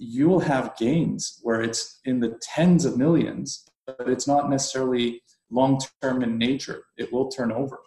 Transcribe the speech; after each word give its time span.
you 0.00 0.28
will 0.28 0.40
have 0.40 0.76
gains 0.78 1.38
where 1.42 1.60
it's 1.60 2.00
in 2.06 2.20
the 2.20 2.38
tens 2.40 2.86
of 2.86 2.96
millions, 2.96 3.68
but 3.86 4.08
it's 4.08 4.26
not 4.26 4.48
necessarily 4.48 5.22
long 5.50 5.78
term 6.00 6.22
in 6.22 6.38
nature. 6.38 6.84
It 6.96 7.12
will 7.12 7.28
turn 7.28 7.52
over. 7.52 7.78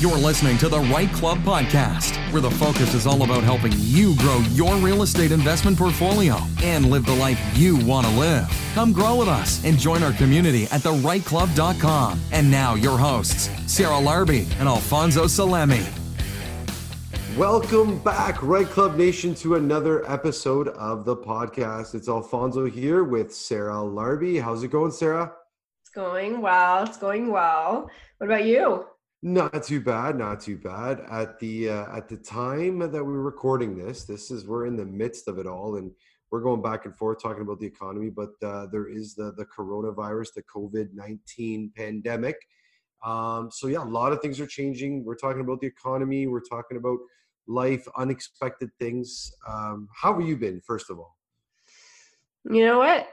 You're 0.00 0.18
listening 0.18 0.58
to 0.58 0.68
the 0.68 0.80
Right 0.80 1.08
Club 1.12 1.38
podcast, 1.38 2.16
where 2.30 2.42
the 2.42 2.50
focus 2.50 2.92
is 2.92 3.06
all 3.06 3.22
about 3.22 3.42
helping 3.42 3.72
you 3.76 4.14
grow 4.16 4.38
your 4.50 4.76
real 4.76 5.02
estate 5.02 5.32
investment 5.32 5.78
portfolio 5.78 6.36
and 6.62 6.90
live 6.90 7.06
the 7.06 7.14
life 7.14 7.40
you 7.56 7.76
want 7.86 8.06
to 8.06 8.12
live. 8.12 8.46
Come 8.74 8.92
grow 8.92 9.16
with 9.16 9.28
us 9.28 9.64
and 9.64 9.78
join 9.78 10.02
our 10.02 10.12
community 10.12 10.64
at 10.64 10.82
therightclub.com. 10.82 12.20
And 12.32 12.50
now, 12.50 12.74
your 12.74 12.98
hosts, 12.98 13.48
Sarah 13.66 13.98
Larby 13.98 14.46
and 14.58 14.68
Alfonso 14.68 15.24
Salemi. 15.24 16.03
Welcome 17.36 17.98
back, 17.98 18.40
Right 18.44 18.66
Club 18.66 18.94
Nation, 18.94 19.34
to 19.36 19.56
another 19.56 20.08
episode 20.08 20.68
of 20.68 21.04
the 21.04 21.16
podcast. 21.16 21.96
It's 21.96 22.08
Alfonso 22.08 22.64
here 22.64 23.02
with 23.02 23.34
Sarah 23.34 23.82
Larby. 23.82 24.38
How's 24.38 24.62
it 24.62 24.68
going, 24.68 24.92
Sarah? 24.92 25.32
It's 25.82 25.90
going 25.90 26.40
well. 26.40 26.84
It's 26.84 26.96
going 26.96 27.32
well. 27.32 27.90
What 28.18 28.26
about 28.26 28.44
you? 28.44 28.86
Not 29.22 29.64
too 29.64 29.80
bad. 29.80 30.16
Not 30.16 30.42
too 30.42 30.56
bad. 30.56 31.00
At 31.10 31.40
the 31.40 31.70
uh, 31.70 31.96
at 31.96 32.08
the 32.08 32.18
time 32.18 32.78
that 32.78 33.04
we're 33.04 33.20
recording 33.20 33.76
this, 33.76 34.04
this 34.04 34.30
is 34.30 34.46
we're 34.46 34.66
in 34.66 34.76
the 34.76 34.84
midst 34.84 35.26
of 35.26 35.40
it 35.40 35.46
all, 35.48 35.74
and 35.74 35.90
we're 36.30 36.40
going 36.40 36.62
back 36.62 36.84
and 36.84 36.94
forth 36.94 37.20
talking 37.20 37.42
about 37.42 37.58
the 37.58 37.66
economy. 37.66 38.10
But 38.10 38.34
uh, 38.44 38.66
there 38.66 38.86
is 38.86 39.16
the 39.16 39.32
the 39.32 39.46
coronavirus, 39.46 40.34
the 40.34 40.42
COVID 40.44 40.94
nineteen 40.94 41.72
pandemic. 41.76 42.36
Um, 43.04 43.50
so 43.50 43.66
yeah, 43.66 43.82
a 43.82 43.84
lot 43.84 44.12
of 44.12 44.22
things 44.22 44.38
are 44.38 44.46
changing. 44.46 45.04
We're 45.04 45.16
talking 45.16 45.40
about 45.40 45.60
the 45.60 45.66
economy. 45.66 46.28
We're 46.28 46.40
talking 46.40 46.76
about 46.76 46.98
life, 47.46 47.86
unexpected 47.96 48.70
things. 48.78 49.32
Um, 49.48 49.88
how 49.94 50.18
have 50.18 50.26
you 50.26 50.36
been, 50.36 50.60
first 50.60 50.90
of 50.90 50.98
all? 50.98 51.16
You 52.44 52.64
know 52.66 52.78
what? 52.78 53.08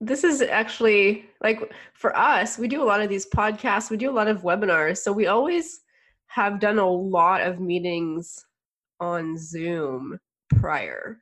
This 0.00 0.24
is 0.24 0.42
actually 0.42 1.26
like 1.42 1.72
for 1.94 2.16
us, 2.16 2.58
we 2.58 2.68
do 2.68 2.82
a 2.82 2.86
lot 2.86 3.00
of 3.00 3.08
these 3.08 3.26
podcasts, 3.26 3.90
we 3.90 3.96
do 3.96 4.10
a 4.10 4.12
lot 4.12 4.28
of 4.28 4.42
webinars. 4.42 4.98
So 4.98 5.12
we 5.12 5.26
always 5.26 5.80
have 6.28 6.60
done 6.60 6.78
a 6.78 6.88
lot 6.88 7.40
of 7.40 7.58
meetings 7.58 8.44
on 9.00 9.36
Zoom 9.36 10.18
prior. 10.50 11.20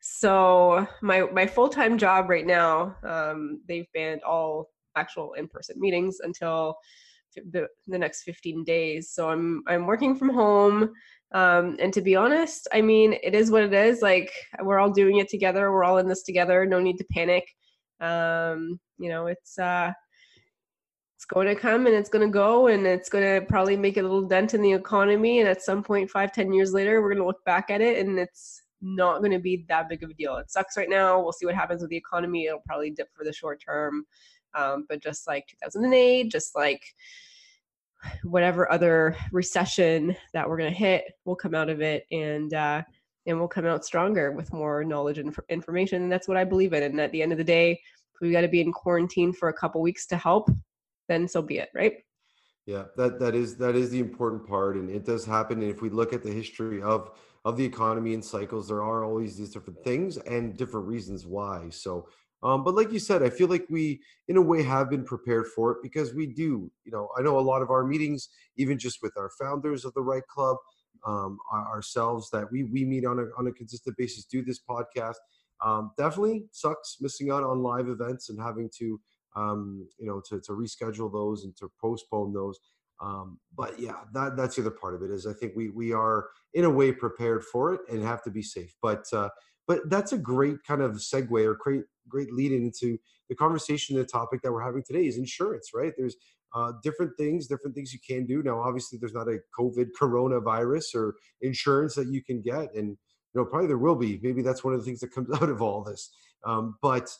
So 0.00 0.86
my 1.02 1.22
my 1.32 1.46
full-time 1.46 1.98
job 1.98 2.28
right 2.28 2.46
now, 2.46 2.96
um, 3.02 3.60
they've 3.66 3.90
banned 3.94 4.22
all 4.22 4.70
actual 4.96 5.34
in-person 5.34 5.76
meetings 5.78 6.18
until 6.20 6.76
the, 7.52 7.68
the 7.86 7.98
next 7.98 8.22
15 8.22 8.64
days. 8.64 9.10
So 9.10 9.28
I'm 9.30 9.62
I'm 9.66 9.86
working 9.86 10.16
from 10.16 10.28
home. 10.30 10.92
Um, 11.32 11.76
and 11.78 11.92
to 11.92 12.00
be 12.00 12.16
honest, 12.16 12.68
I 12.72 12.80
mean, 12.80 13.14
it 13.22 13.34
is 13.34 13.50
what 13.50 13.62
it 13.62 13.74
is. 13.74 14.00
Like 14.00 14.32
we're 14.62 14.78
all 14.78 14.90
doing 14.90 15.18
it 15.18 15.28
together. 15.28 15.70
We're 15.70 15.84
all 15.84 15.98
in 15.98 16.08
this 16.08 16.22
together. 16.22 16.64
No 16.64 16.80
need 16.80 16.98
to 16.98 17.04
panic. 17.12 17.44
Um, 18.00 18.80
you 18.98 19.08
know, 19.08 19.26
it's 19.26 19.58
uh, 19.58 19.92
it's 21.16 21.26
going 21.26 21.48
to 21.48 21.54
come 21.54 21.86
and 21.86 21.94
it's 21.94 22.08
going 22.08 22.26
to 22.26 22.32
go 22.32 22.68
and 22.68 22.86
it's 22.86 23.08
going 23.08 23.24
to 23.24 23.46
probably 23.46 23.76
make 23.76 23.96
a 23.96 24.02
little 24.02 24.22
dent 24.22 24.54
in 24.54 24.62
the 24.62 24.72
economy. 24.72 25.40
And 25.40 25.48
at 25.48 25.62
some 25.62 25.82
point, 25.82 26.10
five, 26.10 26.32
ten 26.32 26.52
years 26.52 26.72
later, 26.72 27.02
we're 27.02 27.10
going 27.10 27.22
to 27.22 27.26
look 27.26 27.44
back 27.44 27.70
at 27.70 27.80
it 27.80 27.98
and 27.98 28.18
it's 28.18 28.62
not 28.80 29.18
going 29.18 29.32
to 29.32 29.38
be 29.38 29.66
that 29.68 29.88
big 29.88 30.02
of 30.02 30.10
a 30.10 30.14
deal. 30.14 30.36
It 30.36 30.50
sucks 30.50 30.76
right 30.76 30.88
now. 30.88 31.20
We'll 31.20 31.32
see 31.32 31.46
what 31.46 31.56
happens 31.56 31.82
with 31.82 31.90
the 31.90 31.96
economy. 31.96 32.46
It'll 32.46 32.62
probably 32.66 32.90
dip 32.90 33.08
for 33.14 33.24
the 33.24 33.32
short 33.32 33.60
term. 33.60 34.04
Um, 34.54 34.86
but 34.88 35.02
just 35.02 35.26
like 35.26 35.44
2008, 35.48 36.30
just 36.30 36.54
like 36.56 36.82
whatever 38.24 38.70
other 38.70 39.16
recession 39.32 40.16
that 40.32 40.48
we're 40.48 40.58
going 40.58 40.72
to 40.72 40.76
hit, 40.76 41.04
we'll 41.24 41.36
come 41.36 41.54
out 41.54 41.70
of 41.70 41.80
it 41.80 42.06
and 42.12 42.54
uh, 42.54 42.82
and 43.26 43.38
we'll 43.38 43.48
come 43.48 43.66
out 43.66 43.84
stronger 43.84 44.32
with 44.32 44.52
more 44.52 44.84
knowledge 44.84 45.18
and 45.18 45.36
information. 45.50 46.02
And 46.02 46.10
that's 46.10 46.28
what 46.28 46.36
I 46.38 46.44
believe 46.44 46.72
in. 46.72 46.82
And 46.82 47.00
at 47.00 47.12
the 47.12 47.20
end 47.20 47.32
of 47.32 47.38
the 47.38 47.44
day, 47.44 47.78
we 48.20 48.32
got 48.32 48.40
to 48.40 48.48
be 48.48 48.60
in 48.60 48.72
quarantine 48.72 49.32
for 49.32 49.48
a 49.48 49.52
couple 49.52 49.82
weeks 49.82 50.06
to 50.06 50.16
help, 50.16 50.50
then 51.08 51.28
so 51.28 51.42
be 51.42 51.58
it, 51.58 51.68
right? 51.74 51.94
Yeah, 52.66 52.84
that 52.96 53.18
that 53.20 53.34
is 53.34 53.56
that 53.56 53.76
is 53.76 53.90
the 53.90 54.00
important 54.00 54.46
part, 54.46 54.76
and 54.76 54.90
it 54.90 55.06
does 55.06 55.24
happen. 55.24 55.62
And 55.62 55.70
if 55.70 55.80
we 55.80 55.88
look 55.88 56.12
at 56.12 56.22
the 56.22 56.30
history 56.30 56.82
of 56.82 57.18
of 57.44 57.56
the 57.56 57.64
economy 57.64 58.12
and 58.12 58.24
cycles, 58.24 58.68
there 58.68 58.82
are 58.82 59.04
always 59.04 59.36
these 59.36 59.50
different 59.50 59.82
things 59.84 60.18
and 60.18 60.56
different 60.56 60.86
reasons 60.86 61.24
why. 61.24 61.70
So 61.70 62.08
um, 62.42 62.62
but 62.62 62.74
like 62.74 62.92
you 62.92 62.98
said, 62.98 63.22
I 63.22 63.30
feel 63.30 63.48
like 63.48 63.66
we, 63.68 64.00
in 64.28 64.36
a 64.36 64.42
way, 64.42 64.62
have 64.62 64.90
been 64.90 65.04
prepared 65.04 65.46
for 65.48 65.72
it 65.72 65.78
because 65.82 66.14
we 66.14 66.26
do. 66.26 66.70
You 66.84 66.92
know, 66.92 67.08
I 67.18 67.22
know 67.22 67.38
a 67.38 67.40
lot 67.40 67.62
of 67.62 67.70
our 67.70 67.84
meetings, 67.84 68.28
even 68.56 68.78
just 68.78 68.98
with 69.02 69.16
our 69.16 69.30
founders 69.40 69.84
of 69.84 69.92
the 69.94 70.02
Right 70.02 70.26
Club, 70.28 70.56
um, 71.06 71.38
ourselves, 71.52 72.30
that 72.30 72.50
we 72.52 72.64
we 72.64 72.84
meet 72.84 73.04
on 73.04 73.18
a 73.18 73.24
on 73.38 73.48
a 73.48 73.52
consistent 73.52 73.96
basis, 73.96 74.24
do 74.24 74.42
this 74.42 74.60
podcast. 74.60 75.16
Um, 75.64 75.90
definitely 75.98 76.44
sucks 76.52 76.98
missing 77.00 77.30
out 77.30 77.42
on 77.42 77.62
live 77.62 77.88
events 77.88 78.28
and 78.28 78.40
having 78.40 78.70
to, 78.78 79.00
um, 79.34 79.88
you 79.98 80.06
know, 80.06 80.20
to 80.28 80.40
to 80.40 80.52
reschedule 80.52 81.12
those 81.12 81.44
and 81.44 81.56
to 81.56 81.70
postpone 81.80 82.32
those. 82.32 82.58
Um, 83.00 83.38
but 83.56 83.78
yeah, 83.78 83.96
that 84.12 84.36
that's 84.36 84.56
the 84.56 84.62
other 84.62 84.70
part 84.70 84.94
of 84.94 85.02
it 85.02 85.10
is 85.10 85.26
I 85.26 85.32
think 85.32 85.54
we 85.56 85.70
we 85.70 85.92
are 85.92 86.28
in 86.54 86.64
a 86.64 86.70
way 86.70 86.92
prepared 86.92 87.44
for 87.44 87.74
it 87.74 87.80
and 87.90 88.02
have 88.02 88.22
to 88.24 88.30
be 88.30 88.42
safe. 88.42 88.74
But 88.80 89.04
uh, 89.12 89.28
but 89.68 89.88
that's 89.90 90.12
a 90.12 90.18
great 90.18 90.64
kind 90.66 90.82
of 90.82 90.92
segue 90.92 91.44
or 91.44 91.54
great 91.54 91.84
great 92.08 92.32
lead 92.32 92.50
into 92.50 92.98
the 93.28 93.36
conversation 93.36 93.96
the 93.96 94.04
topic 94.04 94.40
that 94.42 94.50
we're 94.50 94.64
having 94.64 94.82
today 94.82 95.06
is 95.06 95.18
insurance 95.18 95.70
right? 95.74 95.92
There's 95.96 96.16
uh, 96.54 96.72
different 96.82 97.12
things 97.18 97.46
different 97.46 97.76
things 97.76 97.92
you 97.92 98.00
can 98.06 98.26
do. 98.26 98.42
Now 98.42 98.60
obviously 98.60 98.98
there's 98.98 99.14
not 99.14 99.28
a 99.28 99.38
covid 99.56 99.88
coronavirus 100.00 100.94
or 100.94 101.14
insurance 101.42 101.94
that 101.94 102.08
you 102.08 102.24
can 102.24 102.40
get 102.40 102.74
and 102.74 102.88
you 102.88 102.96
know 103.34 103.44
probably 103.44 103.68
there 103.68 103.78
will 103.78 103.96
be. 103.96 104.18
Maybe 104.22 104.42
that's 104.42 104.64
one 104.64 104.74
of 104.74 104.80
the 104.80 104.86
things 104.86 105.00
that 105.00 105.14
comes 105.14 105.30
out 105.40 105.50
of 105.50 105.62
all 105.62 105.84
this. 105.84 106.10
Um, 106.44 106.76
but 106.82 107.10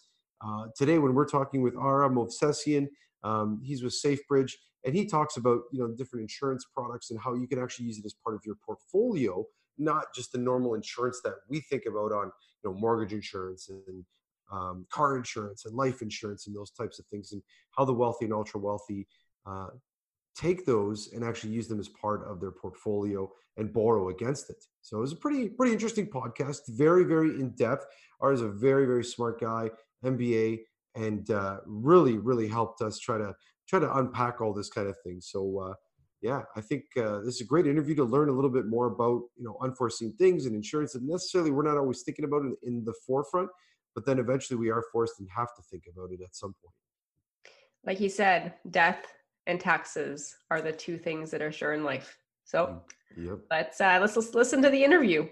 uh, 0.44 0.66
today 0.76 0.98
when 0.98 1.14
we're 1.14 1.28
talking 1.28 1.62
with 1.62 1.76
Ara 1.76 2.08
Movsessian 2.08 2.88
um, 3.24 3.60
he's 3.62 3.82
with 3.82 3.92
safebridge 3.92 4.52
and 4.84 4.94
he 4.94 5.06
talks 5.06 5.36
about 5.36 5.60
you 5.72 5.80
know 5.80 5.88
different 5.96 6.22
insurance 6.22 6.64
products 6.74 7.10
and 7.10 7.20
how 7.20 7.34
you 7.34 7.46
can 7.46 7.58
actually 7.58 7.86
use 7.86 7.98
it 7.98 8.06
as 8.06 8.14
part 8.24 8.34
of 8.34 8.40
your 8.46 8.54
portfolio 8.64 9.44
not 9.78 10.14
just 10.14 10.32
the 10.32 10.38
normal 10.38 10.74
insurance 10.74 11.20
that 11.24 11.34
we 11.48 11.60
think 11.60 11.84
about 11.86 12.12
on 12.12 12.26
you 12.62 12.70
know 12.70 12.74
mortgage 12.74 13.12
insurance 13.12 13.68
and 13.68 14.04
um, 14.50 14.86
car 14.90 15.16
insurance 15.16 15.66
and 15.66 15.74
life 15.74 16.02
insurance 16.02 16.46
and 16.46 16.56
those 16.56 16.70
types 16.70 16.98
of 16.98 17.06
things 17.06 17.32
and 17.32 17.42
how 17.76 17.84
the 17.84 17.92
wealthy 17.92 18.24
and 18.24 18.34
ultra 18.34 18.58
wealthy 18.58 19.06
uh, 19.46 19.68
take 20.34 20.64
those 20.64 21.12
and 21.12 21.24
actually 21.24 21.52
use 21.52 21.68
them 21.68 21.80
as 21.80 21.88
part 21.88 22.26
of 22.28 22.40
their 22.40 22.52
portfolio 22.52 23.30
and 23.56 23.72
borrow 23.72 24.08
against 24.08 24.50
it. 24.50 24.64
So 24.82 24.98
it 24.98 25.00
was 25.00 25.12
a 25.12 25.16
pretty 25.16 25.48
pretty 25.48 25.72
interesting 25.72 26.06
podcast 26.06 26.60
very 26.68 27.04
very 27.04 27.40
in 27.40 27.50
depth. 27.50 27.86
Ara 28.22 28.34
is 28.34 28.42
a 28.42 28.48
very 28.48 28.86
very 28.86 29.04
smart 29.04 29.40
guy 29.40 29.70
mba 30.04 30.60
and 30.94 31.30
uh, 31.30 31.58
really 31.66 32.18
really 32.18 32.48
helped 32.48 32.80
us 32.82 32.98
try 32.98 33.18
to 33.18 33.34
try 33.68 33.78
to 33.78 33.96
unpack 33.96 34.40
all 34.40 34.54
this 34.54 34.70
kind 34.70 34.88
of 34.88 34.96
thing. 35.04 35.20
So 35.20 35.58
uh, 35.58 35.74
yeah, 36.20 36.42
I 36.56 36.60
think 36.60 36.84
uh, 36.96 37.20
this 37.20 37.36
is 37.36 37.40
a 37.42 37.44
great 37.44 37.66
interview 37.66 37.94
to 37.96 38.04
learn 38.04 38.28
a 38.28 38.32
little 38.32 38.50
bit 38.50 38.66
more 38.66 38.86
about 38.86 39.22
you 39.36 39.44
know 39.44 39.56
unforeseen 39.62 40.14
things 40.16 40.46
and 40.46 40.54
insurance 40.54 40.92
that 40.92 41.02
necessarily 41.02 41.50
we're 41.50 41.62
not 41.62 41.76
always 41.76 42.02
thinking 42.02 42.24
about 42.24 42.44
it 42.44 42.52
in 42.64 42.84
the 42.84 42.94
forefront, 43.06 43.48
but 43.94 44.04
then 44.04 44.18
eventually 44.18 44.58
we 44.58 44.70
are 44.70 44.82
forced 44.92 45.20
and 45.20 45.28
have 45.34 45.54
to 45.56 45.62
think 45.70 45.84
about 45.92 46.10
it 46.10 46.20
at 46.22 46.34
some 46.34 46.54
point. 46.62 46.74
Like 47.84 47.98
he 47.98 48.08
said, 48.08 48.54
death 48.70 49.06
and 49.46 49.60
taxes 49.60 50.34
are 50.50 50.60
the 50.60 50.72
two 50.72 50.98
things 50.98 51.30
that 51.30 51.40
are 51.40 51.52
sure 51.52 51.72
in 51.72 51.84
life. 51.84 52.18
So 52.44 52.80
mm, 53.16 53.28
yep. 53.28 53.38
let's 53.50 53.80
uh, 53.80 53.98
let's, 54.00 54.16
let's 54.16 54.34
listen 54.34 54.60
to 54.62 54.70
the 54.70 54.82
interview. 54.82 55.28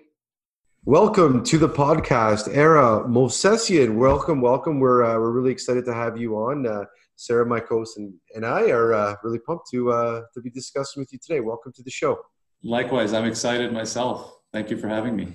Welcome 0.84 1.42
to 1.44 1.58
the 1.58 1.68
podcast, 1.68 2.54
Ara 2.54 3.02
Movsessian. 3.08 3.96
Welcome, 3.96 4.40
welcome. 4.40 4.78
We're 4.78 5.02
uh, 5.02 5.18
we're 5.18 5.32
really 5.32 5.50
excited 5.50 5.84
to 5.86 5.94
have 5.94 6.16
you 6.16 6.36
on. 6.36 6.86
Sarah, 7.16 7.46
my 7.46 7.60
host, 7.68 7.96
and, 7.96 8.12
and 8.34 8.44
I 8.44 8.70
are 8.70 8.92
uh, 8.92 9.16
really 9.22 9.38
pumped 9.38 9.68
to 9.70 9.90
uh, 9.90 10.22
to 10.34 10.40
be 10.40 10.50
discussing 10.50 11.00
with 11.00 11.12
you 11.12 11.18
today. 11.18 11.40
Welcome 11.40 11.72
to 11.72 11.82
the 11.82 11.90
show. 11.90 12.18
Likewise, 12.62 13.12
I'm 13.12 13.24
excited 13.24 13.72
myself. 13.72 14.38
Thank 14.52 14.70
you 14.70 14.76
for 14.76 14.88
having 14.88 15.16
me. 15.16 15.28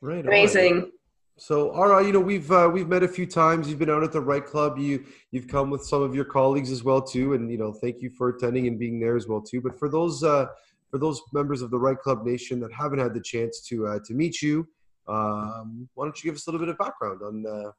Right, 0.00 0.24
amazing. 0.24 0.90
So, 1.36 1.70
all 1.70 1.88
right, 1.88 2.04
you 2.04 2.12
know 2.12 2.20
we've 2.20 2.50
uh, 2.50 2.68
we've 2.72 2.88
met 2.88 3.02
a 3.02 3.08
few 3.08 3.26
times. 3.26 3.68
You've 3.68 3.78
been 3.78 3.90
out 3.90 4.02
at 4.02 4.10
the 4.10 4.20
Right 4.20 4.44
Club. 4.44 4.78
You 4.78 5.04
you've 5.30 5.46
come 5.48 5.70
with 5.70 5.84
some 5.84 6.02
of 6.02 6.14
your 6.14 6.24
colleagues 6.24 6.70
as 6.70 6.82
well 6.82 7.00
too, 7.00 7.34
and 7.34 7.50
you 7.50 7.58
know 7.58 7.72
thank 7.72 8.00
you 8.00 8.10
for 8.10 8.30
attending 8.30 8.66
and 8.66 8.78
being 8.78 8.98
there 8.98 9.14
as 9.14 9.28
well 9.28 9.40
too. 9.40 9.60
But 9.60 9.78
for 9.78 9.88
those 9.88 10.24
uh, 10.24 10.46
for 10.90 10.98
those 10.98 11.20
members 11.32 11.62
of 11.62 11.70
the 11.70 11.78
Right 11.78 11.98
Club 11.98 12.24
Nation 12.24 12.58
that 12.60 12.72
haven't 12.72 12.98
had 12.98 13.14
the 13.14 13.20
chance 13.20 13.60
to 13.68 13.86
uh, 13.86 13.98
to 14.06 14.14
meet 14.14 14.40
you, 14.40 14.66
um, 15.06 15.88
why 15.94 16.06
don't 16.06 16.22
you 16.22 16.30
give 16.30 16.36
us 16.36 16.46
a 16.46 16.50
little 16.50 16.64
bit 16.64 16.70
of 16.70 16.78
background 16.78 17.20
on 17.22 17.44
uh, 17.46 17.70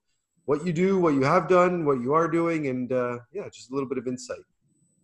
what 0.50 0.66
you 0.66 0.74
do, 0.74 0.98
what 0.98 1.14
you 1.14 1.22
have 1.22 1.48
done, 1.48 1.86
what 1.86 2.02
you 2.02 2.12
are 2.12 2.28
doing, 2.28 2.70
and 2.70 2.92
uh, 2.92 3.20
yeah, 3.32 3.48
just 3.54 3.70
a 3.70 3.74
little 3.76 3.88
bit 3.88 4.00
of 4.00 4.08
insight. 4.08 4.44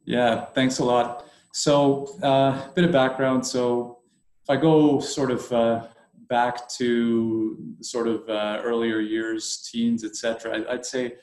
Yeah, 0.04 0.46
thanks 0.58 0.80
a 0.80 0.84
lot. 0.84 1.28
So, 1.54 2.08
a 2.24 2.26
uh, 2.26 2.68
bit 2.74 2.84
of 2.84 2.92
background. 2.92 3.46
So, 3.46 4.00
if 4.42 4.50
I 4.50 4.56
go 4.56 5.00
sort 5.00 5.30
of 5.30 5.52
uh, 5.52 5.86
back 6.30 6.68
to 6.80 7.76
sort 7.80 8.08
of 8.08 8.28
uh, 8.28 8.62
earlier 8.64 9.00
years, 9.02 9.70
teens, 9.72 10.04
etc., 10.04 10.66
I'd 10.68 10.84
say 10.84 11.14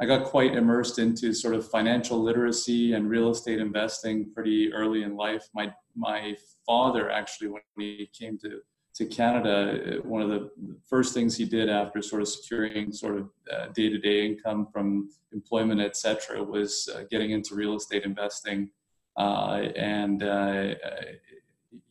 I 0.00 0.06
got 0.06 0.24
quite 0.24 0.54
immersed 0.54 0.98
into 0.98 1.34
sort 1.34 1.54
of 1.54 1.68
financial 1.68 2.18
literacy 2.18 2.94
and 2.94 3.10
real 3.10 3.28
estate 3.28 3.60
investing 3.60 4.32
pretty 4.32 4.72
early 4.72 5.02
in 5.02 5.16
life. 5.16 5.50
My 5.54 5.70
my 5.94 6.34
father 6.64 7.10
actually, 7.10 7.48
when 7.48 7.60
he 7.76 8.08
came 8.18 8.38
to 8.38 8.62
to 8.96 9.04
Canada, 9.04 9.98
one 10.04 10.22
of 10.22 10.30
the 10.30 10.50
first 10.92 11.12
things 11.12 11.36
he 11.36 11.44
did 11.44 11.68
after 11.68 12.00
sort 12.00 12.22
of 12.22 12.28
securing 12.28 12.92
sort 12.92 13.16
of 13.18 13.28
day 13.74 13.88
to 13.90 13.98
day 13.98 14.18
income 14.24 14.66
from 14.72 15.10
employment, 15.32 15.80
et 15.80 15.94
cetera, 15.96 16.42
was 16.42 16.88
uh, 16.94 17.02
getting 17.10 17.30
into 17.30 17.54
real 17.54 17.76
estate 17.76 18.04
investing. 18.04 18.70
Uh, 19.18 19.68
and, 19.76 20.22
uh, 20.22 20.74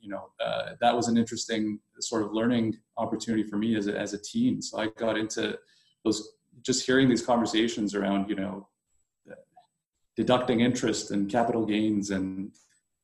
you 0.01 0.09
know, 0.09 0.29
uh, 0.43 0.69
that 0.81 0.95
was 0.95 1.07
an 1.07 1.17
interesting 1.17 1.79
sort 1.99 2.23
of 2.23 2.33
learning 2.33 2.75
opportunity 2.97 3.43
for 3.43 3.57
me 3.57 3.75
as 3.75 3.87
a, 3.87 3.97
as 4.05 4.13
a 4.13 4.21
teen. 4.21 4.61
So 4.61 4.79
I 4.79 4.87
got 4.97 5.15
into 5.17 5.57
those, 6.03 6.33
just 6.61 6.85
hearing 6.85 7.07
these 7.09 7.25
conversations 7.25 7.93
around, 7.93 8.29
you 8.29 8.35
know, 8.35 8.67
deducting 10.15 10.61
interest 10.61 11.11
and 11.11 11.29
capital 11.29 11.65
gains 11.65 12.09
and 12.11 12.51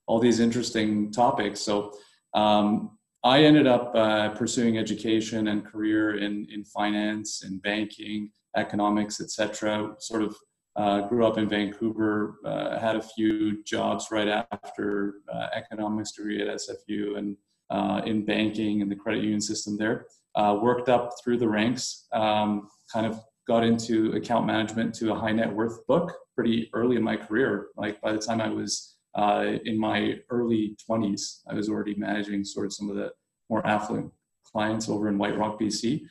all 0.08 0.20
these 0.20 0.40
interesting 0.40 1.12
topics. 1.12 1.60
So, 1.60 1.94
um, 2.34 2.98
I 3.24 3.44
ended 3.44 3.68
up 3.68 3.96
uh, 3.96 4.30
pursuing 4.30 4.78
education 4.78 5.50
and 5.50 5.64
career 5.64 6.18
in, 6.18 6.48
in 6.52 6.64
finance 6.64 7.44
and 7.44 7.62
banking, 7.62 8.32
economics, 8.58 9.22
etc. 9.22 9.94
Sort 10.00 10.24
of 10.24 10.36
uh, 10.76 11.02
grew 11.08 11.26
up 11.26 11.38
in 11.38 11.48
Vancouver, 11.48 12.38
uh, 12.46 12.80
had 12.80 12.96
a 12.96 13.02
few 13.02 13.64
jobs 13.64 14.08
right 14.12 14.46
after 14.52 15.16
uh, 15.32 15.48
economics 15.54 16.14
degree 16.14 16.42
at 16.42 16.48
SFU 16.48 17.18
and 17.18 17.38
uh, 17.70 18.02
in 18.06 18.26
banking 18.26 18.82
and 18.82 18.92
the 18.92 18.96
credit 18.96 19.24
union 19.24 19.42
system 19.42 19.78
there. 19.78 20.08
Uh, 20.36 20.58
worked 20.62 20.90
up 20.90 21.12
through 21.22 21.38
the 21.38 21.48
ranks, 21.48 22.08
um, 22.14 22.70
kind 22.92 23.06
of 23.06 23.20
got 23.48 23.64
into 23.64 24.14
account 24.14 24.46
management 24.46 24.96
to 24.96 25.12
a 25.12 25.16
high 25.16 25.32
net 25.32 25.54
worth 25.54 25.86
book 25.88 26.14
pretty 26.36 26.70
early 26.74 26.96
in 26.96 27.04
my 27.04 27.18
career. 27.18 27.68
Like 27.76 28.00
by 28.02 28.14
the 28.14 28.20
time 28.20 28.42
I 28.42 28.50
was 28.50 28.96
uh, 29.16 29.54
in 29.66 29.78
my 29.78 30.20
early 30.30 30.76
20s, 30.90 31.42
I 31.48 31.54
was 31.54 31.70
already 31.70 31.96
managing 31.96 32.44
sort 32.44 32.66
of 32.66 32.74
some 32.74 32.90
of 32.90 32.96
the 32.96 33.12
more 33.50 33.66
affluent 33.66 34.12
clients 34.46 34.90
over 34.90 35.08
in 35.08 35.18
White 35.18 35.38
Rock, 35.38 35.60
BC. 35.60 36.04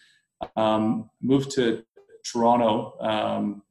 Um, 0.56 1.10
moved 1.22 1.50
to 1.52 1.82
Toronto 2.24 2.94
um, 3.00 3.62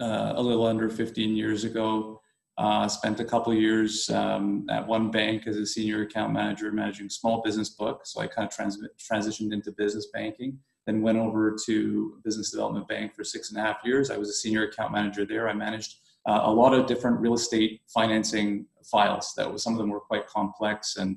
uh, 0.00 0.34
a 0.36 0.42
little 0.42 0.66
under 0.66 0.88
15 0.88 1.36
years 1.36 1.64
ago. 1.64 2.20
Uh, 2.58 2.86
spent 2.86 3.18
a 3.18 3.24
couple 3.24 3.52
years 3.54 4.10
um, 4.10 4.66
at 4.70 4.86
one 4.86 5.10
bank 5.10 5.46
as 5.46 5.56
a 5.56 5.66
senior 5.66 6.02
account 6.02 6.32
manager 6.32 6.70
managing 6.70 7.08
small 7.08 7.40
business 7.42 7.70
book. 7.70 8.02
So 8.04 8.20
I 8.20 8.26
kind 8.26 8.46
of 8.46 8.54
trans- 8.54 8.78
transitioned 9.10 9.52
into 9.52 9.72
business 9.72 10.08
banking. 10.12 10.58
Then 10.86 11.00
went 11.00 11.18
over 11.18 11.56
to 11.66 12.18
business 12.24 12.50
development 12.50 12.88
bank 12.88 13.14
for 13.14 13.24
six 13.24 13.50
and 13.50 13.58
a 13.58 13.62
half 13.62 13.78
years. 13.84 14.10
I 14.10 14.18
was 14.18 14.28
a 14.28 14.34
senior 14.34 14.64
account 14.64 14.92
manager 14.92 15.24
there. 15.24 15.48
I 15.48 15.54
managed 15.54 15.96
uh, 16.26 16.40
a 16.44 16.52
lot 16.52 16.74
of 16.74 16.86
different 16.86 17.20
real 17.20 17.34
estate 17.34 17.80
financing 17.86 18.66
files. 18.84 19.32
That 19.36 19.52
was 19.52 19.62
some 19.62 19.72
of 19.72 19.78
them 19.78 19.90
were 19.90 20.00
quite 20.00 20.26
complex 20.26 20.96
and 20.96 21.16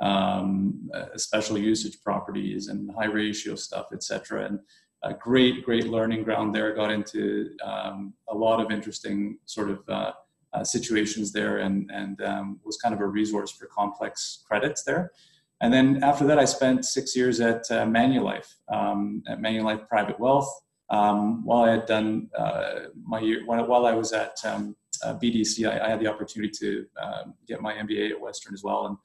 um, 0.00 0.90
uh, 0.94 1.16
special 1.16 1.56
usage 1.56 2.02
properties 2.02 2.68
and 2.68 2.90
high 2.94 3.06
ratio 3.06 3.54
stuff, 3.54 3.86
etc. 3.92 4.46
And 4.46 4.58
a 5.02 5.14
great, 5.14 5.64
great 5.64 5.86
learning 5.86 6.24
ground 6.24 6.54
there. 6.54 6.74
Got 6.74 6.90
into 6.90 7.50
um, 7.64 8.14
a 8.28 8.34
lot 8.34 8.60
of 8.60 8.70
interesting 8.70 9.38
sort 9.44 9.70
of 9.70 9.88
uh, 9.88 10.12
uh, 10.52 10.64
situations 10.64 11.32
there, 11.32 11.58
and 11.58 11.90
and 11.92 12.20
um, 12.22 12.60
was 12.64 12.76
kind 12.78 12.94
of 12.94 13.00
a 13.00 13.06
resource 13.06 13.50
for 13.52 13.66
complex 13.66 14.44
credits 14.46 14.82
there. 14.84 15.12
And 15.60 15.72
then 15.72 16.02
after 16.02 16.26
that, 16.26 16.38
I 16.38 16.44
spent 16.44 16.84
six 16.84 17.16
years 17.16 17.40
at 17.40 17.62
uh, 17.70 17.86
Manulife, 17.86 18.54
um, 18.68 19.22
at 19.28 19.40
Manulife 19.40 19.88
Private 19.88 20.18
Wealth. 20.18 20.48
Um, 20.90 21.44
while 21.44 21.62
I 21.62 21.70
had 21.70 21.86
done 21.86 22.28
uh, 22.36 22.80
my 23.02 23.20
year, 23.20 23.44
while 23.46 23.86
I 23.86 23.92
was 23.92 24.12
at 24.12 24.36
um, 24.44 24.76
uh, 25.02 25.14
BDC, 25.14 25.68
I, 25.68 25.86
I, 25.86 25.88
had 25.88 26.00
the 26.00 26.06
opportunity 26.06 26.52
to 26.58 26.86
uh, 27.00 27.22
get 27.48 27.62
my 27.62 27.72
MBA 27.74 28.10
at 28.10 28.20
Western 28.20 28.52
as 28.52 28.62
well, 28.62 28.86
and 28.86 28.96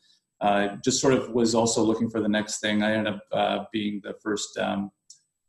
uh, 0.42 0.76
just 0.84 1.00
sort 1.00 1.14
of 1.14 1.31
was 1.31 1.56
also 1.56 1.81
looking 1.81 2.10
for 2.10 2.22
the 2.22 2.28
next 2.28 2.60
thing. 2.60 2.84
I 2.84 2.94
ended 2.94 3.14
up 3.14 3.22
uh, 3.31 3.66
being 3.72 4.02
the 4.04 4.14
first 4.22 4.58
um, 4.58 4.92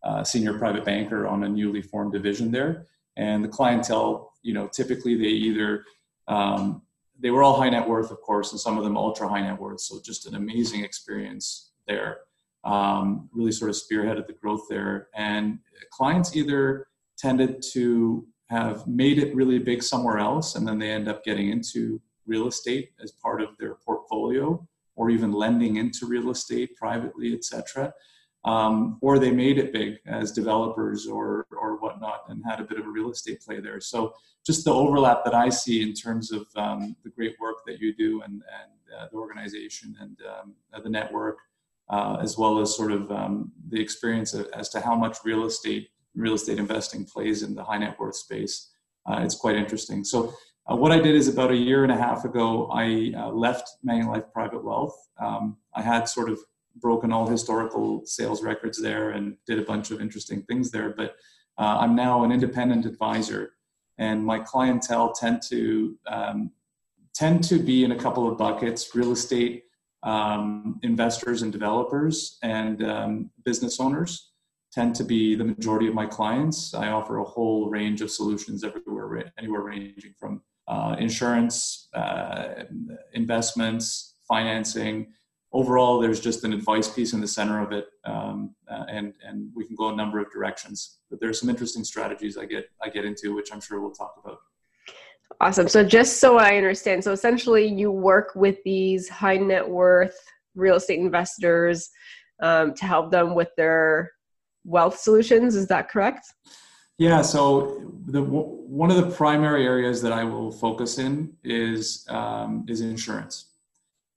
uh, 0.04 0.22
senior 0.22 0.56
private 0.58 0.84
banker 0.84 1.26
on 1.26 1.44
a 1.44 1.48
newly 1.48 1.82
formed 1.82 2.12
division 2.12 2.52
there, 2.52 2.86
and 3.16 3.44
the 3.44 3.48
clientele, 3.48 4.32
you 4.42 4.54
know, 4.54 4.68
typically 4.68 5.16
they 5.16 5.24
either 5.24 5.84
um, 6.28 6.82
they 7.18 7.30
were 7.30 7.42
all 7.42 7.56
high 7.56 7.70
net 7.70 7.86
worth, 7.86 8.10
of 8.10 8.20
course, 8.20 8.52
and 8.52 8.60
some 8.60 8.78
of 8.78 8.84
them 8.84 8.96
ultra 8.96 9.28
high 9.28 9.42
net 9.42 9.60
worth. 9.60 9.80
So 9.80 10.00
just 10.02 10.26
an 10.26 10.34
amazing 10.36 10.84
experience 10.84 11.72
there. 11.86 12.18
Um, 12.64 13.30
really 13.32 13.52
sort 13.52 13.70
of 13.70 13.76
spearheaded 13.76 14.26
the 14.26 14.34
growth 14.34 14.66
there. 14.68 15.08
And 15.14 15.60
clients 15.90 16.36
either 16.36 16.88
tended 17.18 17.62
to 17.72 18.26
have 18.50 18.86
made 18.86 19.18
it 19.18 19.34
really 19.34 19.58
big 19.58 19.82
somewhere 19.82 20.18
else, 20.18 20.56
and 20.56 20.66
then 20.66 20.78
they 20.78 20.90
end 20.90 21.08
up 21.08 21.24
getting 21.24 21.48
into 21.50 22.00
real 22.26 22.48
estate 22.48 22.90
as 23.02 23.12
part 23.12 23.40
of 23.40 23.56
their 23.58 23.76
portfolio, 23.76 24.66
or 24.94 25.08
even 25.08 25.32
lending 25.32 25.76
into 25.76 26.06
real 26.06 26.30
estate 26.30 26.76
privately, 26.76 27.32
etc 27.32 27.94
um, 28.44 28.98
or 29.02 29.18
they 29.18 29.30
made 29.30 29.58
it 29.58 29.72
big 29.72 29.98
as 30.06 30.32
developers 30.32 31.06
or 31.06 31.46
or 31.50 31.76
whatnot 31.76 32.24
and 32.28 32.42
had 32.44 32.60
a 32.60 32.64
bit 32.64 32.78
of 32.78 32.86
a 32.86 32.90
real 32.90 33.10
estate 33.10 33.40
play 33.42 33.60
there. 33.60 33.80
So 33.80 34.14
just 34.46 34.64
the 34.64 34.72
overlap 34.72 35.24
that 35.24 35.34
I 35.34 35.50
see 35.50 35.82
in 35.82 35.92
terms 35.92 36.32
of 36.32 36.46
um, 36.56 36.96
the 37.04 37.10
great 37.10 37.36
work 37.40 37.56
that 37.66 37.78
you 37.80 37.94
do 37.94 38.22
and 38.22 38.32
and 38.32 38.98
uh, 38.98 39.06
the 39.12 39.18
organization 39.18 39.94
and 40.00 40.16
um, 40.28 40.54
the 40.82 40.88
network, 40.88 41.38
uh, 41.90 42.16
as 42.20 42.38
well 42.38 42.60
as 42.60 42.74
sort 42.74 42.92
of 42.92 43.10
um, 43.10 43.52
the 43.68 43.80
experience 43.80 44.34
as 44.34 44.68
to 44.70 44.80
how 44.80 44.94
much 44.94 45.18
real 45.24 45.44
estate 45.44 45.88
real 46.14 46.34
estate 46.34 46.58
investing 46.58 47.04
plays 47.04 47.42
in 47.42 47.54
the 47.54 47.62
high 47.62 47.78
net 47.78 47.96
worth 47.98 48.16
space. 48.16 48.72
Uh, 49.06 49.20
it's 49.22 49.36
quite 49.36 49.56
interesting. 49.56 50.04
So. 50.04 50.32
Uh, 50.70 50.76
what 50.76 50.92
I 50.92 51.00
did 51.00 51.16
is 51.16 51.26
about 51.26 51.50
a 51.50 51.56
year 51.56 51.82
and 51.82 51.90
a 51.90 51.96
half 51.96 52.24
ago, 52.24 52.68
I 52.70 53.12
uh, 53.16 53.30
left 53.30 53.68
Manulife 53.84 54.30
Private 54.30 54.62
Wealth. 54.62 54.94
Um, 55.18 55.56
I 55.74 55.82
had 55.82 56.06
sort 56.06 56.28
of 56.28 56.38
broken 56.76 57.12
all 57.12 57.26
historical 57.26 58.02
sales 58.04 58.42
records 58.42 58.80
there 58.80 59.10
and 59.10 59.36
did 59.46 59.58
a 59.58 59.62
bunch 59.62 59.90
of 59.90 60.00
interesting 60.00 60.42
things 60.42 60.70
there. 60.70 60.90
But 60.90 61.16
uh, 61.58 61.78
I'm 61.80 61.94
now 61.94 62.24
an 62.24 62.32
independent 62.32 62.86
advisor, 62.86 63.52
and 63.98 64.24
my 64.24 64.38
clientele 64.38 65.12
tend 65.12 65.42
to 65.48 65.98
um, 66.06 66.50
tend 67.14 67.44
to 67.44 67.58
be 67.58 67.84
in 67.84 67.92
a 67.92 67.96
couple 67.96 68.28
of 68.30 68.38
buckets: 68.38 68.94
real 68.94 69.12
estate 69.12 69.64
um, 70.02 70.80
investors 70.82 71.42
and 71.42 71.52
developers, 71.52 72.38
and 72.42 72.82
um, 72.84 73.30
business 73.44 73.80
owners 73.80 74.32
tend 74.72 74.94
to 74.94 75.04
be 75.04 75.34
the 75.34 75.44
majority 75.44 75.88
of 75.88 75.94
my 75.94 76.06
clients. 76.06 76.74
I 76.74 76.88
offer 76.88 77.18
a 77.18 77.24
whole 77.24 77.68
range 77.68 78.02
of 78.02 78.10
solutions 78.10 78.64
everywhere, 78.64 79.32
anywhere 79.38 79.62
ranging 79.62 80.14
from 80.18 80.42
uh, 80.68 80.96
insurance, 80.98 81.88
uh, 81.94 82.64
investments, 83.12 84.14
financing 84.28 85.08
overall, 85.52 86.00
there's 86.00 86.20
just 86.20 86.44
an 86.44 86.52
advice 86.52 86.88
piece 86.88 87.12
in 87.12 87.20
the 87.20 87.28
center 87.28 87.60
of 87.60 87.72
it, 87.72 87.88
um, 88.04 88.54
uh, 88.70 88.84
and 88.88 89.12
and 89.26 89.50
we 89.54 89.66
can 89.66 89.76
go 89.76 89.88
a 89.88 89.96
number 89.96 90.18
of 90.18 90.30
directions. 90.30 90.98
But 91.10 91.20
there's 91.20 91.40
some 91.40 91.50
interesting 91.50 91.84
strategies 91.84 92.36
I 92.36 92.44
get 92.44 92.70
I 92.82 92.88
get 92.88 93.04
into, 93.04 93.34
which 93.34 93.52
I'm 93.52 93.60
sure 93.60 93.80
we'll 93.80 93.92
talk 93.92 94.14
about. 94.22 94.38
Awesome. 95.40 95.68
So 95.68 95.84
just 95.84 96.18
so 96.18 96.38
I 96.38 96.56
understand, 96.56 97.02
so 97.02 97.12
essentially 97.12 97.66
you 97.66 97.90
work 97.90 98.32
with 98.34 98.62
these 98.64 99.08
high 99.08 99.36
net 99.36 99.68
worth 99.68 100.16
real 100.54 100.76
estate 100.76 100.98
investors 100.98 101.88
um, 102.42 102.74
to 102.74 102.84
help 102.84 103.10
them 103.10 103.34
with 103.34 103.48
their 103.56 104.12
wealth 104.64 104.98
solutions. 104.98 105.54
Is 105.54 105.66
that 105.68 105.88
correct? 105.88 106.26
Yeah. 106.98 107.22
So 107.22 107.92
the 108.06 108.22
one 108.22 108.90
of 108.90 108.96
the 108.96 109.14
primary 109.16 109.64
areas 109.64 110.02
that 110.02 110.12
I 110.12 110.24
will 110.24 110.52
focus 110.52 110.98
in 110.98 111.32
is 111.42 112.04
um, 112.10 112.66
is 112.68 112.82
insurance 112.82 113.50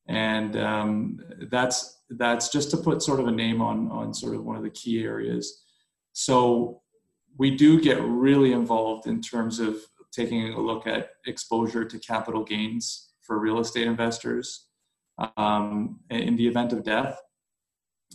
and 0.08 0.58
um, 0.58 1.20
that's 1.50 2.02
that's 2.10 2.50
just 2.50 2.72
to 2.72 2.78
put 2.78 3.02
sort 3.02 3.20
of 3.20 3.28
a 3.28 3.32
name 3.32 3.62
on 3.62 3.90
on 3.90 4.14
sort 4.14 4.36
of 4.36 4.44
one 4.44 4.56
of 4.56 4.64
the 4.64 4.70
key 4.70 5.04
areas. 5.04 5.64
So 6.14 6.82
we 7.38 7.56
do 7.56 7.82
get 7.82 8.02
really 8.02 8.52
involved 8.52 9.08
in 9.08 9.22
terms 9.22 9.60
of 9.60 9.78
taking 10.14 10.54
a 10.54 10.60
look 10.60 10.88
at 10.88 11.12
exposure 11.26 11.84
to 11.84 12.00
capital 12.00 12.44
gains 12.44 13.10
for 13.22 13.40
real 13.40 13.60
estate 13.60 13.88
investors 13.88 14.68
um, 15.38 16.00
in 16.10 16.36
the 16.36 16.48
event 16.48 16.74
of 16.74 16.84
death. 16.84 17.20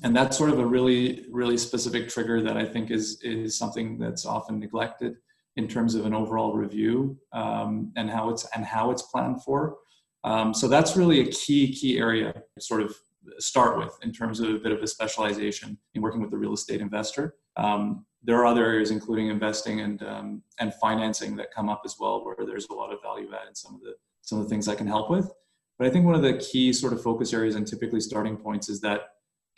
And 0.03 0.15
that's 0.15 0.39
sort 0.39 0.51
of 0.51 0.61
a 0.61 0.67
really, 0.67 1.27
really 1.31 1.57
specific 1.57 2.09
trigger 2.09 2.41
that 2.43 2.57
I 2.57 2.65
think 2.65 2.91
is 2.91 3.21
is 3.23 3.59
something 3.59 3.99
that's 3.99 4.25
often 4.25 4.61
neglected 4.61 5.17
in 5.57 5.67
terms 5.67 5.97
of 5.97 6.07
an 6.07 6.15
overall 6.15 6.55
review 6.55 7.19
um, 7.33 7.93
and 7.97 8.09
how 8.09 8.31
it's 8.31 8.47
and 8.55 8.65
how 8.65 8.93
it's 8.93 9.03
planned 9.03 9.43
for. 9.43 9.79
Um, 10.23 10.55
so 10.55 10.69
that's 10.69 10.97
really 10.97 11.21
a 11.21 11.27
key, 11.27 11.73
key 11.73 11.99
area 11.99 12.33
to 12.33 12.61
sort 12.61 12.83
of 12.83 12.95
start 13.39 13.79
with 13.79 13.97
in 14.03 14.13
terms 14.13 14.41
of 14.41 14.51
a 14.51 14.59
bit 14.59 14.73
of 14.73 14.83
a 14.83 14.87
specialization 14.87 15.79
in 15.95 16.03
working 16.03 16.21
with 16.21 16.31
the 16.31 16.39
real 16.39 16.53
estate 16.53 16.81
investor. 16.81 17.35
Um, 17.57 18.07
there 18.23 18.37
are 18.37 18.47
other 18.47 18.65
areas, 18.65 18.91
including 18.91 19.29
investing 19.29 19.81
and 19.81 20.03
um, 20.03 20.43
and 20.59 20.75
financing, 20.75 21.37
that 21.37 21.53
come 21.55 21.69
up 21.69 21.83
as 21.85 21.97
well, 21.99 22.25
where 22.25 22.37
there's 22.47 22.67
a 22.71 22.75
lot 22.75 22.93
of 22.93 23.01
value 23.03 23.29
add 23.33 23.49
in 23.49 23.55
some 23.55 23.75
of 23.75 23.81
the 23.81 23.95
some 24.23 24.39
of 24.39 24.45
the 24.45 24.51
things 24.51 24.69
I 24.69 24.75
can 24.75 24.87
help 24.87 25.11
with. 25.11 25.31
But 25.79 25.87
I 25.87 25.91
think 25.91 26.05
one 26.05 26.15
of 26.15 26.23
the 26.23 26.39
key 26.39 26.73
sort 26.73 26.93
of 26.93 27.03
focus 27.03 27.33
areas 27.33 27.55
and 27.55 27.67
typically 27.67 28.01
starting 28.01 28.37
points 28.37 28.69
is 28.69 28.81
that 28.81 29.01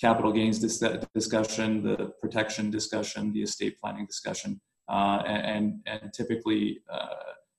capital 0.01 0.33
gains 0.33 0.59
dis- 0.59 0.85
discussion, 1.15 1.83
the 1.83 2.13
protection 2.21 2.71
discussion, 2.71 3.33
the 3.33 3.43
estate 3.43 3.81
planning 3.81 4.07
discussion, 4.07 4.61
uh, 4.89 5.23
and, 5.27 5.81
and 5.87 6.13
typically 6.13 6.81
uh, 6.93 7.09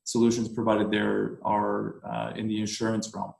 solutions 0.03 0.49
provided 0.49 0.91
there 0.91 1.39
are 1.43 2.01
uh, 2.05 2.33
in 2.35 2.47
the 2.47 2.59
insurance 2.59 3.11
realm. 3.13 3.33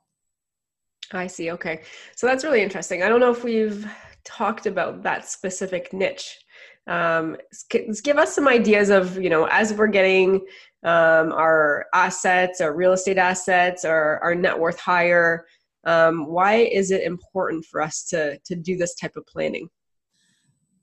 I 1.12 1.26
see. 1.26 1.50
Okay. 1.50 1.82
So 2.16 2.26
that's 2.26 2.44
really 2.44 2.62
interesting. 2.62 3.02
I 3.02 3.08
don't 3.08 3.20
know 3.20 3.30
if 3.30 3.44
we've 3.44 3.86
talked 4.24 4.66
about 4.66 5.02
that 5.02 5.28
specific 5.28 5.92
niche. 5.92 6.38
Um, 6.86 7.36
give 7.70 8.18
us 8.18 8.34
some 8.34 8.48
ideas 8.48 8.90
of, 8.90 9.16
you 9.16 9.30
know, 9.30 9.46
as 9.46 9.72
we're 9.72 9.86
getting 9.86 10.46
um, 10.84 11.32
our 11.32 11.86
assets, 11.94 12.60
our 12.60 12.74
real 12.74 12.92
estate 12.92 13.18
assets, 13.18 13.84
or 13.84 14.18
our 14.22 14.34
net 14.34 14.58
worth 14.58 14.80
higher, 14.80 15.46
um, 15.84 16.26
why 16.26 16.54
is 16.54 16.90
it 16.90 17.02
important 17.02 17.64
for 17.64 17.80
us 17.80 18.04
to, 18.06 18.38
to 18.38 18.54
do 18.54 18.76
this 18.76 18.94
type 18.94 19.16
of 19.16 19.26
planning? 19.26 19.68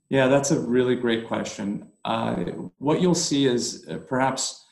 Yeah, 0.08 0.26
that's 0.26 0.50
a 0.50 0.58
really 0.58 0.96
great 0.96 1.28
question. 1.28 1.88
Uh, 2.04 2.44
what 2.78 3.00
you'll 3.00 3.14
see 3.14 3.46
is 3.46 3.86
uh, 3.88 3.98
perhaps 3.98 4.64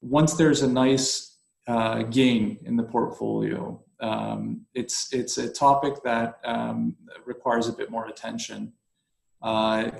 once 0.00 0.34
there's 0.34 0.62
a 0.62 0.68
nice 0.68 1.36
uh, 1.66 2.04
gain 2.04 2.58
in 2.64 2.76
the 2.76 2.82
portfolio, 2.82 3.82
um, 4.00 4.62
it's 4.74 5.12
it's 5.12 5.38
a 5.38 5.52
topic 5.52 6.02
that 6.04 6.38
um, 6.44 6.96
requires 7.26 7.68
a 7.68 7.72
bit 7.72 7.90
more 7.90 8.06
attention. 8.06 8.72
Uh, 9.42 9.90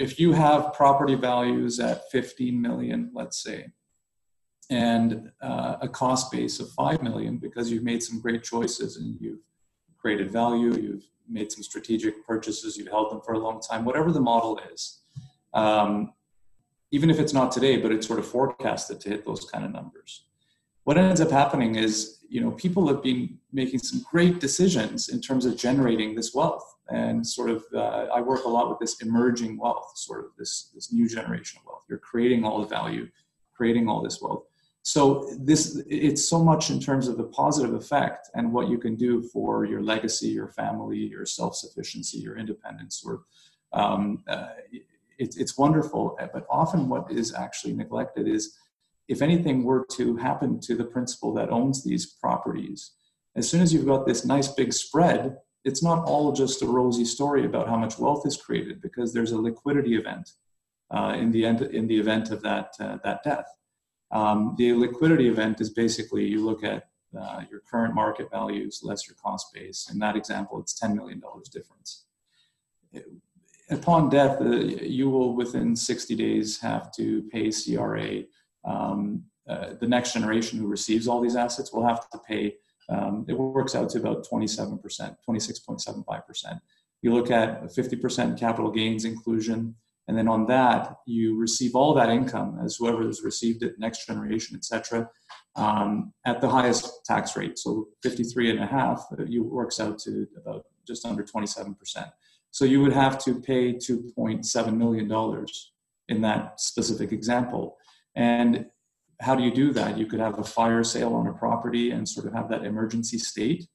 if 0.00 0.18
you 0.18 0.32
have 0.32 0.72
property 0.72 1.14
values 1.14 1.78
at 1.78 2.10
15 2.10 2.60
million, 2.60 3.10
let's 3.12 3.42
say, 3.42 3.66
and 4.70 5.30
uh, 5.42 5.76
a 5.82 5.88
cost 5.88 6.32
base 6.32 6.58
of 6.58 6.70
5 6.70 7.02
million 7.02 7.36
because 7.36 7.70
you've 7.70 7.82
made 7.82 8.02
some 8.02 8.18
great 8.18 8.42
choices 8.42 8.96
and 8.96 9.20
you've 9.20 9.40
created 9.98 10.32
value, 10.32 10.74
you've 10.74 11.04
made 11.28 11.52
some 11.52 11.62
strategic 11.62 12.26
purchases, 12.26 12.78
you've 12.78 12.88
held 12.88 13.10
them 13.10 13.20
for 13.20 13.34
a 13.34 13.38
long 13.38 13.60
time, 13.60 13.84
whatever 13.84 14.10
the 14.10 14.22
model 14.22 14.58
is. 14.72 15.02
Um, 15.52 16.14
even 16.92 17.10
if 17.10 17.20
it's 17.20 17.34
not 17.34 17.52
today, 17.52 17.76
but 17.76 17.92
it's 17.92 18.06
sort 18.06 18.18
of 18.18 18.26
forecasted 18.26 19.00
to 19.00 19.10
hit 19.10 19.26
those 19.26 19.44
kind 19.44 19.66
of 19.66 19.70
numbers. 19.70 20.24
What 20.84 20.98
ends 20.98 21.20
up 21.20 21.30
happening 21.30 21.76
is, 21.76 22.18
you 22.28 22.40
know, 22.40 22.52
people 22.52 22.88
have 22.88 23.02
been 23.02 23.38
making 23.52 23.80
some 23.80 24.04
great 24.10 24.40
decisions 24.40 25.08
in 25.08 25.20
terms 25.20 25.44
of 25.44 25.56
generating 25.56 26.14
this 26.14 26.34
wealth, 26.34 26.64
and 26.88 27.26
sort 27.26 27.50
of, 27.50 27.64
uh, 27.74 28.06
I 28.12 28.20
work 28.20 28.44
a 28.44 28.48
lot 28.48 28.68
with 28.68 28.78
this 28.78 29.00
emerging 29.00 29.58
wealth, 29.58 29.92
sort 29.96 30.24
of 30.24 30.30
this 30.38 30.70
this 30.74 30.92
new 30.92 31.08
generation 31.08 31.60
of 31.60 31.66
wealth. 31.66 31.84
You're 31.88 31.98
creating 31.98 32.44
all 32.44 32.60
the 32.60 32.66
value, 32.66 33.08
creating 33.52 33.88
all 33.88 34.02
this 34.02 34.20
wealth. 34.20 34.44
So 34.82 35.28
this, 35.38 35.82
it's 35.88 36.26
so 36.26 36.42
much 36.42 36.70
in 36.70 36.80
terms 36.80 37.06
of 37.06 37.18
the 37.18 37.24
positive 37.24 37.74
effect 37.74 38.30
and 38.34 38.50
what 38.50 38.68
you 38.68 38.78
can 38.78 38.96
do 38.96 39.22
for 39.22 39.66
your 39.66 39.82
legacy, 39.82 40.28
your 40.28 40.48
family, 40.48 40.96
your 40.96 41.26
self-sufficiency, 41.26 42.18
your 42.18 42.38
independence, 42.38 43.04
or 43.06 43.24
um, 43.72 44.24
uh, 44.26 44.48
it, 44.72 45.36
it's 45.36 45.58
wonderful, 45.58 46.18
but 46.32 46.46
often 46.48 46.88
what 46.88 47.12
is 47.12 47.34
actually 47.34 47.74
neglected 47.74 48.26
is 48.26 48.56
if 49.10 49.22
anything 49.22 49.64
were 49.64 49.84
to 49.92 50.16
happen 50.16 50.60
to 50.60 50.74
the 50.76 50.84
principal 50.84 51.34
that 51.34 51.50
owns 51.50 51.82
these 51.82 52.06
properties, 52.06 52.92
as 53.34 53.48
soon 53.48 53.60
as 53.60 53.72
you've 53.72 53.86
got 53.92 54.06
this 54.06 54.24
nice 54.24 54.48
big 54.48 54.72
spread, 54.72 55.36
it's 55.64 55.82
not 55.82 56.04
all 56.04 56.32
just 56.32 56.62
a 56.62 56.66
rosy 56.66 57.04
story 57.04 57.44
about 57.44 57.68
how 57.68 57.76
much 57.76 57.98
wealth 57.98 58.24
is 58.26 58.36
created 58.36 58.80
because 58.80 59.12
there's 59.12 59.32
a 59.32 59.40
liquidity 59.40 59.94
event 59.96 60.30
uh, 60.90 61.14
in 61.18 61.30
the 61.32 61.44
end 61.44 61.60
in 61.62 61.86
the 61.86 61.98
event 61.98 62.30
of 62.30 62.40
that 62.42 62.68
uh, 62.80 62.98
that 63.04 63.22
death. 63.22 63.48
Um, 64.12 64.54
the 64.56 64.72
liquidity 64.72 65.28
event 65.28 65.60
is 65.60 65.70
basically 65.70 66.24
you 66.24 66.44
look 66.44 66.64
at 66.64 66.88
uh, 67.20 67.42
your 67.50 67.60
current 67.70 67.94
market 67.94 68.30
values 68.30 68.80
less 68.82 69.06
your 69.06 69.16
cost 69.22 69.52
base. 69.52 69.88
In 69.92 69.98
that 69.98 70.16
example, 70.16 70.60
it's 70.60 70.80
$10 70.80 70.94
million 70.94 71.20
difference 71.52 72.06
upon 73.70 74.08
death, 74.08 74.40
uh, 74.40 74.50
you 74.50 75.08
will 75.08 75.34
within 75.34 75.76
60 75.76 76.14
days 76.16 76.60
have 76.60 76.92
to 76.92 77.22
pay 77.32 77.50
CRA. 77.50 78.22
Um, 78.64 79.24
uh, 79.48 79.74
the 79.80 79.88
next 79.88 80.12
generation 80.12 80.58
who 80.58 80.66
receives 80.66 81.08
all 81.08 81.20
these 81.20 81.36
assets 81.36 81.72
will 81.72 81.86
have 81.86 82.08
to 82.10 82.18
pay. 82.26 82.54
Um, 82.88 83.24
it 83.28 83.34
works 83.34 83.74
out 83.74 83.88
to 83.90 83.98
about 83.98 84.26
27%, 84.28 84.80
26.75%. 85.28 86.60
You 87.02 87.14
look 87.14 87.30
at 87.30 87.64
50% 87.64 88.38
capital 88.38 88.70
gains 88.70 89.04
inclusion, 89.04 89.74
and 90.06 90.18
then 90.18 90.28
on 90.28 90.46
that, 90.46 90.96
you 91.06 91.38
receive 91.38 91.74
all 91.74 91.94
that 91.94 92.10
income 92.10 92.58
as 92.64 92.76
whoever 92.76 93.04
has 93.06 93.22
received 93.22 93.62
it, 93.62 93.78
next 93.78 94.06
generation, 94.06 94.56
etc., 94.56 95.08
um, 95.56 96.12
at 96.26 96.40
the 96.40 96.48
highest 96.48 97.04
tax 97.04 97.36
rate. 97.36 97.58
So 97.58 97.88
53 98.02 98.50
and 98.50 98.60
a 98.60 98.66
half, 98.66 99.06
uh, 99.12 99.24
works 99.42 99.80
out 99.80 99.98
to 100.00 100.26
about 100.36 100.64
just 100.86 101.06
under 101.06 101.22
27%. 101.22 101.76
So 102.50 102.64
you 102.64 102.80
would 102.82 102.92
have 102.92 103.22
to 103.24 103.40
pay 103.40 103.74
$2.7 103.74 104.76
million 104.76 105.46
in 106.08 106.20
that 106.22 106.60
specific 106.60 107.12
example. 107.12 107.76
And 108.14 108.66
how 109.20 109.34
do 109.34 109.42
you 109.42 109.52
do 109.52 109.72
that? 109.72 109.98
You 109.98 110.06
could 110.06 110.20
have 110.20 110.38
a 110.38 110.44
fire 110.44 110.82
sale 110.82 111.14
on 111.14 111.26
a 111.26 111.32
property 111.32 111.90
and 111.90 112.08
sort 112.08 112.26
of 112.26 112.32
have 112.32 112.48
that 112.48 112.64
emergency 112.64 113.18
state. 113.18 113.66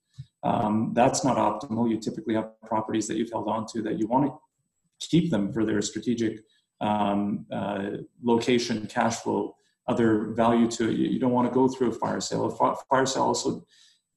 Um, 0.43 0.91
that's 0.93 1.23
not 1.23 1.37
optimal. 1.37 1.89
You 1.89 1.99
typically 1.99 2.35
have 2.35 2.49
properties 2.61 3.07
that 3.07 3.17
you've 3.17 3.31
held 3.31 3.47
on 3.47 3.65
to 3.73 3.81
that 3.83 3.99
you 3.99 4.07
want 4.07 4.25
to 4.25 5.07
keep 5.07 5.31
them 5.31 5.51
for 5.51 5.65
their 5.65 5.81
strategic 5.81 6.41
um, 6.81 7.45
uh, 7.51 7.89
location, 8.23 8.87
cash 8.87 9.17
flow, 9.17 9.55
other 9.87 10.31
value 10.31 10.69
to 10.71 10.89
it. 10.89 10.97
You, 10.97 11.09
you, 11.09 11.19
don't 11.19 11.31
want 11.31 11.47
to 11.47 11.53
go 11.53 11.67
through 11.67 11.89
a 11.89 11.93
fire 11.93 12.19
sale. 12.19 12.45
A 12.45 12.75
fire 12.89 13.05
sale 13.05 13.23
also 13.23 13.63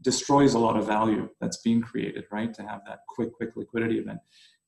destroys 0.03 0.55
a 0.55 0.59
lot 0.59 0.77
of 0.77 0.87
value 0.87 1.29
that's 1.41 1.59
being 1.59 1.81
created, 1.81 2.25
right? 2.31 2.53
To 2.55 2.63
have 2.63 2.81
that 2.87 3.01
quick, 3.09 3.33
quick 3.33 3.51
liquidity 3.57 3.99
event. 3.99 4.19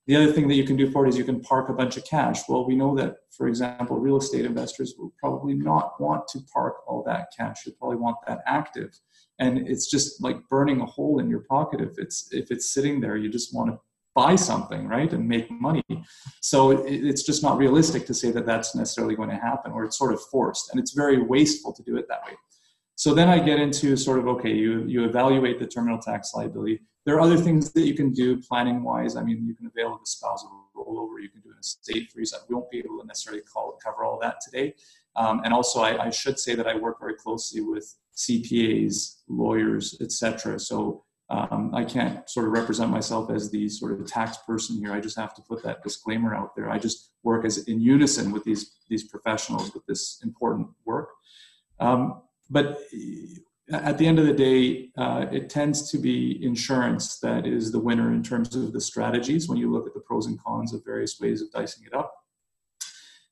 The 0.07 0.16
other 0.16 0.33
thing 0.33 0.49
that 0.49 0.54
you 0.54 0.64
can 0.64 0.76
do 0.76 0.90
for 0.90 1.07
it 1.07 1.11
is 1.11 1.19
you 1.19 1.25
can 1.25 1.40
park 1.40 1.69
a 1.69 1.73
bunch 1.73 1.97
of 1.97 2.04
cash. 2.04 2.49
Well, 2.49 2.66
we 2.66 2.75
know 2.75 2.97
that, 2.97 3.16
for 3.30 3.47
example, 3.49 3.99
real 3.99 4.16
estate 4.16 4.45
investors 4.45 4.95
will 4.99 5.12
probably 5.19 5.54
not 5.54 6.00
want 6.00 6.26
to 6.28 6.40
park 6.52 6.76
all 6.87 7.02
that 7.04 7.28
cash. 7.37 7.66
You 7.66 7.73
probably 7.78 7.99
want 7.99 8.16
that 8.26 8.40
active, 8.47 8.99
and 9.38 9.69
it's 9.69 9.90
just 9.90 10.23
like 10.23 10.49
burning 10.49 10.80
a 10.80 10.87
hole 10.87 11.21
in 11.21 11.28
your 11.28 11.45
pocket 11.49 11.80
if 11.80 11.99
it's 11.99 12.28
if 12.33 12.50
it's 12.50 12.73
sitting 12.73 13.00
there. 13.00 13.16
You 13.16 13.28
just 13.28 13.54
want 13.54 13.71
to 13.71 13.78
buy 14.14 14.35
something, 14.35 14.88
right, 14.88 15.12
and 15.12 15.28
make 15.28 15.50
money. 15.50 15.85
So 16.40 16.73
it, 16.73 16.80
it's 16.87 17.23
just 17.23 17.42
not 17.42 17.59
realistic 17.59 18.07
to 18.07 18.14
say 18.14 18.30
that 18.33 18.47
that's 18.47 18.75
necessarily 18.75 19.14
going 19.14 19.30
to 19.30 19.37
happen, 19.37 19.71
or 19.73 19.85
it's 19.85 19.99
sort 19.99 20.12
of 20.12 20.21
forced, 20.23 20.71
and 20.71 20.80
it's 20.80 20.92
very 20.92 21.23
wasteful 21.23 21.73
to 21.73 21.83
do 21.83 21.97
it 21.97 22.07
that 22.09 22.25
way. 22.26 22.33
So 23.00 23.14
then 23.14 23.30
I 23.30 23.38
get 23.38 23.59
into 23.59 23.97
sort 23.97 24.19
of 24.19 24.28
okay, 24.28 24.52
you 24.52 24.85
you 24.85 25.07
evaluate 25.07 25.59
the 25.59 25.66
terminal 25.66 25.99
tax 25.99 26.35
liability. 26.35 26.83
There 27.07 27.14
are 27.14 27.23
other 27.23 27.38
things 27.38 27.73
that 27.73 27.87
you 27.87 27.95
can 27.95 28.12
do 28.12 28.42
planning 28.42 28.83
wise. 28.83 29.16
I 29.16 29.23
mean, 29.23 29.47
you 29.47 29.54
can 29.54 29.69
avail 29.69 29.95
of 29.95 30.02
a 30.02 30.07
spousal 30.07 30.69
rollover. 30.76 31.23
You 31.23 31.30
can 31.30 31.40
do 31.40 31.49
an 31.49 31.57
estate 31.59 32.12
freeze. 32.12 32.35
We 32.47 32.54
won't 32.54 32.71
be 32.71 32.80
able 32.80 33.00
to 33.00 33.07
necessarily 33.07 33.40
call, 33.40 33.78
cover 33.83 34.04
all 34.04 34.19
that 34.21 34.42
today. 34.45 34.75
Um, 35.16 35.40
and 35.45 35.54
also, 35.54 35.80
I, 35.80 36.09
I, 36.09 36.11
should 36.11 36.38
say 36.38 36.54
that 36.54 36.66
I 36.66 36.75
work 36.76 37.00
very 37.00 37.14
closely 37.14 37.62
with 37.62 37.87
CPAs, 38.14 39.23
lawyers, 39.30 39.97
etc. 40.02 40.61
So 40.61 41.02
um, 41.30 41.71
I 41.75 41.85
can't 41.85 42.28
sort 42.28 42.49
of 42.49 42.52
represent 42.52 42.90
myself 42.90 43.30
as 43.30 43.50
the 43.50 43.66
sort 43.71 43.99
of 43.99 44.07
tax 44.07 44.37
person 44.47 44.76
here. 44.76 44.92
I 44.92 45.00
just 45.00 45.16
have 45.16 45.33
to 45.37 45.42
put 45.49 45.62
that 45.62 45.83
disclaimer 45.83 46.35
out 46.35 46.54
there. 46.54 46.69
I 46.69 46.78
just 46.78 47.12
work 47.23 47.47
as 47.47 47.64
in 47.64 47.80
unison 47.80 48.30
with 48.30 48.45
these 48.45 48.73
these 48.90 49.04
professionals 49.04 49.73
with 49.73 49.87
this 49.87 50.21
important 50.23 50.69
work. 50.85 51.09
Um, 51.78 52.21
but 52.50 52.80
at 53.73 53.99
the 53.99 54.07
end 54.07 54.19
of 54.19 54.26
the 54.26 54.33
day, 54.33 54.90
uh, 54.99 55.26
it 55.30 55.49
tends 55.49 55.90
to 55.90 55.99
be 55.99 56.45
insurance 56.45 57.19
that 57.21 57.47
is 57.47 57.71
the 57.71 57.78
winner 57.78 58.12
in 58.12 58.23
terms 58.23 58.54
of 58.57 58.73
the 58.73 58.80
strategies 58.80 59.49
when 59.49 59.59
you 59.59 59.71
look 59.71 59.87
at 59.87 59.95
the 59.95 60.00
pros 60.00 60.26
and 60.26 60.42
cons 60.42 60.75
of 60.75 60.85
various 60.85 61.21
ways 61.21 61.40
of 61.40 61.50
dicing 61.52 61.85
it 61.87 61.95
up. 61.95 62.12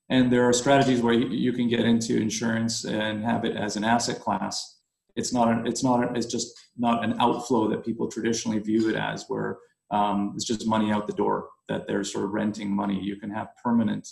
And 0.09 0.31
there 0.31 0.47
are 0.47 0.53
strategies 0.53 1.01
where 1.01 1.13
you 1.13 1.53
can 1.53 1.67
get 1.67 1.81
into 1.81 2.17
insurance 2.17 2.85
and 2.85 3.23
have 3.23 3.45
it 3.45 3.55
as 3.55 3.75
an 3.75 3.83
asset 3.83 4.19
class. 4.19 4.79
It's 5.15 5.33
not. 5.33 5.49
An, 5.49 5.67
it's 5.67 5.83
not. 5.83 6.17
It's 6.17 6.25
just 6.25 6.57
not 6.77 7.03
an 7.03 7.19
outflow 7.19 7.67
that 7.69 7.85
people 7.85 8.07
traditionally 8.07 8.59
view 8.59 8.89
it 8.89 8.95
as, 8.95 9.25
where 9.27 9.57
um, 9.91 10.31
it's 10.35 10.45
just 10.45 10.65
money 10.65 10.91
out 10.91 11.05
the 11.05 11.13
door 11.13 11.49
that 11.67 11.85
they're 11.85 12.03
sort 12.03 12.25
of 12.25 12.31
renting 12.31 12.73
money. 12.73 12.99
You 12.99 13.17
can 13.17 13.29
have 13.29 13.49
permanent 13.63 14.07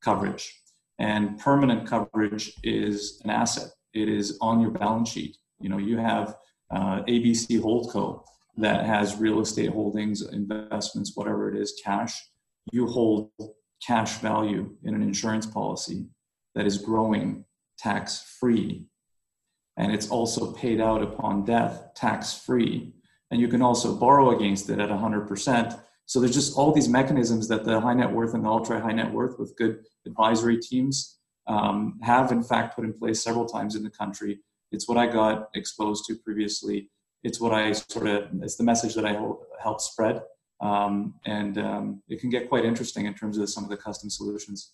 coverage, 0.00 0.54
and 0.98 1.38
permanent 1.38 1.86
coverage 1.86 2.52
is 2.62 3.20
an 3.24 3.30
asset 3.30 3.70
it 3.94 4.08
is 4.08 4.38
on 4.40 4.60
your 4.60 4.70
balance 4.70 5.10
sheet. 5.10 5.36
You 5.60 5.68
know, 5.68 5.78
you 5.78 5.98
have 5.98 6.36
uh, 6.70 7.02
ABC 7.02 7.60
Holdco 7.60 8.22
that 8.56 8.84
has 8.86 9.16
real 9.16 9.40
estate 9.40 9.70
holdings, 9.70 10.22
investments, 10.22 11.12
whatever 11.14 11.50
it 11.54 11.60
is, 11.60 11.80
cash. 11.84 12.20
You 12.72 12.86
hold 12.86 13.30
cash 13.86 14.18
value 14.18 14.76
in 14.84 14.94
an 14.94 15.02
insurance 15.02 15.46
policy 15.46 16.06
that 16.54 16.66
is 16.66 16.78
growing 16.78 17.44
tax 17.78 18.36
free. 18.38 18.86
And 19.76 19.92
it's 19.92 20.10
also 20.10 20.52
paid 20.52 20.80
out 20.80 21.02
upon 21.02 21.44
death 21.44 21.94
tax 21.94 22.34
free. 22.34 22.92
And 23.30 23.40
you 23.40 23.48
can 23.48 23.62
also 23.62 23.94
borrow 23.96 24.36
against 24.36 24.68
it 24.68 24.78
at 24.78 24.90
100%. 24.90 25.80
So 26.06 26.20
there's 26.20 26.34
just 26.34 26.56
all 26.56 26.72
these 26.72 26.88
mechanisms 26.88 27.48
that 27.48 27.64
the 27.64 27.80
high 27.80 27.94
net 27.94 28.10
worth 28.10 28.34
and 28.34 28.44
the 28.44 28.48
ultra 28.48 28.80
high 28.80 28.92
net 28.92 29.12
worth 29.12 29.38
with 29.38 29.56
good 29.56 29.78
advisory 30.06 30.58
teams 30.58 31.19
um, 31.46 31.98
have 32.02 32.32
in 32.32 32.42
fact 32.42 32.76
put 32.76 32.84
in 32.84 32.92
place 32.92 33.22
several 33.22 33.46
times 33.46 33.74
in 33.74 33.82
the 33.82 33.90
country. 33.90 34.40
It's 34.72 34.88
what 34.88 34.98
I 34.98 35.06
got 35.06 35.50
exposed 35.54 36.04
to 36.06 36.16
previously. 36.16 36.90
It's 37.22 37.40
what 37.40 37.52
I 37.52 37.72
sort 37.72 38.06
of, 38.06 38.28
it's 38.42 38.56
the 38.56 38.64
message 38.64 38.94
that 38.94 39.04
I 39.04 39.12
help 39.62 39.80
spread. 39.80 40.22
Um, 40.60 41.14
and 41.24 41.58
um, 41.58 42.02
it 42.08 42.20
can 42.20 42.30
get 42.30 42.48
quite 42.48 42.64
interesting 42.64 43.06
in 43.06 43.14
terms 43.14 43.38
of 43.38 43.48
some 43.48 43.64
of 43.64 43.70
the 43.70 43.76
custom 43.76 44.10
solutions. 44.10 44.72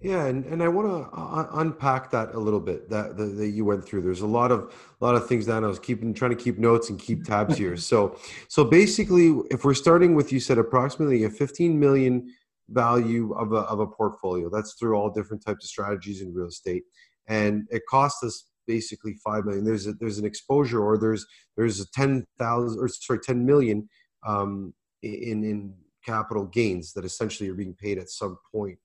Yeah, 0.00 0.24
and, 0.26 0.46
and 0.46 0.62
I 0.62 0.68
want 0.68 0.88
to 0.88 1.14
uh, 1.14 1.46
unpack 1.60 2.10
that 2.12 2.34
a 2.34 2.38
little 2.38 2.60
bit 2.60 2.88
that, 2.88 3.18
that, 3.18 3.36
that 3.36 3.48
you 3.48 3.66
went 3.66 3.84
through. 3.84 4.00
There's 4.00 4.22
a 4.22 4.26
lot 4.26 4.50
of 4.50 4.74
a 4.98 5.04
lot 5.04 5.14
of 5.14 5.28
things 5.28 5.44
that 5.44 5.62
I 5.62 5.66
was 5.66 5.78
keeping 5.78 6.14
trying 6.14 6.30
to 6.30 6.42
keep 6.42 6.58
notes 6.58 6.88
and 6.88 6.98
keep 6.98 7.24
tabs 7.24 7.58
here. 7.58 7.76
So 7.90 8.16
so 8.48 8.64
basically, 8.64 9.28
if 9.50 9.64
we're 9.64 9.74
starting 9.74 10.14
with 10.14 10.32
you 10.32 10.40
said 10.40 10.56
approximately 10.56 11.24
a 11.24 11.30
15 11.30 11.78
million 11.78 12.32
value 12.70 13.32
of 13.34 13.52
a 13.52 13.60
of 13.60 13.80
a 13.80 13.86
portfolio, 13.86 14.48
that's 14.50 14.74
through 14.74 14.94
all 14.94 15.10
different 15.10 15.44
types 15.44 15.64
of 15.64 15.68
strategies 15.68 16.22
in 16.22 16.32
real 16.32 16.48
estate, 16.48 16.84
and 17.28 17.66
it 17.70 17.82
costs 17.88 18.22
us 18.22 18.46
basically 18.66 19.14
five 19.24 19.44
million. 19.44 19.64
There's 19.64 19.86
a, 19.86 19.92
there's 19.94 20.18
an 20.18 20.26
exposure 20.26 20.82
or 20.82 20.98
there's 20.98 21.26
there's 21.56 21.80
a 21.80 21.90
ten 21.92 22.26
thousand 22.38 22.80
or 22.80 22.88
sorry 22.88 23.20
10 23.20 23.44
million 23.44 23.88
um, 24.26 24.74
in 25.02 25.44
in 25.44 25.74
capital 26.04 26.44
gains 26.44 26.92
that 26.94 27.04
essentially 27.04 27.48
are 27.50 27.54
being 27.54 27.74
paid 27.74 27.98
at 27.98 28.08
some 28.08 28.38
point 28.52 28.78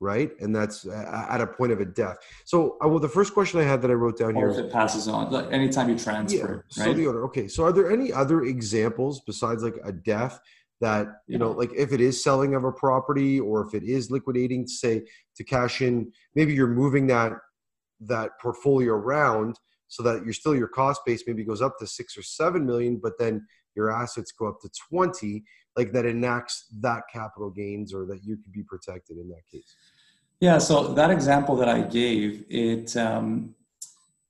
right? 0.00 0.30
And 0.40 0.54
that's 0.54 0.86
at 0.86 1.40
a 1.40 1.46
point 1.46 1.72
of 1.72 1.80
a 1.80 1.84
death. 1.84 2.18
So, 2.44 2.76
uh, 2.84 2.88
well, 2.88 2.98
the 2.98 3.08
first 3.08 3.32
question 3.32 3.60
I 3.60 3.64
had 3.64 3.80
that 3.82 3.90
I 3.90 3.94
wrote 3.94 4.18
down 4.18 4.34
here. 4.34 4.48
or 4.48 4.52
here. 4.52 4.60
if 4.60 4.66
it 4.66 4.72
passes 4.72 5.08
on, 5.08 5.30
like 5.30 5.50
anytime 5.52 5.88
you 5.88 5.98
transfer, 5.98 6.64
yeah, 6.76 6.84
right? 6.84 6.96
The 6.96 7.06
owner. 7.06 7.24
Okay. 7.24 7.48
So, 7.48 7.64
are 7.64 7.72
there 7.72 7.90
any 7.90 8.12
other 8.12 8.42
examples 8.42 9.22
besides 9.26 9.62
like 9.62 9.76
a 9.84 9.92
death 9.92 10.38
that 10.80 11.06
you 11.26 11.38
know, 11.38 11.52
like 11.52 11.70
if 11.74 11.92
it 11.92 12.00
is 12.00 12.22
selling 12.22 12.54
of 12.54 12.64
a 12.64 12.72
property 12.72 13.40
or 13.40 13.66
if 13.66 13.74
it 13.74 13.82
is 13.82 14.10
liquidating, 14.10 14.66
say 14.66 15.02
to 15.36 15.44
cash 15.44 15.80
in, 15.80 16.12
maybe 16.34 16.52
you're 16.52 16.66
moving 16.66 17.06
that 17.06 17.32
that 18.00 18.32
portfolio 18.40 18.92
around 18.92 19.58
so 19.88 20.02
that 20.02 20.24
you're 20.24 20.34
still 20.34 20.54
your 20.54 20.68
cost 20.68 21.00
base 21.06 21.24
maybe 21.26 21.44
goes 21.44 21.62
up 21.62 21.78
to 21.78 21.86
six 21.86 22.16
or 22.16 22.22
seven 22.22 22.66
million, 22.66 23.00
but 23.02 23.12
then 23.18 23.46
your 23.74 23.90
assets 23.90 24.32
go 24.32 24.46
up 24.48 24.60
to 24.60 24.70
20 24.90 25.42
like 25.76 25.92
that 25.92 26.06
enacts 26.06 26.66
that 26.80 27.02
capital 27.12 27.50
gains 27.50 27.94
or 27.94 28.06
that 28.06 28.20
you 28.24 28.36
could 28.36 28.52
be 28.52 28.62
protected 28.62 29.18
in 29.18 29.28
that 29.28 29.42
case. 29.50 29.76
Yeah 30.40 30.58
so 30.58 30.92
that 30.94 31.10
example 31.10 31.56
that 31.56 31.68
i 31.68 31.80
gave 31.80 32.44
it, 32.50 32.96
um, 32.96 33.54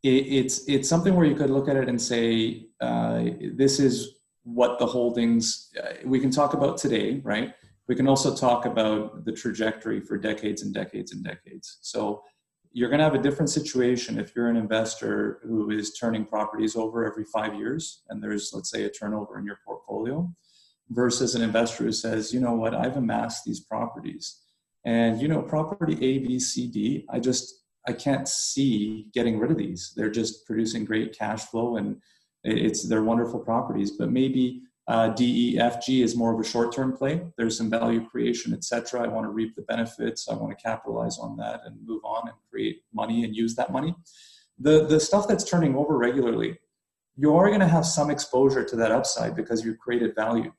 it 0.03 0.09
it's 0.09 0.69
it's 0.69 0.89
something 0.89 1.15
where 1.15 1.27
you 1.27 1.35
could 1.35 1.51
look 1.51 1.69
at 1.69 1.77
it 1.77 1.89
and 1.89 2.01
say 2.01 2.67
uh, 2.81 3.25
this 3.55 3.81
is 3.81 4.16
what 4.47 4.79
the 4.79 4.87
holdings 4.87 5.71
uh, 5.83 5.95
we 6.05 6.21
can 6.21 6.31
talk 6.31 6.55
about 6.55 6.79
today 6.79 7.21
right? 7.25 7.53
We 7.89 7.97
can 7.97 8.09
also 8.09 8.35
talk 8.35 8.65
about 8.65 9.25
the 9.25 9.33
trajectory 9.33 10.01
for 10.01 10.17
decades 10.17 10.63
and 10.63 10.73
decades 10.75 11.13
and 11.13 11.23
decades. 11.23 11.79
So 11.83 12.23
you're 12.73 12.89
going 12.89 12.99
to 12.99 13.05
have 13.05 13.15
a 13.15 13.23
different 13.23 13.51
situation 13.51 14.19
if 14.19 14.35
you're 14.35 14.49
an 14.49 14.57
investor 14.57 15.41
who 15.45 15.71
is 15.71 15.95
turning 15.95 16.25
properties 16.25 16.77
over 16.77 17.05
every 17.05 17.25
five 17.25 17.55
years 17.55 18.03
and 18.09 18.23
there's 18.23 18.53
let's 18.55 18.71
say 18.71 18.85
a 18.85 18.91
turnover 18.91 19.39
in 19.39 19.45
your 19.45 19.59
portfolio 19.65 20.31
versus 20.91 21.35
an 21.35 21.43
investor 21.43 21.85
who 21.85 21.93
says 21.93 22.33
you 22.33 22.41
know 22.41 22.55
what? 22.55 22.75
I've 22.75 22.97
amassed 22.97 23.45
these 23.45 23.61
properties. 23.61 24.43
And 24.85 25.21
you 25.21 25.27
know 25.27 25.43
property 25.43 25.95
a 25.95 26.19
b 26.19 26.39
c 26.39 26.69
d 26.69 27.05
i 27.11 27.19
just 27.19 27.65
i 27.89 27.93
can't 27.93 28.29
see 28.29 29.09
getting 29.13 29.41
rid 29.41 29.51
of 29.51 29.57
these. 29.57 29.93
They're 29.97 30.11
just 30.11 30.47
producing 30.47 30.85
great 30.85 31.17
cash 31.19 31.45
flow 31.47 31.77
and 31.77 31.97
it's 32.47 32.89
they're 32.89 33.03
wonderful 33.03 33.41
properties 33.41 33.93
but 33.93 34.11
maybe 34.11 34.63
uh, 34.89 35.13
DEFG 35.15 36.05
is 36.05 36.15
more 36.15 36.33
of 36.33 36.39
a 36.39 36.45
short-term 36.45 36.97
play. 36.97 37.21
There's 37.37 37.59
some 37.59 37.69
value 37.69 38.07
creation, 38.07 38.53
etc. 38.53 39.03
I 39.03 39.09
want 39.09 39.25
to 39.25 39.31
reap 39.31 39.57
the 39.57 39.63
benefits. 39.63 40.29
I 40.29 40.35
want 40.35 40.57
to 40.57 40.63
capitalize 40.63 41.19
on 41.19 41.37
that 41.39 41.63
and 41.65 41.77
move 41.85 42.03
on 42.05 42.29
and 42.29 42.37
create 42.51 42.83
money 42.95 43.25
and 43.25 43.35
use 43.35 43.57
that 43.57 43.73
money. 43.73 43.97
The 44.61 44.87
the 44.87 45.01
stuff 45.01 45.27
that's 45.27 45.43
turning 45.43 45.75
over 45.75 45.99
regularly, 45.99 46.59
you 47.17 47.35
are 47.35 47.49
going 47.49 47.61
to 47.61 47.67
have 47.67 47.85
some 47.85 48.11
exposure 48.11 48.63
to 48.65 48.77
that 48.77 48.93
upside 48.93 49.35
because 49.35 49.65
you've 49.65 49.79
created 49.79 50.15
value. 50.15 50.53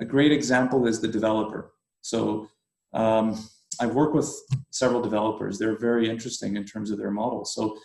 A 0.00 0.04
great 0.04 0.32
example 0.32 0.88
is 0.88 1.00
the 1.00 1.08
developer. 1.08 1.72
So 2.00 2.48
um, 2.92 3.38
I've 3.80 3.94
worked 3.94 4.16
with 4.16 4.34
several 4.70 5.00
developers. 5.00 5.58
They're 5.58 5.78
very 5.78 6.10
interesting 6.10 6.56
in 6.56 6.64
terms 6.64 6.90
of 6.90 6.98
their 6.98 7.10
models. 7.10 7.54
So 7.54 7.78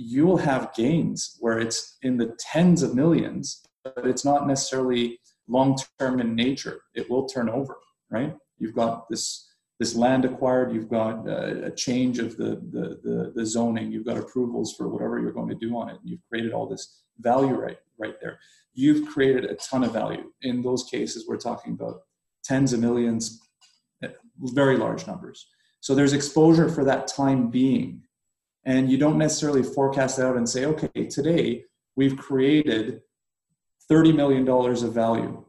you 0.00 0.24
will 0.24 0.36
have 0.36 0.72
gains 0.74 1.36
where 1.40 1.58
it's 1.58 1.98
in 2.02 2.16
the 2.16 2.36
tens 2.38 2.82
of 2.82 2.94
millions 2.94 3.68
but 3.94 4.06
it's 4.06 4.24
not 4.24 4.46
necessarily 4.46 5.20
long 5.48 5.78
term 5.98 6.20
in 6.20 6.34
nature. 6.34 6.82
It 6.94 7.10
will 7.10 7.26
turn 7.26 7.48
over, 7.48 7.76
right? 8.10 8.34
You've 8.58 8.74
got 8.74 9.08
this 9.08 9.46
this 9.78 9.94
land 9.94 10.24
acquired. 10.24 10.72
You've 10.72 10.88
got 10.88 11.26
a, 11.28 11.66
a 11.66 11.70
change 11.70 12.18
of 12.18 12.36
the, 12.36 12.60
the, 12.70 12.98
the 13.02 13.32
the 13.34 13.46
zoning. 13.46 13.92
You've 13.92 14.06
got 14.06 14.18
approvals 14.18 14.74
for 14.74 14.88
whatever 14.88 15.18
you're 15.18 15.32
going 15.32 15.48
to 15.48 15.54
do 15.54 15.76
on 15.76 15.88
it. 15.88 15.98
You've 16.04 16.22
created 16.28 16.52
all 16.52 16.68
this 16.68 17.02
value 17.18 17.54
right 17.54 17.78
right 17.98 18.16
there. 18.20 18.38
You've 18.74 19.08
created 19.08 19.44
a 19.44 19.54
ton 19.56 19.84
of 19.84 19.92
value. 19.92 20.30
In 20.42 20.62
those 20.62 20.84
cases, 20.84 21.26
we're 21.28 21.36
talking 21.36 21.72
about 21.72 22.02
tens 22.44 22.72
of 22.72 22.80
millions, 22.80 23.40
eh, 24.02 24.08
very 24.40 24.76
large 24.76 25.06
numbers. 25.06 25.48
So 25.80 25.94
there's 25.94 26.12
exposure 26.12 26.68
for 26.68 26.84
that 26.84 27.06
time 27.06 27.50
being. 27.50 28.02
And 28.68 28.90
you 28.90 28.98
don't 28.98 29.16
necessarily 29.16 29.62
forecast 29.62 30.20
out 30.20 30.36
and 30.36 30.46
say, 30.46 30.66
okay, 30.66 31.06
today 31.06 31.64
we've 31.96 32.18
created 32.18 33.00
$30 33.90 34.14
million 34.14 34.46
of 34.46 34.92
value, 34.92 35.42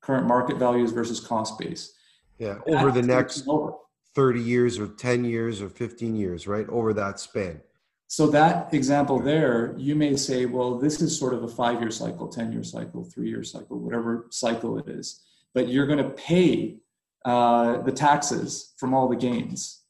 current 0.00 0.26
market 0.26 0.56
values 0.56 0.90
versus 0.90 1.20
cost 1.20 1.58
base. 1.58 1.92
Yeah, 2.38 2.60
over 2.66 2.90
the 2.90 3.02
next 3.02 3.46
over. 3.46 3.74
30 4.14 4.40
years 4.40 4.78
or 4.78 4.86
10 4.86 5.26
years 5.26 5.60
or 5.60 5.68
15 5.68 6.16
years, 6.16 6.46
right? 6.46 6.66
Over 6.70 6.94
that 6.94 7.20
span. 7.20 7.60
So 8.06 8.28
that 8.28 8.72
example 8.72 9.20
there, 9.20 9.74
you 9.76 9.94
may 9.94 10.16
say, 10.16 10.46
well, 10.46 10.78
this 10.78 11.02
is 11.02 11.18
sort 11.18 11.34
of 11.34 11.42
a 11.42 11.48
five-year 11.48 11.90
cycle, 11.90 12.28
10-year 12.28 12.64
cycle, 12.64 13.04
three-year 13.04 13.44
cycle, 13.44 13.78
whatever 13.78 14.26
cycle 14.30 14.78
it 14.78 14.88
is. 14.88 15.22
But 15.52 15.68
you're 15.68 15.86
going 15.86 16.02
to 16.02 16.10
pay 16.10 16.78
uh, 17.26 17.82
the 17.82 17.92
taxes 17.92 18.72
from 18.78 18.94
all 18.94 19.06
the 19.06 19.16
gains 19.16 19.82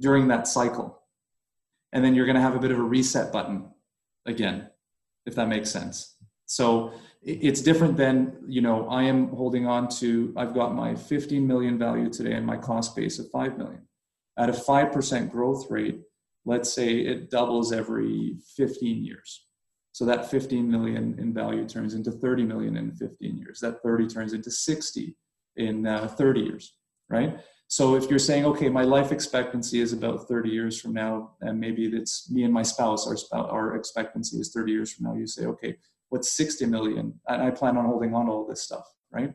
during 0.00 0.28
that 0.28 0.46
cycle. 0.46 1.02
And 1.96 2.04
then 2.04 2.14
you're 2.14 2.26
going 2.26 2.36
to 2.36 2.42
have 2.42 2.54
a 2.54 2.58
bit 2.58 2.70
of 2.70 2.78
a 2.78 2.82
reset 2.82 3.32
button 3.32 3.70
again, 4.26 4.68
if 5.24 5.34
that 5.34 5.48
makes 5.48 5.70
sense. 5.70 6.16
So 6.44 6.92
it's 7.22 7.62
different 7.62 7.96
than 7.96 8.36
you 8.46 8.60
know 8.60 8.86
i 8.88 9.02
am 9.02 9.28
holding 9.30 9.66
on 9.66 9.88
to 9.88 10.32
i've 10.36 10.54
got 10.54 10.76
my 10.76 10.94
15 10.94 11.44
million 11.44 11.76
value 11.76 12.08
today 12.08 12.34
and 12.34 12.46
my 12.46 12.56
cost 12.56 12.94
base 12.94 13.18
of 13.18 13.30
5 13.30 13.56
million. 13.56 13.80
At 14.38 14.50
a 14.50 14.52
5% 14.52 15.30
growth 15.30 15.70
rate 15.70 16.02
let's 16.44 16.70
say 16.70 16.98
it 16.98 17.30
doubles 17.30 17.72
every 17.72 18.36
15 18.56 19.02
years. 19.02 19.46
So 19.92 20.04
that 20.04 20.30
15 20.30 20.70
million 20.70 21.16
in 21.18 21.32
value 21.32 21.66
turns 21.66 21.94
into 21.94 22.12
30 22.12 22.44
million 22.44 22.76
in 22.76 22.92
15 22.92 23.38
years. 23.38 23.58
That 23.60 23.82
30 23.82 24.06
turns 24.06 24.34
into 24.34 24.50
60 24.50 25.16
in 25.56 25.86
uh, 25.86 26.08
30 26.08 26.40
years 26.40 26.74
right 27.08 27.40
so 27.68 27.96
if 27.96 28.08
you're 28.08 28.18
saying 28.18 28.44
okay 28.44 28.68
my 28.68 28.82
life 28.82 29.12
expectancy 29.12 29.80
is 29.80 29.92
about 29.92 30.28
30 30.28 30.50
years 30.50 30.80
from 30.80 30.92
now 30.92 31.32
and 31.40 31.58
maybe 31.58 31.86
it's 31.86 32.30
me 32.30 32.44
and 32.44 32.52
my 32.52 32.62
spouse 32.62 33.06
our 33.06 33.16
spouse 33.16 33.48
our 33.50 33.76
expectancy 33.76 34.38
is 34.38 34.52
30 34.52 34.72
years 34.72 34.92
from 34.92 35.06
now 35.06 35.14
you 35.14 35.26
say 35.26 35.46
okay 35.46 35.76
what's 36.08 36.32
60 36.36 36.66
million? 36.66 37.12
And 37.28 37.42
i 37.42 37.50
plan 37.50 37.76
on 37.76 37.86
holding 37.86 38.14
on 38.14 38.26
to 38.26 38.32
all 38.32 38.46
this 38.46 38.62
stuff 38.62 38.86
right? 39.10 39.32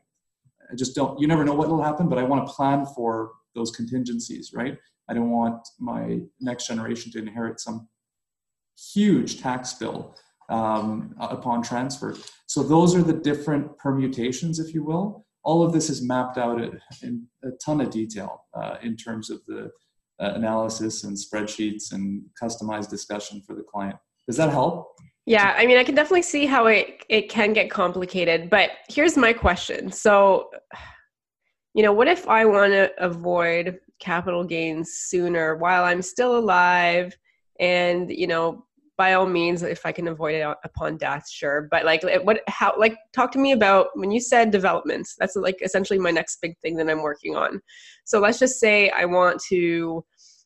I 0.72 0.76
just 0.76 0.96
don't 0.96 1.20
you 1.20 1.28
never 1.28 1.44
know 1.44 1.54
what 1.54 1.70
will 1.70 1.84
happen 1.84 2.08
but 2.08 2.18
i 2.18 2.24
want 2.24 2.48
to 2.48 2.54
plan 2.54 2.86
for 2.86 3.32
those 3.56 3.72
contingencies 3.72 4.52
right? 4.54 4.78
I 5.10 5.14
don't 5.14 5.32
want 5.32 5.68
my 5.80 6.22
next 6.40 6.68
generation 6.68 7.12
to 7.12 7.20
inherit 7.20 7.60
some 7.60 7.90
huge 8.94 9.42
tax 9.42 9.74
bill 9.74 10.16
um, 10.50 11.16
upon 11.20 11.62
transfer. 11.64 12.16
So 12.48 12.64
those 12.64 12.96
are 12.96 13.02
the 13.02 13.14
different 13.14 13.78
permutations 13.78 14.60
if 14.60 14.74
you 14.74 14.84
will 14.84 15.26
all 15.44 15.64
of 15.64 15.74
this 15.74 15.90
is 15.90 16.02
mapped 16.02 16.38
out 16.38 16.62
in 17.02 17.28
a 17.44 17.50
ton 17.64 17.82
of 17.82 17.90
detail 17.90 18.46
uh, 18.54 18.76
in 18.82 18.96
terms 18.96 19.30
of 19.30 19.42
the 19.48 19.72
uh, 20.20 20.34
analysis 20.36 21.04
and 21.04 21.18
spreadsheets 21.18 21.94
and 21.94 22.24
customized 22.42 22.90
discussion 22.90 23.42
for 23.46 23.56
the 23.56 23.64
client 23.64 23.96
does 24.28 24.38
that 24.38 24.50
help 24.50 24.96
yeah, 25.26 25.54
I 25.56 25.68
mean, 25.68 25.78
I 25.78 25.84
can 25.84 25.96
definitely 25.96 26.24
see 26.24 26.46
how 26.46 26.66
it 26.66 27.06
it 27.08 27.30
can 27.30 27.54
get 27.54 27.70
complicated, 27.70 28.50
but 28.50 28.72
here's 28.90 29.16
my 29.16 29.34
question. 29.34 29.92
So, 29.92 30.50
you 31.74 31.84
know, 31.84 31.94
what 31.94 32.08
if 32.08 32.28
I 32.28 32.46
want 32.46 32.74
to 32.74 32.92
avoid 32.98 33.80
capital 34.00 34.44
gains 34.44 34.94
sooner 34.94 35.56
while 35.58 35.84
I'm 35.84 36.02
still 36.02 36.38
alive 36.38 37.16
and, 37.60 38.10
you 38.12 38.26
know, 38.26 38.66
by 39.02 39.14
all 39.14 39.26
means 39.26 39.64
if 39.64 39.84
I 39.84 39.92
can 39.92 40.08
avoid 40.08 40.36
it 40.36 40.48
upon 40.64 40.98
death, 40.98 41.28
sure. 41.28 41.68
But 41.72 41.86
like 41.86 42.04
what 42.22 42.42
how 42.48 42.76
like 42.78 42.96
talk 43.14 43.32
to 43.32 43.40
me 43.40 43.52
about 43.52 43.88
when 43.96 44.12
you 44.12 44.22
said 44.22 44.52
developments. 44.52 45.16
That's 45.18 45.36
like 45.36 45.60
essentially 45.64 45.98
my 45.98 46.12
next 46.12 46.38
big 46.40 46.54
thing 46.60 46.76
that 46.76 46.88
I'm 46.88 47.02
working 47.02 47.36
on. 47.36 47.62
So 48.06 48.20
let's 48.20 48.38
just 48.38 48.60
say 48.60 48.92
I 48.92 49.06
want 49.06 49.42
to 49.50 50.06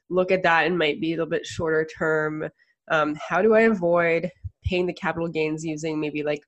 look 0.10 0.32
at 0.32 0.44
that 0.44 0.66
and 0.66 0.78
might 0.78 1.02
be 1.02 1.12
a 1.12 1.18
little 1.18 1.30
bit 1.30 1.46
shorter 1.46 1.86
term 2.00 2.48
um, 2.90 3.18
how 3.28 3.42
do 3.42 3.56
I 3.56 3.62
avoid 3.62 4.32
paying 4.64 4.88
the 4.88 4.94
capital 4.94 5.28
gains 5.28 5.66
using 5.66 6.00
maybe 6.00 6.24
like 6.24 6.40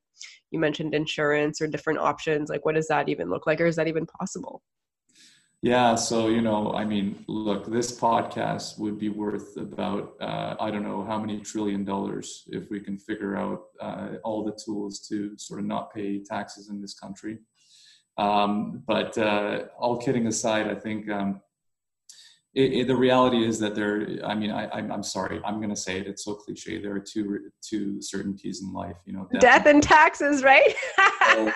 you 0.51 0.59
mentioned 0.59 0.93
insurance 0.93 1.59
or 1.59 1.67
different 1.67 1.99
options 1.99 2.49
like 2.49 2.63
what 2.63 2.75
does 2.75 2.87
that 2.87 3.09
even 3.09 3.29
look 3.29 3.45
like 3.45 3.59
or 3.59 3.65
is 3.65 3.75
that 3.75 3.89
even 3.89 4.05
possible 4.05 4.61
yeah 5.67 5.95
so 5.95 6.29
you 6.29 6.41
know 6.41 6.71
i 6.73 6.85
mean 6.85 7.25
look 7.27 7.65
this 7.65 7.91
podcast 7.99 8.79
would 8.79 8.97
be 8.97 9.09
worth 9.09 9.57
about 9.57 10.13
uh, 10.21 10.55
i 10.61 10.71
don't 10.71 10.83
know 10.83 11.03
how 11.03 11.19
many 11.19 11.39
trillion 11.41 11.83
dollars 11.83 12.43
if 12.47 12.69
we 12.69 12.79
can 12.79 12.97
figure 12.97 13.35
out 13.35 13.63
uh, 13.81 14.09
all 14.23 14.45
the 14.45 14.57
tools 14.63 14.99
to 15.07 15.37
sort 15.37 15.59
of 15.59 15.65
not 15.65 15.93
pay 15.93 16.23
taxes 16.23 16.69
in 16.69 16.81
this 16.81 16.93
country 16.93 17.37
um, 18.17 18.81
but 18.87 19.17
uh, 19.17 19.63
all 19.77 19.97
kidding 19.97 20.27
aside 20.27 20.67
i 20.67 20.75
think 20.75 21.09
um, 21.09 21.41
it, 22.55 22.73
it, 22.73 22.87
the 22.87 22.95
reality 22.95 23.45
is 23.45 23.59
that 23.59 23.75
there. 23.75 24.07
I 24.25 24.33
mean, 24.33 24.49
I, 24.49 24.67
I'm, 24.71 24.91
I'm 24.91 25.03
sorry. 25.03 25.39
I'm 25.45 25.57
going 25.57 25.69
to 25.69 25.75
say 25.75 25.99
it. 25.99 26.07
It's 26.07 26.25
so 26.25 26.33
cliche. 26.33 26.81
There 26.81 26.95
are 26.95 26.99
two 26.99 27.51
two 27.61 28.01
certainties 28.01 28.63
in 28.63 28.73
life. 28.73 28.95
You 29.05 29.13
know, 29.13 29.27
death, 29.31 29.41
death 29.41 29.65
and 29.67 29.83
taxes, 29.83 30.41
right? 30.41 30.73
so 31.33 31.51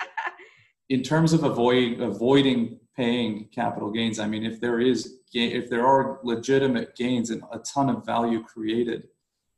in 0.90 1.02
terms 1.02 1.32
of 1.32 1.42
avoid 1.42 2.00
avoiding 2.00 2.78
paying 2.96 3.48
capital 3.54 3.90
gains, 3.90 4.18
I 4.18 4.26
mean, 4.26 4.44
if 4.44 4.60
there 4.60 4.80
is 4.80 5.18
if 5.34 5.70
there 5.70 5.86
are 5.86 6.20
legitimate 6.22 6.94
gains 6.94 7.30
and 7.30 7.42
a 7.52 7.58
ton 7.60 7.88
of 7.88 8.04
value 8.04 8.42
created, 8.42 9.08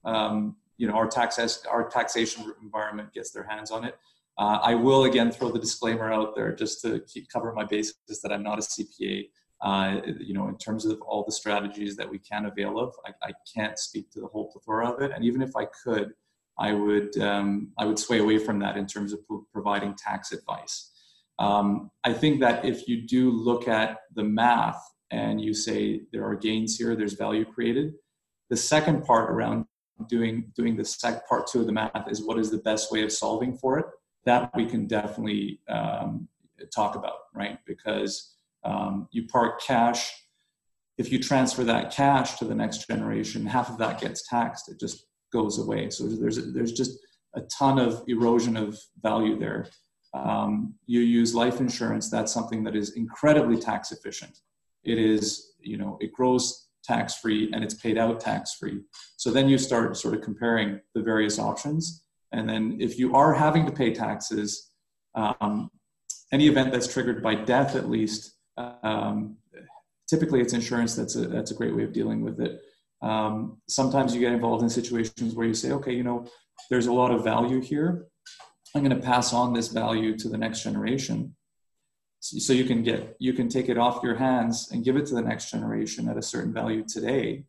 um, 0.04 0.56
you 0.76 0.86
know, 0.86 0.94
our 0.94 1.08
tax 1.08 1.38
our 1.70 1.88
taxation 1.88 2.52
environment 2.62 3.12
gets 3.12 3.30
their 3.30 3.44
hands 3.44 3.70
on 3.70 3.84
it. 3.84 3.98
Uh, 4.36 4.58
I 4.62 4.74
will 4.74 5.04
again 5.04 5.30
throw 5.30 5.50
the 5.50 5.58
disclaimer 5.58 6.12
out 6.12 6.34
there 6.34 6.54
just 6.54 6.80
to 6.82 7.00
keep, 7.00 7.28
cover 7.28 7.52
my 7.52 7.64
bases 7.64 8.20
that 8.22 8.32
I'm 8.32 8.42
not 8.42 8.58
a 8.58 8.62
CPA. 8.62 9.28
Uh, 9.60 10.00
you 10.18 10.34
know, 10.34 10.48
in 10.48 10.58
terms 10.58 10.84
of 10.84 11.00
all 11.02 11.24
the 11.24 11.32
strategies 11.32 11.96
that 11.96 12.10
we 12.10 12.18
can 12.18 12.46
avail 12.46 12.78
of, 12.78 12.92
I, 13.06 13.28
I, 13.28 13.32
can't 13.54 13.78
speak 13.78 14.10
to 14.10 14.20
the 14.20 14.26
whole 14.26 14.50
plethora 14.50 14.90
of 14.90 15.00
it. 15.00 15.12
And 15.14 15.24
even 15.24 15.40
if 15.40 15.56
I 15.56 15.66
could, 15.82 16.12
I 16.58 16.72
would 16.72 17.16
um, 17.18 17.72
I 17.78 17.86
would 17.86 17.98
sway 17.98 18.18
away 18.18 18.38
from 18.38 18.58
that 18.58 18.76
in 18.76 18.86
terms 18.86 19.12
of 19.12 19.26
pro- 19.26 19.46
providing 19.52 19.94
tax 19.94 20.32
advice. 20.32 20.90
Um, 21.38 21.90
I 22.04 22.12
think 22.12 22.40
that 22.40 22.64
if 22.64 22.88
you 22.88 23.06
do 23.06 23.30
look 23.30 23.68
at 23.68 23.98
the 24.14 24.24
math 24.24 24.82
and 25.10 25.40
you 25.40 25.54
say 25.54 26.02
there 26.12 26.24
are 26.24 26.36
gains 26.36 26.76
here, 26.76 26.94
there's 26.94 27.14
value 27.14 27.44
created. 27.44 27.94
The 28.50 28.56
second 28.56 29.04
part 29.04 29.30
around 29.30 29.66
doing 30.08 30.52
doing 30.56 30.76
the 30.76 30.84
sec 30.84 31.28
part 31.28 31.46
two 31.46 31.60
of 31.60 31.66
the 31.66 31.72
math 31.72 32.10
is 32.10 32.24
what 32.24 32.38
is 32.38 32.50
the 32.50 32.58
best 32.58 32.90
way 32.92 33.02
of 33.02 33.12
solving 33.12 33.56
for 33.56 33.78
it. 33.78 33.86
That 34.24 34.50
we 34.54 34.66
can 34.66 34.86
definitely 34.86 35.60
um, 35.68 36.28
talk 36.74 36.94
about, 36.94 37.18
right? 37.34 37.58
Because 37.66 38.34
um, 38.64 39.08
you 39.12 39.26
park 39.26 39.62
cash. 39.62 40.12
If 40.96 41.10
you 41.10 41.18
transfer 41.18 41.64
that 41.64 41.92
cash 41.92 42.38
to 42.38 42.44
the 42.44 42.54
next 42.54 42.86
generation, 42.86 43.44
half 43.44 43.68
of 43.68 43.78
that 43.78 44.00
gets 44.00 44.28
taxed. 44.28 44.70
It 44.70 44.78
just 44.78 45.06
goes 45.32 45.58
away. 45.58 45.90
So 45.90 46.06
there's 46.06 46.52
there's 46.52 46.72
just 46.72 46.98
a 47.34 47.42
ton 47.42 47.78
of 47.78 48.02
erosion 48.06 48.56
of 48.56 48.78
value 49.02 49.38
there. 49.38 49.68
Um, 50.14 50.74
you 50.86 51.00
use 51.00 51.34
life 51.34 51.60
insurance. 51.60 52.08
That's 52.08 52.32
something 52.32 52.62
that 52.64 52.76
is 52.76 52.90
incredibly 52.90 53.56
tax 53.56 53.92
efficient. 53.92 54.38
It 54.84 54.98
is, 54.98 55.54
you 55.60 55.76
know, 55.76 55.98
it 56.00 56.12
grows 56.12 56.68
tax 56.84 57.16
free 57.16 57.50
and 57.52 57.64
it's 57.64 57.74
paid 57.74 57.98
out 57.98 58.20
tax 58.20 58.54
free. 58.54 58.80
So 59.16 59.30
then 59.30 59.48
you 59.48 59.58
start 59.58 59.96
sort 59.96 60.14
of 60.14 60.22
comparing 60.22 60.80
the 60.94 61.02
various 61.02 61.38
options. 61.38 62.04
And 62.32 62.48
then 62.48 62.76
if 62.80 62.98
you 62.98 63.14
are 63.14 63.34
having 63.34 63.66
to 63.66 63.72
pay 63.72 63.92
taxes, 63.92 64.70
um, 65.14 65.70
any 66.32 66.46
event 66.46 66.72
that's 66.72 66.92
triggered 66.92 67.22
by 67.22 67.34
death, 67.34 67.74
at 67.74 67.88
least, 67.88 68.36
um, 68.56 69.36
typically 70.08 70.40
it's 70.40 70.52
insurance 70.52 70.94
that's 70.94 71.16
a, 71.16 71.26
that's 71.26 71.50
a 71.50 71.54
great 71.54 71.74
way 71.74 71.84
of 71.84 71.92
dealing 71.92 72.22
with 72.22 72.40
it. 72.40 72.60
Um, 73.02 73.58
sometimes 73.68 74.14
you 74.14 74.20
get 74.20 74.32
involved 74.32 74.62
in 74.62 74.70
situations 74.70 75.34
where 75.34 75.46
you 75.46 75.54
say, 75.54 75.72
okay, 75.72 75.92
you 75.92 76.02
know, 76.02 76.26
there's 76.70 76.86
a 76.86 76.92
lot 76.92 77.10
of 77.10 77.24
value 77.24 77.60
here. 77.60 78.06
I'm 78.74 78.82
going 78.82 79.00
to 79.00 79.06
pass 79.06 79.32
on 79.32 79.52
this 79.52 79.68
value 79.68 80.16
to 80.18 80.28
the 80.28 80.36
next 80.36 80.62
generation. 80.62 81.36
So 82.20 82.52
you 82.52 82.64
can 82.64 82.82
get, 82.82 83.16
you 83.18 83.32
can 83.32 83.48
take 83.48 83.68
it 83.68 83.78
off 83.78 84.02
your 84.02 84.16
hands 84.16 84.70
and 84.72 84.84
give 84.84 84.96
it 84.96 85.06
to 85.06 85.14
the 85.14 85.22
next 85.22 85.50
generation 85.50 86.08
at 86.08 86.16
a 86.16 86.22
certain 86.22 86.52
value 86.52 86.82
today 86.82 87.44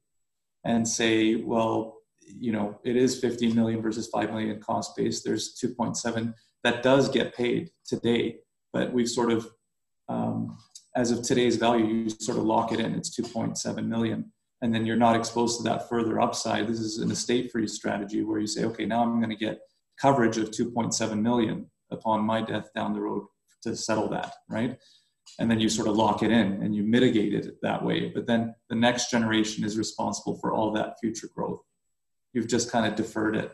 and 0.65 0.88
say, 0.88 1.35
well, 1.35 1.97
you 2.27 2.51
know, 2.51 2.79
it 2.83 2.95
is 2.95 3.19
15 3.19 3.55
million 3.55 3.81
versus 3.81 4.07
5 4.07 4.31
million 4.31 4.59
cost 4.59 4.95
base. 4.95 5.23
There's 5.23 5.55
2.7 5.55 6.33
that 6.63 6.83
does 6.83 7.09
get 7.09 7.35
paid 7.35 7.69
today, 7.85 8.38
but 8.73 8.91
we've 8.91 9.09
sort 9.09 9.31
of, 9.31 9.47
um, 10.09 10.57
as 10.95 11.11
of 11.11 11.23
today's 11.23 11.55
value, 11.55 11.85
you 11.85 12.09
sort 12.09 12.38
of 12.38 12.43
lock 12.43 12.71
it 12.71 12.79
in. 12.79 12.93
It's 12.93 13.17
2.7 13.17 13.88
million 13.88 14.31
and 14.61 14.73
then 14.73 14.85
you're 14.85 14.95
not 14.95 15.15
exposed 15.15 15.57
to 15.57 15.63
that 15.63 15.88
further 15.89 16.19
upside. 16.19 16.67
This 16.67 16.79
is 16.79 16.97
an 16.97 17.11
estate 17.11 17.51
freeze 17.51 17.73
strategy 17.73 18.23
where 18.23 18.39
you 18.39 18.47
say, 18.47 18.65
okay, 18.65 18.85
now 18.85 19.03
I'm 19.03 19.19
going 19.19 19.29
to 19.29 19.35
get 19.35 19.59
coverage 19.99 20.38
of 20.38 20.51
2.7 20.51 21.21
million 21.21 21.69
upon 21.91 22.21
my 22.21 22.41
death 22.41 22.69
down 22.75 22.93
the 22.93 23.01
road 23.01 23.25
to 23.63 23.75
settle 23.75 24.10
that, 24.10 24.34
right? 24.49 24.77
And 25.39 25.49
then 25.49 25.60
you 25.60 25.69
sort 25.69 25.88
of 25.88 25.95
lock 25.95 26.23
it 26.23 26.31
in 26.31 26.63
and 26.63 26.75
you 26.75 26.84
mitigate 26.84 27.34
it 27.34 27.55
that 27.62 27.84
way. 27.84 28.12
But 28.13 28.27
then 28.27 28.55
the 28.69 28.75
next 28.75 29.10
generation 29.10 29.63
is 29.63 29.77
responsible 29.77 30.38
for 30.39 30.53
all 30.53 30.71
that 30.73 30.95
future 30.99 31.29
growth. 31.36 31.62
You've 32.34 32.47
just 32.47 32.71
kind 32.71 32.86
of 32.86 32.95
deferred 32.95 33.36
it. 33.36 33.51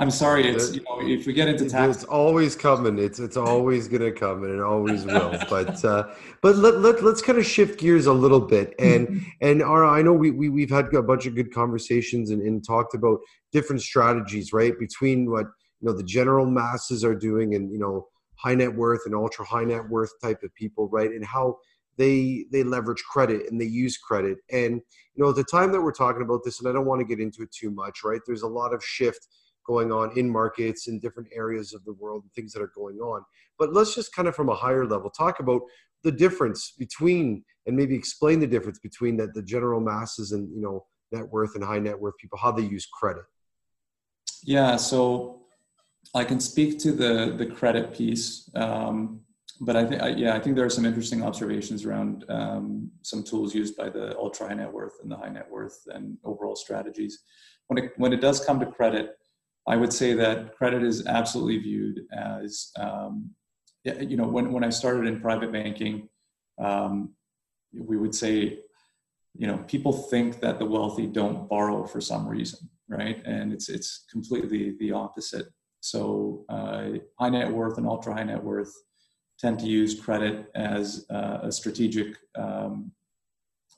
I'm 0.00 0.10
sorry. 0.10 0.48
It's 0.48 0.74
you 0.74 0.80
know 0.80 1.06
if 1.06 1.26
we 1.26 1.34
get 1.34 1.48
into 1.48 1.68
tax, 1.68 1.96
it's 1.96 2.04
always 2.04 2.56
coming. 2.56 2.98
It's 2.98 3.18
it's 3.18 3.36
always 3.36 3.86
gonna 3.86 4.10
come, 4.10 4.44
and 4.44 4.54
it 4.54 4.62
always 4.62 5.04
will. 5.04 5.38
but 5.50 5.84
uh, 5.84 6.14
but 6.40 6.56
let, 6.56 6.78
let 6.78 7.04
let's 7.04 7.20
kind 7.20 7.38
of 7.38 7.44
shift 7.44 7.78
gears 7.78 8.06
a 8.06 8.12
little 8.12 8.40
bit, 8.40 8.74
and 8.78 9.20
and 9.42 9.60
Ara 9.60 9.90
I 9.90 10.00
know 10.00 10.14
we, 10.14 10.30
we 10.30 10.48
we've 10.48 10.70
had 10.70 10.94
a 10.94 11.02
bunch 11.02 11.26
of 11.26 11.34
good 11.34 11.52
conversations 11.52 12.30
and, 12.30 12.40
and 12.40 12.66
talked 12.66 12.94
about 12.94 13.18
different 13.52 13.82
strategies, 13.82 14.54
right? 14.54 14.72
Between 14.78 15.30
what 15.30 15.44
you 15.80 15.88
know 15.88 15.92
the 15.92 16.02
general 16.02 16.46
masses 16.46 17.04
are 17.04 17.14
doing, 17.14 17.54
and 17.54 17.70
you 17.70 17.78
know 17.78 18.08
high 18.36 18.54
net 18.54 18.74
worth 18.74 19.02
and 19.04 19.14
ultra 19.14 19.44
high 19.44 19.64
net 19.64 19.86
worth 19.90 20.12
type 20.22 20.42
of 20.42 20.54
people, 20.54 20.88
right? 20.88 21.10
And 21.10 21.26
how 21.26 21.58
they 21.98 22.46
they 22.50 22.62
leverage 22.62 23.02
credit 23.02 23.50
and 23.50 23.60
they 23.60 23.66
use 23.66 23.98
credit, 23.98 24.38
and 24.50 24.80
you 25.14 25.22
know 25.22 25.28
at 25.28 25.36
the 25.36 25.44
time 25.44 25.72
that 25.72 25.82
we're 25.82 25.92
talking 25.92 26.22
about 26.22 26.40
this, 26.42 26.58
and 26.58 26.66
I 26.70 26.72
don't 26.72 26.86
want 26.86 27.00
to 27.00 27.06
get 27.06 27.20
into 27.20 27.42
it 27.42 27.52
too 27.52 27.70
much, 27.70 28.02
right? 28.02 28.22
There's 28.26 28.42
a 28.42 28.48
lot 28.48 28.72
of 28.72 28.82
shift 28.82 29.28
going 29.66 29.92
on 29.92 30.16
in 30.18 30.28
markets 30.28 30.88
in 30.88 30.98
different 30.98 31.28
areas 31.34 31.72
of 31.74 31.84
the 31.84 31.92
world 31.94 32.22
and 32.22 32.32
things 32.32 32.52
that 32.52 32.62
are 32.62 32.72
going 32.74 32.98
on. 32.98 33.22
But 33.58 33.72
let's 33.72 33.94
just 33.94 34.14
kind 34.14 34.28
of 34.28 34.34
from 34.34 34.48
a 34.48 34.54
higher 34.54 34.86
level 34.86 35.10
talk 35.10 35.40
about 35.40 35.62
the 36.02 36.12
difference 36.12 36.72
between 36.78 37.44
and 37.66 37.76
maybe 37.76 37.94
explain 37.94 38.40
the 38.40 38.46
difference 38.46 38.78
between 38.78 39.16
that 39.18 39.34
the 39.34 39.42
general 39.42 39.80
masses 39.80 40.32
and 40.32 40.48
you 40.54 40.60
know 40.60 40.84
net 41.12 41.28
worth 41.28 41.54
and 41.54 41.64
high 41.64 41.78
net 41.78 41.98
worth 41.98 42.16
people 42.18 42.38
how 42.38 42.50
they 42.50 42.62
use 42.62 42.86
credit. 42.86 43.24
Yeah, 44.42 44.76
so 44.76 45.42
I 46.14 46.24
can 46.24 46.40
speak 46.40 46.78
to 46.80 46.92
the 46.92 47.34
the 47.36 47.46
credit 47.46 47.92
piece. 47.94 48.50
Um, 48.54 49.20
but 49.62 49.76
I 49.76 49.84
think, 49.84 50.18
yeah, 50.18 50.34
I 50.34 50.40
think 50.40 50.56
there 50.56 50.64
are 50.64 50.70
some 50.70 50.86
interesting 50.86 51.22
observations 51.22 51.84
around 51.84 52.24
um, 52.30 52.90
some 53.02 53.22
tools 53.22 53.54
used 53.54 53.76
by 53.76 53.90
the 53.90 54.16
ultra 54.16 54.48
high 54.48 54.54
net 54.54 54.72
worth 54.72 54.94
and 55.02 55.10
the 55.10 55.16
high 55.16 55.28
net 55.28 55.50
worth 55.50 55.78
and 55.88 56.16
overall 56.24 56.56
strategies. 56.56 57.18
When 57.66 57.84
it 57.84 57.92
when 57.98 58.12
it 58.12 58.20
does 58.22 58.44
come 58.44 58.58
to 58.60 58.66
credit, 58.66 59.18
I 59.70 59.76
would 59.76 59.92
say 59.92 60.14
that 60.14 60.56
credit 60.56 60.82
is 60.82 61.06
absolutely 61.06 61.58
viewed 61.58 62.00
as, 62.12 62.72
um, 62.76 63.30
you 63.84 64.16
know, 64.16 64.26
when, 64.26 64.50
when 64.52 64.64
I 64.64 64.70
started 64.70 65.06
in 65.06 65.20
private 65.20 65.52
banking, 65.52 66.08
um, 66.58 67.14
we 67.72 67.96
would 67.96 68.14
say, 68.14 68.58
you 69.36 69.46
know, 69.46 69.58
people 69.68 69.92
think 69.92 70.40
that 70.40 70.58
the 70.58 70.64
wealthy 70.64 71.06
don't 71.06 71.48
borrow 71.48 71.86
for 71.86 72.00
some 72.00 72.26
reason, 72.26 72.58
right? 72.88 73.22
And 73.24 73.52
it's 73.52 73.68
it's 73.68 74.06
completely 74.10 74.76
the 74.80 74.90
opposite. 74.90 75.46
So 75.78 76.44
uh, 76.48 76.98
high 77.20 77.30
net 77.30 77.48
worth 77.48 77.78
and 77.78 77.86
ultra 77.86 78.12
high 78.12 78.24
net 78.24 78.42
worth 78.42 78.74
tend 79.38 79.60
to 79.60 79.66
use 79.66 80.00
credit 80.00 80.50
as 80.56 81.06
uh, 81.10 81.38
a 81.42 81.52
strategic 81.52 82.16
um, 82.36 82.90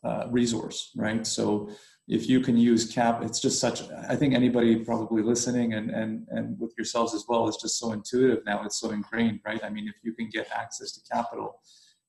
uh, 0.03 0.25
resource, 0.31 0.91
right? 0.97 1.27
So 1.27 1.69
if 2.09 2.29
you 2.29 2.41
can 2.41 2.57
use 2.57 2.93
cap 2.93 3.23
it's 3.23 3.41
just 3.41 3.61
such 3.61 3.83
i 4.09 4.17
think 4.17 4.35
anybody 4.35 4.77
probably 4.77 5.23
listening 5.23 5.75
and 5.75 5.91
and 5.91 6.27
and 6.31 6.59
with 6.59 6.75
yourselves 6.77 7.15
as 7.15 7.25
well 7.29 7.49
is 7.49 7.57
just 7.57 7.79
so 7.79 7.93
intuitive 7.93 8.45
now 8.45 8.65
it's 8.65 8.81
so 8.81 8.91
ingrained 8.91 9.41
right? 9.47 9.62
I 9.65 9.71
mean 9.71 9.87
if 9.88 9.95
you 10.03 10.12
can 10.12 10.29
get 10.29 10.49
access 10.51 10.93
to 10.93 11.01
capital 11.11 11.61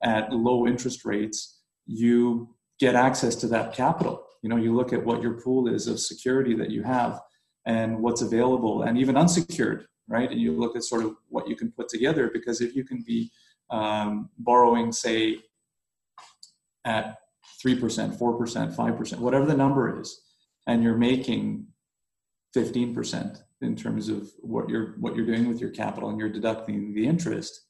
at 0.04 0.32
low 0.34 0.68
interest 0.68 1.06
rates 1.06 1.62
you 1.86 2.56
get 2.80 2.96
access 2.96 3.36
to 3.36 3.48
that 3.48 3.74
capital. 3.74 4.26
You 4.42 4.50
know 4.50 4.58
you 4.58 4.76
look 4.76 4.94
at 4.94 5.04
what 5.04 5.22
your 5.22 5.40
pool 5.42 5.68
is 5.68 5.88
of 5.88 6.00
security 6.00 6.56
that 6.56 6.70
you 6.70 6.84
have 6.84 7.22
and 7.66 8.00
what's 8.00 8.22
available 8.22 8.84
and 8.84 8.98
even 8.98 9.16
unsecured 9.16 9.86
right? 10.10 10.30
And 10.30 10.42
you 10.42 10.52
look 10.52 10.76
at 10.76 10.84
sort 10.84 11.06
of 11.06 11.16
what 11.30 11.48
you 11.48 11.56
can 11.56 11.72
put 11.72 11.88
together 11.88 12.30
because 12.34 12.60
if 12.60 12.76
you 12.76 12.84
can 12.84 13.04
be 13.08 13.32
um, 13.70 14.30
borrowing 14.38 14.92
say 14.92 15.38
at 16.84 17.16
3%, 17.66 18.18
4%, 18.18 18.76
5%, 18.76 19.20
whatever 19.20 19.46
the 19.46 19.56
number 19.56 20.00
is, 20.00 20.22
and 20.68 20.84
you're 20.84 20.98
making 20.98 21.68
15% 22.56 23.42
in 23.62 23.76
terms 23.76 24.10
of 24.10 24.30
what 24.42 24.70
you're 24.70 24.96
what 25.00 25.16
you're 25.16 25.26
doing 25.26 25.48
with 25.48 25.62
your 25.62 25.70
capital 25.70 26.10
and 26.10 26.20
you're 26.20 26.30
deducting 26.30 26.94
the 26.94 27.08
interest, 27.08 27.62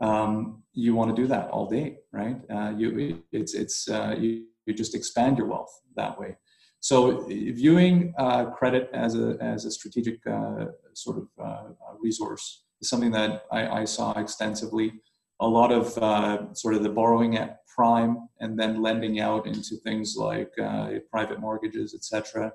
um, 0.00 0.62
you 0.72 0.94
want 0.94 1.14
to 1.14 1.22
do 1.22 1.26
that 1.26 1.50
all 1.50 1.68
day, 1.68 1.96
right? 2.12 2.36
Uh, 2.50 2.72
you 2.76 3.22
it's 3.32 3.54
it's 3.54 3.88
uh, 3.88 4.14
you, 4.18 4.44
you 4.66 4.74
just 4.74 4.94
expand 4.94 5.36
your 5.38 5.48
wealth 5.48 5.72
that 5.96 6.18
way. 6.18 6.36
So 6.80 7.26
viewing 7.28 8.14
uh, 8.18 8.46
credit 8.46 8.90
as 8.92 9.16
a 9.16 9.36
as 9.40 9.64
a 9.64 9.70
strategic 9.70 10.24
uh, 10.26 10.66
sort 10.92 11.18
of 11.18 11.28
uh, 11.42 11.62
resource 12.00 12.64
is 12.80 12.88
something 12.88 13.10
that 13.12 13.44
I, 13.50 13.80
I 13.80 13.84
saw 13.84 14.12
extensively 14.18 14.92
a 15.40 15.48
lot 15.48 15.72
of 15.72 15.98
uh, 15.98 16.54
sort 16.54 16.74
of 16.74 16.82
the 16.82 16.88
borrowing 16.88 17.36
at 17.36 17.63
prime 17.74 18.28
and 18.40 18.58
then 18.58 18.82
lending 18.82 19.20
out 19.20 19.46
into 19.46 19.76
things 19.76 20.16
like 20.16 20.52
uh, 20.58 20.90
private 21.10 21.40
mortgages, 21.40 21.94
etc., 21.94 22.52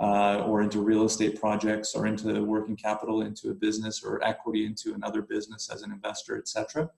uh, 0.00 0.44
or 0.46 0.62
into 0.62 0.80
real 0.80 1.04
estate 1.04 1.40
projects, 1.40 1.94
or 1.94 2.06
into 2.06 2.44
working 2.44 2.76
capital 2.76 3.22
into 3.22 3.50
a 3.50 3.54
business, 3.54 4.02
or 4.02 4.22
equity 4.24 4.66
into 4.66 4.94
another 4.94 5.22
business 5.22 5.70
as 5.72 5.82
an 5.82 5.92
investor, 5.92 6.36
etc., 6.36 6.88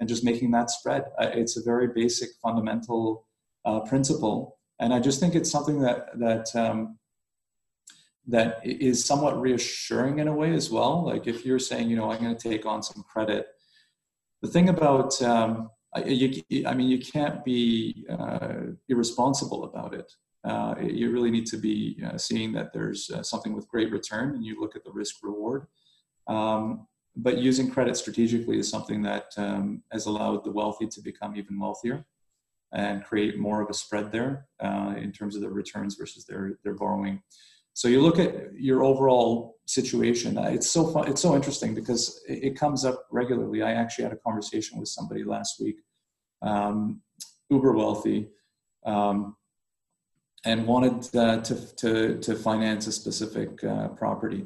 and 0.00 0.08
just 0.08 0.24
making 0.24 0.50
that 0.50 0.70
spread. 0.70 1.04
Uh, 1.18 1.30
it's 1.32 1.56
a 1.56 1.62
very 1.62 1.88
basic, 1.88 2.30
fundamental 2.42 3.26
uh, 3.64 3.80
principle. 3.80 4.58
And 4.80 4.92
I 4.92 5.00
just 5.00 5.20
think 5.20 5.34
it's 5.34 5.50
something 5.50 5.80
that 5.80 6.18
that 6.18 6.54
um, 6.56 6.98
that 8.26 8.60
is 8.64 9.04
somewhat 9.04 9.40
reassuring 9.40 10.18
in 10.18 10.28
a 10.28 10.34
way 10.34 10.54
as 10.54 10.70
well. 10.70 11.04
Like 11.04 11.26
if 11.26 11.44
you're 11.44 11.58
saying, 11.58 11.90
you 11.90 11.96
know, 11.96 12.10
I'm 12.10 12.22
going 12.22 12.36
to 12.36 12.48
take 12.48 12.66
on 12.66 12.82
some 12.82 13.02
credit. 13.02 13.46
The 14.42 14.48
thing 14.48 14.68
about 14.68 15.20
um, 15.22 15.70
you, 16.04 16.42
I 16.66 16.74
mean, 16.74 16.88
you 16.88 16.98
can't 16.98 17.44
be 17.44 18.06
uh, 18.08 18.72
irresponsible 18.88 19.64
about 19.64 19.94
it. 19.94 20.10
Uh, 20.44 20.74
you 20.82 21.10
really 21.10 21.30
need 21.30 21.46
to 21.46 21.56
be 21.56 22.02
uh, 22.04 22.18
seeing 22.18 22.52
that 22.52 22.72
there's 22.72 23.10
uh, 23.10 23.22
something 23.22 23.52
with 23.52 23.68
great 23.68 23.92
return, 23.92 24.34
and 24.34 24.44
you 24.44 24.60
look 24.60 24.74
at 24.74 24.84
the 24.84 24.90
risk 24.90 25.16
reward. 25.22 25.66
Um, 26.26 26.86
but 27.14 27.38
using 27.38 27.70
credit 27.70 27.96
strategically 27.96 28.58
is 28.58 28.68
something 28.68 29.02
that 29.02 29.26
um, 29.36 29.82
has 29.92 30.06
allowed 30.06 30.44
the 30.44 30.50
wealthy 30.50 30.86
to 30.86 31.00
become 31.02 31.36
even 31.36 31.60
wealthier 31.60 32.04
and 32.72 33.04
create 33.04 33.38
more 33.38 33.60
of 33.60 33.68
a 33.68 33.74
spread 33.74 34.10
there 34.10 34.46
uh, 34.60 34.94
in 34.96 35.12
terms 35.12 35.36
of 35.36 35.42
the 35.42 35.50
returns 35.50 35.94
versus 35.94 36.24
their 36.24 36.58
their 36.64 36.74
borrowing. 36.74 37.22
So 37.74 37.88
you 37.88 38.02
look 38.02 38.18
at 38.18 38.54
your 38.54 38.84
overall 38.84 39.52
situation. 39.66 40.38
Uh, 40.38 40.50
it's 40.52 40.70
so 40.70 40.86
fun. 40.86 41.08
It's 41.08 41.20
so 41.20 41.34
interesting 41.34 41.74
because 41.74 42.22
it, 42.28 42.56
comes 42.56 42.84
up 42.84 43.06
regularly. 43.10 43.62
I 43.62 43.72
actually 43.72 44.04
had 44.04 44.12
a 44.12 44.16
conversation 44.16 44.78
with 44.78 44.88
somebody 44.88 45.24
last 45.24 45.60
week, 45.60 45.76
um, 46.42 47.00
uber 47.48 47.72
wealthy, 47.72 48.28
um, 48.84 49.36
and 50.44 50.66
wanted 50.66 51.16
uh, 51.16 51.40
to, 51.40 51.76
to 51.76 52.18
to 52.18 52.34
finance 52.34 52.86
a 52.86 52.92
specific 52.92 53.62
uh, 53.64 53.88
property. 53.88 54.44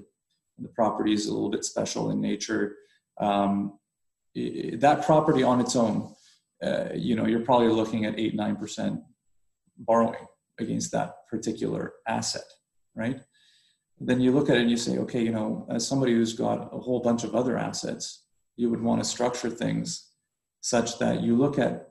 The 0.58 0.68
property 0.68 1.12
is 1.12 1.26
a 1.26 1.32
little 1.32 1.50
bit 1.50 1.64
special 1.64 2.10
in 2.10 2.20
nature. 2.20 2.76
Um, 3.20 3.78
that 4.34 5.02
property 5.04 5.42
on 5.42 5.60
its 5.60 5.74
own, 5.74 6.14
uh, 6.62 6.88
you 6.94 7.16
know, 7.16 7.26
you're 7.26 7.40
probably 7.40 7.68
looking 7.68 8.04
at 8.04 8.18
eight 8.18 8.34
nine 8.34 8.56
percent 8.56 9.00
borrowing 9.78 10.26
against 10.58 10.92
that 10.92 11.14
particular 11.30 11.94
asset 12.06 12.44
right? 12.96 13.20
Then 14.00 14.20
you 14.20 14.32
look 14.32 14.50
at 14.50 14.56
it 14.56 14.62
and 14.62 14.70
you 14.70 14.76
say, 14.76 14.98
okay, 14.98 15.22
you 15.22 15.30
know, 15.30 15.66
as 15.70 15.86
somebody 15.86 16.12
who's 16.12 16.34
got 16.34 16.74
a 16.74 16.78
whole 16.78 17.00
bunch 17.00 17.24
of 17.24 17.34
other 17.34 17.56
assets, 17.56 18.24
you 18.56 18.70
would 18.70 18.82
want 18.82 19.02
to 19.02 19.08
structure 19.08 19.50
things 19.50 20.10
such 20.60 20.98
that 20.98 21.22
you 21.22 21.36
look 21.36 21.58
at 21.58 21.90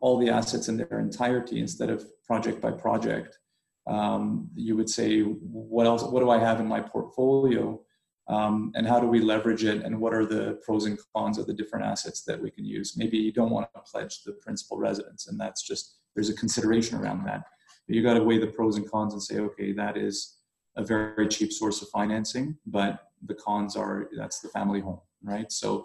all 0.00 0.18
the 0.18 0.30
assets 0.30 0.68
in 0.68 0.76
their 0.76 0.98
entirety 0.98 1.60
instead 1.60 1.90
of 1.90 2.04
project 2.24 2.60
by 2.60 2.70
project. 2.70 3.38
Um, 3.86 4.48
you 4.54 4.76
would 4.76 4.88
say, 4.88 5.22
what 5.22 5.86
else? 5.86 6.02
What 6.02 6.20
do 6.20 6.30
I 6.30 6.38
have 6.38 6.60
in 6.60 6.66
my 6.66 6.80
portfolio, 6.80 7.80
um, 8.28 8.70
and 8.74 8.86
how 8.86 9.00
do 9.00 9.06
we 9.06 9.20
leverage 9.20 9.64
it? 9.64 9.82
And 9.82 9.98
what 9.98 10.12
are 10.12 10.26
the 10.26 10.60
pros 10.62 10.84
and 10.84 10.98
cons 11.14 11.38
of 11.38 11.46
the 11.46 11.54
different 11.54 11.86
assets 11.86 12.22
that 12.24 12.40
we 12.40 12.50
can 12.50 12.66
use? 12.66 12.98
Maybe 12.98 13.16
you 13.16 13.32
don't 13.32 13.50
want 13.50 13.66
to 13.74 13.80
pledge 13.80 14.22
the 14.24 14.32
principal 14.32 14.76
residence, 14.76 15.28
and 15.28 15.40
that's 15.40 15.62
just 15.62 15.96
there's 16.14 16.28
a 16.28 16.34
consideration 16.34 16.98
around 16.98 17.24
that 17.24 17.44
you 17.88 18.02
got 18.02 18.14
to 18.14 18.22
weigh 18.22 18.38
the 18.38 18.46
pros 18.46 18.76
and 18.76 18.90
cons 18.90 19.14
and 19.14 19.22
say, 19.22 19.38
okay, 19.38 19.72
that 19.72 19.96
is 19.96 20.36
a 20.76 20.84
very 20.84 21.26
cheap 21.26 21.52
source 21.52 21.82
of 21.82 21.88
financing, 21.88 22.56
but 22.66 23.08
the 23.26 23.34
cons 23.34 23.76
are 23.76 24.08
that's 24.16 24.40
the 24.40 24.48
family 24.48 24.80
home, 24.80 25.00
right? 25.22 25.50
So, 25.50 25.84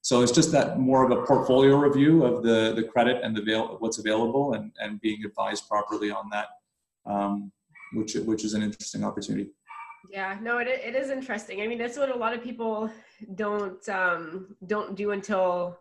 so 0.00 0.22
it's 0.22 0.32
just 0.32 0.50
that 0.52 0.80
more 0.80 1.04
of 1.04 1.16
a 1.16 1.24
portfolio 1.24 1.76
review 1.76 2.24
of 2.24 2.42
the 2.42 2.72
the 2.74 2.82
credit 2.82 3.22
and 3.22 3.36
the 3.36 3.42
avail- 3.42 3.76
what's 3.78 3.98
available 3.98 4.54
and 4.54 4.72
and 4.80 5.00
being 5.00 5.24
advised 5.24 5.68
properly 5.68 6.10
on 6.10 6.28
that, 6.30 6.48
um, 7.06 7.52
which 7.92 8.14
which 8.14 8.44
is 8.44 8.54
an 8.54 8.62
interesting 8.62 9.04
opportunity. 9.04 9.50
Yeah, 10.10 10.38
no, 10.42 10.58
it 10.58 10.66
it 10.66 10.96
is 10.96 11.10
interesting. 11.10 11.60
I 11.62 11.68
mean, 11.68 11.78
that's 11.78 11.96
what 11.96 12.10
a 12.10 12.16
lot 12.16 12.34
of 12.34 12.42
people 12.42 12.90
don't 13.36 13.86
um, 13.88 14.56
don't 14.66 14.96
do 14.96 15.12
until 15.12 15.78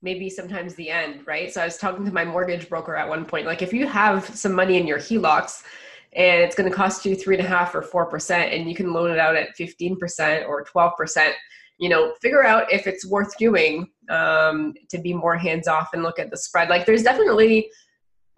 maybe 0.00 0.30
sometimes 0.30 0.74
the 0.74 0.90
end, 0.90 1.26
right? 1.26 1.52
So 1.52 1.60
I 1.60 1.64
was 1.64 1.76
talking 1.76 2.04
to 2.04 2.12
my 2.12 2.24
mortgage 2.24 2.68
broker 2.68 2.94
at 2.94 3.08
one 3.08 3.24
point. 3.24 3.46
Like, 3.46 3.62
if 3.62 3.72
you 3.72 3.86
have 3.86 4.24
some 4.36 4.52
money 4.52 4.76
in 4.76 4.86
your 4.86 4.98
HELOCs 4.98 5.64
and 6.12 6.40
it's 6.40 6.54
going 6.54 6.70
to 6.70 6.74
cost 6.74 7.04
you 7.04 7.14
three 7.14 7.36
and 7.36 7.44
a 7.44 7.48
half 7.48 7.74
or 7.74 7.82
four 7.82 8.06
percent, 8.06 8.52
and 8.52 8.68
you 8.68 8.74
can 8.74 8.92
loan 8.92 9.10
it 9.10 9.18
out 9.18 9.36
at 9.36 9.56
fifteen 9.56 9.96
percent 9.96 10.46
or 10.46 10.64
twelve 10.64 10.96
percent, 10.96 11.34
you 11.78 11.88
know, 11.88 12.14
figure 12.22 12.44
out 12.44 12.72
if 12.72 12.86
it's 12.86 13.06
worth 13.06 13.36
doing 13.38 13.88
um, 14.08 14.72
to 14.88 14.98
be 14.98 15.12
more 15.12 15.36
hands 15.36 15.68
off 15.68 15.90
and 15.92 16.02
look 16.02 16.18
at 16.18 16.30
the 16.30 16.36
spread. 16.36 16.68
Like, 16.68 16.86
there's 16.86 17.02
definitely 17.02 17.68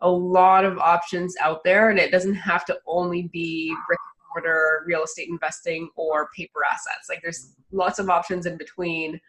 a 0.00 0.10
lot 0.10 0.64
of 0.64 0.78
options 0.78 1.36
out 1.40 1.62
there, 1.62 1.90
and 1.90 1.98
it 1.98 2.10
doesn't 2.10 2.34
have 2.34 2.64
to 2.64 2.78
only 2.86 3.28
be 3.32 3.68
brick 3.86 3.98
and 3.98 4.28
mortar 4.34 4.82
real 4.86 5.04
estate 5.04 5.28
investing 5.28 5.90
or 5.94 6.30
paper 6.34 6.60
assets. 6.64 7.08
Like, 7.08 7.20
there's 7.22 7.54
lots 7.70 7.98
of 7.98 8.08
options 8.08 8.46
in 8.46 8.56
between 8.56 9.20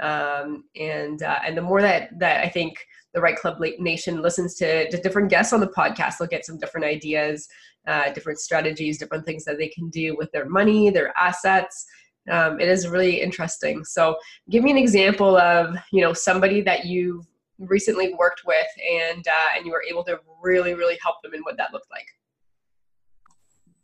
um, 0.00 0.64
and 0.76 1.22
uh, 1.22 1.38
and 1.44 1.56
the 1.56 1.62
more 1.62 1.82
that 1.82 2.18
that 2.18 2.44
I 2.44 2.48
think 2.48 2.78
the 3.14 3.20
Right 3.20 3.36
Club 3.36 3.58
Nation 3.78 4.22
listens 4.22 4.54
to, 4.56 4.88
to 4.90 4.96
different 4.98 5.30
guests 5.30 5.52
on 5.52 5.60
the 5.60 5.66
podcast, 5.68 6.18
they'll 6.18 6.28
get 6.28 6.46
some 6.46 6.58
different 6.58 6.86
ideas, 6.86 7.48
uh, 7.86 8.12
different 8.12 8.38
strategies, 8.38 8.98
different 8.98 9.26
things 9.26 9.44
that 9.44 9.58
they 9.58 9.68
can 9.68 9.88
do 9.90 10.16
with 10.16 10.30
their 10.32 10.48
money, 10.48 10.90
their 10.90 11.12
assets. 11.18 11.86
Um, 12.30 12.60
it 12.60 12.68
is 12.68 12.86
really 12.86 13.20
interesting. 13.20 13.84
So, 13.84 14.16
give 14.50 14.62
me 14.62 14.70
an 14.70 14.76
example 14.76 15.36
of 15.36 15.76
you 15.92 16.02
know 16.02 16.12
somebody 16.12 16.60
that 16.62 16.84
you've 16.84 17.26
recently 17.58 18.14
worked 18.14 18.42
with 18.46 18.66
and 18.90 19.26
uh, 19.26 19.56
and 19.56 19.66
you 19.66 19.72
were 19.72 19.84
able 19.88 20.04
to 20.04 20.18
really 20.42 20.74
really 20.74 20.98
help 21.02 21.16
them 21.22 21.34
and 21.34 21.44
what 21.44 21.56
that 21.56 21.72
looked 21.72 21.90
like. 21.90 22.06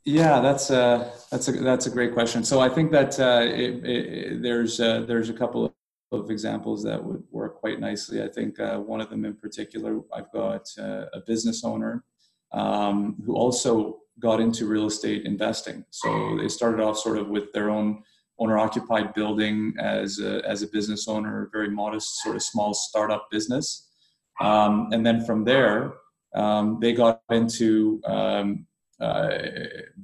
Yeah, 0.04 0.40
that's 0.40 0.70
a 0.70 1.12
that's 1.32 1.48
a 1.48 1.52
that's 1.52 1.86
a 1.86 1.90
great 1.90 2.12
question. 2.14 2.44
So 2.44 2.60
I 2.60 2.68
think 2.68 2.92
that 2.92 3.18
uh, 3.18 3.40
it, 3.42 3.84
it, 3.84 4.42
there's 4.42 4.78
uh, 4.78 5.00
there's 5.00 5.30
a 5.30 5.32
couple 5.32 5.74
of 6.12 6.30
examples 6.30 6.82
that 6.84 7.02
would 7.02 7.22
work 7.30 7.56
quite 7.56 7.80
nicely. 7.80 8.22
I 8.22 8.28
think 8.28 8.60
uh, 8.60 8.78
one 8.78 9.00
of 9.00 9.10
them 9.10 9.24
in 9.24 9.34
particular, 9.34 10.00
I've 10.14 10.30
got 10.32 10.62
uh, 10.78 11.06
a 11.12 11.20
business 11.26 11.64
owner 11.64 12.04
um, 12.52 13.16
who 13.24 13.34
also 13.34 13.98
got 14.20 14.40
into 14.40 14.66
real 14.66 14.86
estate 14.86 15.24
investing. 15.24 15.84
So 15.90 16.38
they 16.40 16.48
started 16.48 16.80
off 16.80 16.98
sort 16.98 17.18
of 17.18 17.28
with 17.28 17.52
their 17.52 17.70
own 17.70 18.02
owner-occupied 18.38 19.14
building 19.14 19.74
as 19.78 20.20
a, 20.20 20.42
as 20.46 20.62
a 20.62 20.68
business 20.68 21.08
owner, 21.08 21.48
very 21.52 21.70
modest, 21.70 22.22
sort 22.22 22.36
of 22.36 22.42
small 22.42 22.74
startup 22.74 23.28
business, 23.30 23.88
um, 24.40 24.88
and 24.92 25.04
then 25.04 25.24
from 25.24 25.44
there 25.44 25.94
um, 26.34 26.78
they 26.80 26.92
got 26.92 27.22
into 27.30 28.00
um, 28.04 28.66
uh, 29.00 29.30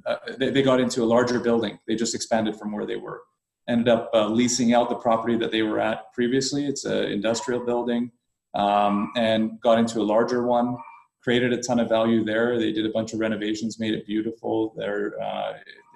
uh, 0.05 0.15
they, 0.37 0.49
they 0.49 0.61
got 0.61 0.79
into 0.79 1.03
a 1.03 1.05
larger 1.05 1.39
building. 1.39 1.79
They 1.87 1.95
just 1.95 2.13
expanded 2.13 2.55
from 2.55 2.71
where 2.71 2.85
they 2.85 2.95
were 2.95 3.21
ended 3.67 3.87
up 3.87 4.09
uh, 4.13 4.27
leasing 4.27 4.73
out 4.73 4.89
the 4.89 4.95
property 4.95 5.37
that 5.37 5.51
they 5.51 5.61
were 5.61 5.79
at 5.79 6.11
previously. 6.13 6.65
It's 6.65 6.85
an 6.85 7.05
industrial 7.05 7.65
building, 7.65 8.11
um, 8.53 9.11
and 9.15 9.59
got 9.61 9.79
into 9.79 9.99
a 9.99 10.03
larger 10.03 10.45
one. 10.45 10.77
Created 11.23 11.53
a 11.53 11.61
ton 11.63 11.79
of 11.79 11.87
value 11.87 12.25
there. 12.25 12.59
They 12.59 12.73
did 12.73 12.85
a 12.85 12.89
bunch 12.89 13.13
of 13.13 13.19
renovations, 13.19 13.79
made 13.79 13.93
it 13.93 14.05
beautiful. 14.05 14.73
They're 14.77 15.13
uh, 15.21 15.53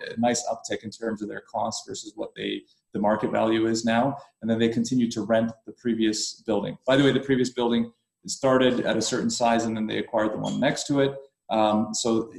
a 0.10 0.20
nice 0.20 0.48
uptick 0.48 0.84
in 0.84 0.90
terms 0.90 1.22
of 1.22 1.28
their 1.28 1.42
costs 1.42 1.88
versus 1.88 2.14
what 2.16 2.34
they 2.36 2.64
the 2.94 3.00
market 3.00 3.32
value 3.32 3.68
is 3.68 3.84
now. 3.84 4.18
And 4.42 4.50
then 4.50 4.58
they 4.58 4.70
continue 4.70 5.12
to 5.12 5.22
rent 5.22 5.52
the 5.66 5.74
previous 5.74 6.42
building. 6.48 6.78
By 6.88 6.96
the 6.96 7.04
way, 7.04 7.12
the 7.12 7.20
previous 7.20 7.50
building 7.50 7.92
started 8.26 8.82
at 8.82 8.98
a 8.98 9.02
certain 9.02 9.30
size, 9.30 9.66
and 9.66 9.76
then 9.76 9.88
they 9.88 9.98
acquired 9.98 10.34
the 10.34 10.38
one 10.38 10.60
next 10.60 10.86
to 10.88 11.02
it. 11.02 11.16
Um, 11.50 11.94
so 11.94 12.32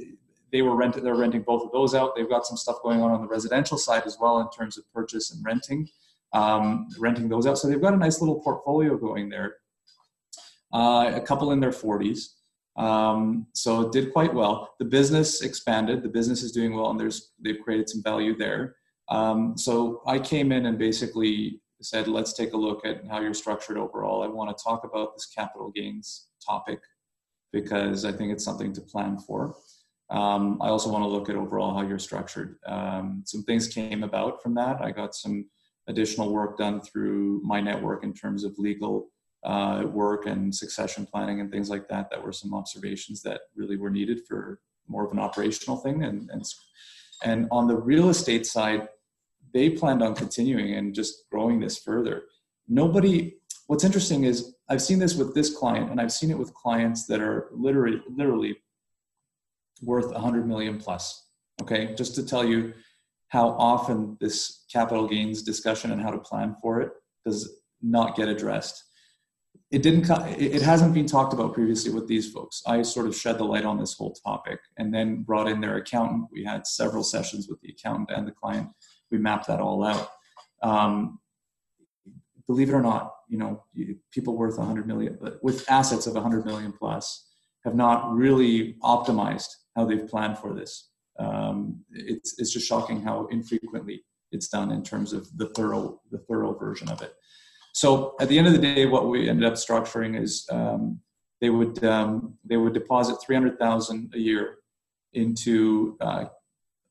they 0.51 0.61
were 0.61 0.75
renting 0.75 1.03
they're 1.03 1.15
renting 1.15 1.41
both 1.41 1.63
of 1.63 1.71
those 1.71 1.93
out. 1.93 2.15
They've 2.15 2.29
got 2.29 2.45
some 2.45 2.57
stuff 2.57 2.77
going 2.83 3.01
on 3.01 3.11
on 3.11 3.21
the 3.21 3.27
residential 3.27 3.77
side 3.77 4.03
as 4.05 4.17
well 4.19 4.39
in 4.39 4.49
terms 4.49 4.77
of 4.77 4.91
purchase 4.93 5.31
and 5.31 5.43
renting 5.43 5.87
um, 6.33 6.87
renting 6.99 7.29
those 7.29 7.47
out. 7.47 7.57
So 7.57 7.67
they've 7.67 7.81
got 7.81 7.93
a 7.93 7.97
nice 7.97 8.21
little 8.21 8.39
portfolio 8.41 8.97
going 8.97 9.29
there 9.29 9.55
uh, 10.73 11.11
a 11.13 11.21
couple 11.21 11.51
in 11.51 11.59
their 11.59 11.71
40s 11.71 12.33
um, 12.75 13.47
so 13.53 13.81
it 13.81 13.91
did 13.91 14.13
quite 14.13 14.33
well. 14.33 14.73
The 14.79 14.85
business 14.85 15.41
expanded. 15.41 16.01
The 16.01 16.09
business 16.09 16.43
is 16.43 16.53
doing 16.53 16.73
well 16.73 16.89
and 16.89 16.99
there's 16.99 17.31
they've 17.43 17.59
created 17.59 17.89
some 17.89 18.01
value 18.01 18.37
there. 18.37 18.75
Um, 19.09 19.57
so 19.57 20.03
i 20.05 20.19
came 20.19 20.51
in 20.51 20.67
and 20.67 20.77
basically 20.77 21.61
said 21.81 22.07
let's 22.07 22.33
take 22.33 22.53
a 22.53 22.57
look 22.57 22.85
at 22.85 23.07
how 23.07 23.19
you're 23.19 23.33
structured 23.33 23.77
overall. 23.77 24.23
I 24.23 24.27
want 24.27 24.55
to 24.55 24.63
talk 24.63 24.83
about 24.83 25.13
this 25.15 25.25
capital 25.25 25.71
gains 25.71 26.27
topic 26.45 26.79
because 27.51 28.05
i 28.05 28.11
think 28.11 28.31
it's 28.31 28.43
something 28.43 28.71
to 28.73 28.81
plan 28.81 29.17
for 29.17 29.55
um, 30.11 30.57
I 30.61 30.69
also 30.69 30.91
want 30.91 31.03
to 31.03 31.07
look 31.07 31.29
at 31.29 31.35
overall 31.35 31.73
how 31.73 31.87
you're 31.87 31.99
structured. 31.99 32.57
Um, 32.65 33.23
some 33.25 33.43
things 33.43 33.67
came 33.67 34.03
about 34.03 34.41
from 34.41 34.55
that. 34.55 34.81
I 34.81 34.91
got 34.91 35.13
some 35.13 35.45
additional 35.87 36.31
work 36.33 36.57
done 36.57 36.81
through 36.81 37.41
my 37.43 37.61
network 37.61 38.03
in 38.03 38.13
terms 38.13 38.43
of 38.43 38.57
legal 38.57 39.09
uh, 39.43 39.83
work 39.85 40.25
and 40.25 40.53
succession 40.53 41.05
planning 41.05 41.41
and 41.41 41.51
things 41.51 41.69
like 41.69 41.87
that. 41.89 42.09
That 42.09 42.23
were 42.23 42.31
some 42.31 42.53
observations 42.53 43.21
that 43.23 43.41
really 43.55 43.77
were 43.77 43.89
needed 43.89 44.21
for 44.27 44.59
more 44.87 45.05
of 45.05 45.11
an 45.11 45.19
operational 45.19 45.77
thing. 45.77 46.03
And 46.03 46.29
and 46.31 46.43
and 47.23 47.47
on 47.51 47.67
the 47.67 47.75
real 47.75 48.09
estate 48.09 48.45
side, 48.45 48.87
they 49.53 49.69
planned 49.69 50.01
on 50.01 50.15
continuing 50.15 50.73
and 50.73 50.93
just 50.93 51.29
growing 51.31 51.59
this 51.59 51.77
further. 51.77 52.23
Nobody. 52.67 53.35
What's 53.67 53.83
interesting 53.83 54.23
is 54.23 54.55
I've 54.69 54.81
seen 54.81 54.97
this 54.97 55.15
with 55.15 55.35
this 55.35 55.55
client, 55.55 55.91
and 55.91 56.01
I've 56.01 56.11
seen 56.11 56.31
it 56.31 56.39
with 56.39 56.51
clients 56.55 57.05
that 57.05 57.21
are 57.21 57.49
literally 57.51 58.01
literally 58.09 58.57
worth 59.81 60.11
100 60.11 60.47
million 60.47 60.77
plus. 60.77 61.25
Okay, 61.61 61.93
just 61.95 62.15
to 62.15 62.25
tell 62.25 62.45
you 62.45 62.73
how 63.29 63.49
often 63.49 64.17
this 64.19 64.65
capital 64.71 65.07
gains 65.07 65.41
discussion 65.41 65.91
and 65.91 66.01
how 66.01 66.11
to 66.11 66.17
plan 66.17 66.55
for 66.61 66.81
it 66.81 66.91
does 67.25 67.61
not 67.81 68.15
get 68.15 68.27
addressed. 68.27 68.83
it 69.71 69.81
didn't 69.81 70.09
it 70.37 70.61
hasn't 70.61 70.93
been 70.93 71.05
talked 71.05 71.33
about 71.33 71.53
previously 71.53 71.91
with 71.91 72.07
these 72.07 72.31
folks 72.31 72.61
i 72.67 72.81
sort 72.81 73.07
of 73.07 73.15
shed 73.15 73.37
the 73.37 73.43
light 73.43 73.65
on 73.65 73.79
this 73.79 73.93
whole 73.93 74.13
topic 74.25 74.59
and 74.77 74.93
then 74.93 75.23
brought 75.23 75.47
in 75.47 75.61
their 75.61 75.77
accountant 75.77 76.25
we 76.31 76.43
had 76.43 76.67
several 76.67 77.03
sessions 77.03 77.47
with 77.47 77.59
the 77.61 77.69
accountant 77.69 78.09
and 78.15 78.27
the 78.27 78.31
client 78.31 78.67
we 79.11 79.17
mapped 79.17 79.47
that 79.47 79.59
all 79.59 79.83
out 79.83 80.09
um, 80.61 81.19
believe 82.47 82.69
it 82.69 82.73
or 82.73 82.81
not 82.81 83.13
you 83.29 83.37
know 83.37 83.63
people 84.11 84.35
worth 84.35 84.57
100 84.57 84.87
million 84.87 85.17
but 85.21 85.41
with 85.43 85.69
assets 85.69 86.07
of 86.07 86.13
100 86.15 86.45
million 86.45 86.71
plus 86.71 87.27
have 87.63 87.75
not 87.75 88.11
really 88.13 88.75
optimized 88.83 89.51
how 89.79 89.85
they've 89.85 90.07
planned 90.07 90.37
for 90.37 90.53
this 90.53 90.89
um, 91.19 91.81
it's, 91.91 92.39
it's 92.39 92.53
just 92.53 92.67
shocking 92.67 93.01
how 93.01 93.27
infrequently 93.27 94.03
it's 94.31 94.47
done 94.47 94.71
in 94.71 94.83
terms 94.83 95.13
of 95.13 95.27
the 95.37 95.47
thorough 95.55 96.01
the 96.11 96.19
thorough 96.27 96.53
version 96.53 96.89
of 96.89 97.01
it 97.01 97.13
so 97.73 98.15
at 98.19 98.29
the 98.29 98.37
end 98.37 98.47
of 98.47 98.53
the 98.53 98.59
day, 98.59 98.85
what 98.85 99.07
we 99.07 99.29
ended 99.29 99.45
up 99.45 99.53
structuring 99.53 100.19
is 100.19 100.47
um, 100.51 100.99
they 101.39 101.49
would 101.49 101.83
um, 101.83 102.37
they 102.43 102.57
would 102.57 102.73
deposit 102.73 103.17
three 103.21 103.35
hundred 103.35 103.59
thousand 103.59 104.11
a 104.13 104.19
year 104.19 104.57
into 105.13 105.97
uh, 106.01 106.25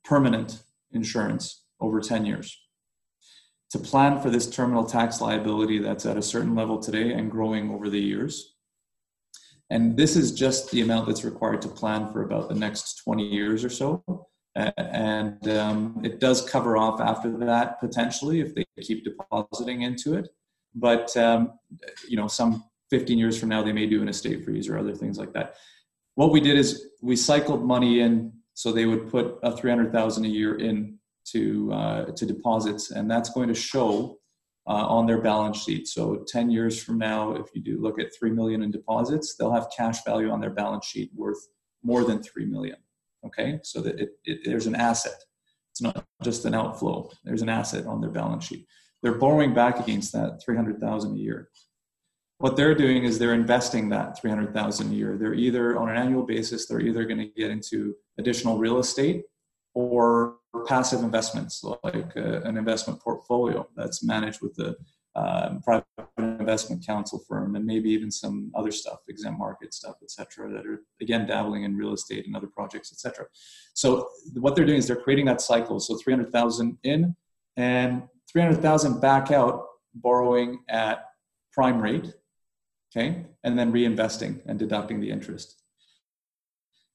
permanent 0.04 0.62
insurance 0.92 1.64
over 1.80 2.00
ten 2.00 2.24
years 2.24 2.58
to 3.70 3.78
plan 3.78 4.18
for 4.18 4.30
this 4.30 4.48
terminal 4.48 4.84
tax 4.84 5.20
liability 5.20 5.78
that's 5.78 6.06
at 6.06 6.16
a 6.16 6.22
certain 6.22 6.54
level 6.54 6.78
today 6.78 7.12
and 7.12 7.30
growing 7.30 7.70
over 7.70 7.90
the 7.90 8.00
years. 8.00 8.54
And 9.70 9.96
this 9.96 10.16
is 10.16 10.32
just 10.32 10.70
the 10.70 10.80
amount 10.80 11.06
that's 11.06 11.24
required 11.24 11.62
to 11.62 11.68
plan 11.68 12.10
for 12.12 12.22
about 12.22 12.48
the 12.48 12.54
next 12.54 13.02
20 13.04 13.22
years 13.22 13.64
or 13.64 13.70
so. 13.70 14.02
And 14.54 15.46
um, 15.48 16.00
it 16.02 16.20
does 16.20 16.48
cover 16.48 16.76
off 16.76 17.00
after 17.00 17.30
that 17.38 17.78
potentially 17.78 18.40
if 18.40 18.54
they 18.54 18.64
keep 18.80 19.04
depositing 19.04 19.82
into 19.82 20.14
it. 20.14 20.28
But 20.74 21.16
um, 21.16 21.52
you 22.08 22.16
know 22.16 22.28
some 22.28 22.64
15 22.90 23.18
years 23.18 23.38
from 23.38 23.50
now 23.50 23.62
they 23.62 23.72
may 23.72 23.86
do 23.86 24.02
an 24.02 24.08
estate 24.08 24.44
freeze 24.44 24.68
or 24.68 24.78
other 24.78 24.94
things 24.94 25.18
like 25.18 25.32
that. 25.34 25.54
What 26.14 26.32
we 26.32 26.40
did 26.40 26.56
is 26.56 26.88
we 27.02 27.14
cycled 27.14 27.64
money 27.64 28.00
in 28.00 28.32
so 28.54 28.72
they 28.72 28.86
would 28.86 29.08
put 29.08 29.38
a 29.44 29.56
300000 29.56 30.24
a 30.24 30.28
year 30.28 30.56
in 30.56 30.98
to 31.26 31.72
uh, 31.72 32.04
to 32.06 32.26
deposits. 32.26 32.90
And 32.90 33.10
that's 33.10 33.30
going 33.30 33.48
to 33.48 33.54
show 33.54 34.18
uh, 34.68 34.86
on 34.86 35.06
their 35.06 35.20
balance 35.20 35.62
sheet. 35.64 35.88
So 35.88 36.24
10 36.28 36.50
years 36.50 36.80
from 36.82 36.98
now 36.98 37.32
if 37.32 37.46
you 37.54 37.62
do 37.62 37.80
look 37.80 37.98
at 37.98 38.14
3 38.18 38.30
million 38.30 38.62
in 38.62 38.70
deposits 38.70 39.34
they'll 39.34 39.52
have 39.52 39.68
cash 39.76 40.04
value 40.04 40.30
on 40.30 40.40
their 40.40 40.50
balance 40.50 40.86
sheet 40.86 41.10
worth 41.14 41.38
more 41.82 42.04
than 42.04 42.22
3 42.22 42.46
million 42.46 42.76
okay? 43.24 43.60
So 43.62 43.80
that 43.80 43.98
it, 44.00 44.10
it, 44.24 44.40
there's 44.44 44.66
an 44.66 44.74
asset. 44.74 45.18
It's 45.72 45.82
not 45.82 46.04
just 46.22 46.44
an 46.44 46.54
outflow. 46.54 47.10
There's 47.24 47.42
an 47.42 47.48
asset 47.48 47.86
on 47.86 48.00
their 48.00 48.10
balance 48.10 48.44
sheet. 48.44 48.66
They're 49.02 49.18
borrowing 49.18 49.54
back 49.54 49.78
against 49.78 50.12
that 50.12 50.42
300,000 50.44 51.14
a 51.14 51.18
year. 51.18 51.50
What 52.38 52.56
they're 52.56 52.74
doing 52.74 53.04
is 53.04 53.18
they're 53.18 53.34
investing 53.34 53.88
that 53.90 54.20
300,000 54.20 54.90
a 54.90 54.94
year. 54.94 55.16
They're 55.18 55.34
either 55.34 55.76
on 55.76 55.88
an 55.88 55.96
annual 55.96 56.22
basis, 56.22 56.66
they're 56.66 56.80
either 56.80 57.04
going 57.04 57.18
to 57.18 57.26
get 57.26 57.50
into 57.50 57.94
additional 58.18 58.58
real 58.58 58.78
estate 58.78 59.24
or 59.78 60.38
passive 60.66 61.04
investments 61.04 61.62
like 61.84 62.16
uh, 62.16 62.40
an 62.42 62.56
investment 62.56 63.00
portfolio 63.00 63.64
that's 63.76 64.02
managed 64.02 64.40
with 64.42 64.52
the 64.56 64.76
um, 65.14 65.60
private 65.62 65.86
investment 66.18 66.84
counsel 66.84 67.22
firm 67.28 67.54
and 67.54 67.64
maybe 67.64 67.88
even 67.88 68.10
some 68.10 68.50
other 68.56 68.72
stuff, 68.72 68.98
exempt 69.08 69.38
market 69.38 69.72
stuff, 69.72 69.94
et 70.02 70.10
cetera, 70.10 70.50
that 70.52 70.66
are 70.66 70.82
again 71.00 71.28
dabbling 71.28 71.62
in 71.62 71.76
real 71.76 71.92
estate 71.92 72.26
and 72.26 72.34
other 72.34 72.48
projects, 72.48 72.92
et 72.92 72.98
cetera. 72.98 73.26
So 73.74 74.08
what 74.34 74.56
they're 74.56 74.66
doing 74.66 74.78
is 74.78 74.88
they're 74.88 74.96
creating 74.96 75.26
that 75.26 75.40
cycle. 75.40 75.78
So 75.78 75.96
300,000 75.96 76.76
in 76.82 77.14
and 77.56 78.02
300,000 78.32 79.00
back 79.00 79.30
out 79.30 79.64
borrowing 79.94 80.58
at 80.68 81.04
prime 81.52 81.80
rate, 81.80 82.12
okay, 82.90 83.26
and 83.44 83.56
then 83.56 83.72
reinvesting 83.72 84.40
and 84.46 84.58
deducting 84.58 85.00
the 85.00 85.10
interest. 85.10 85.57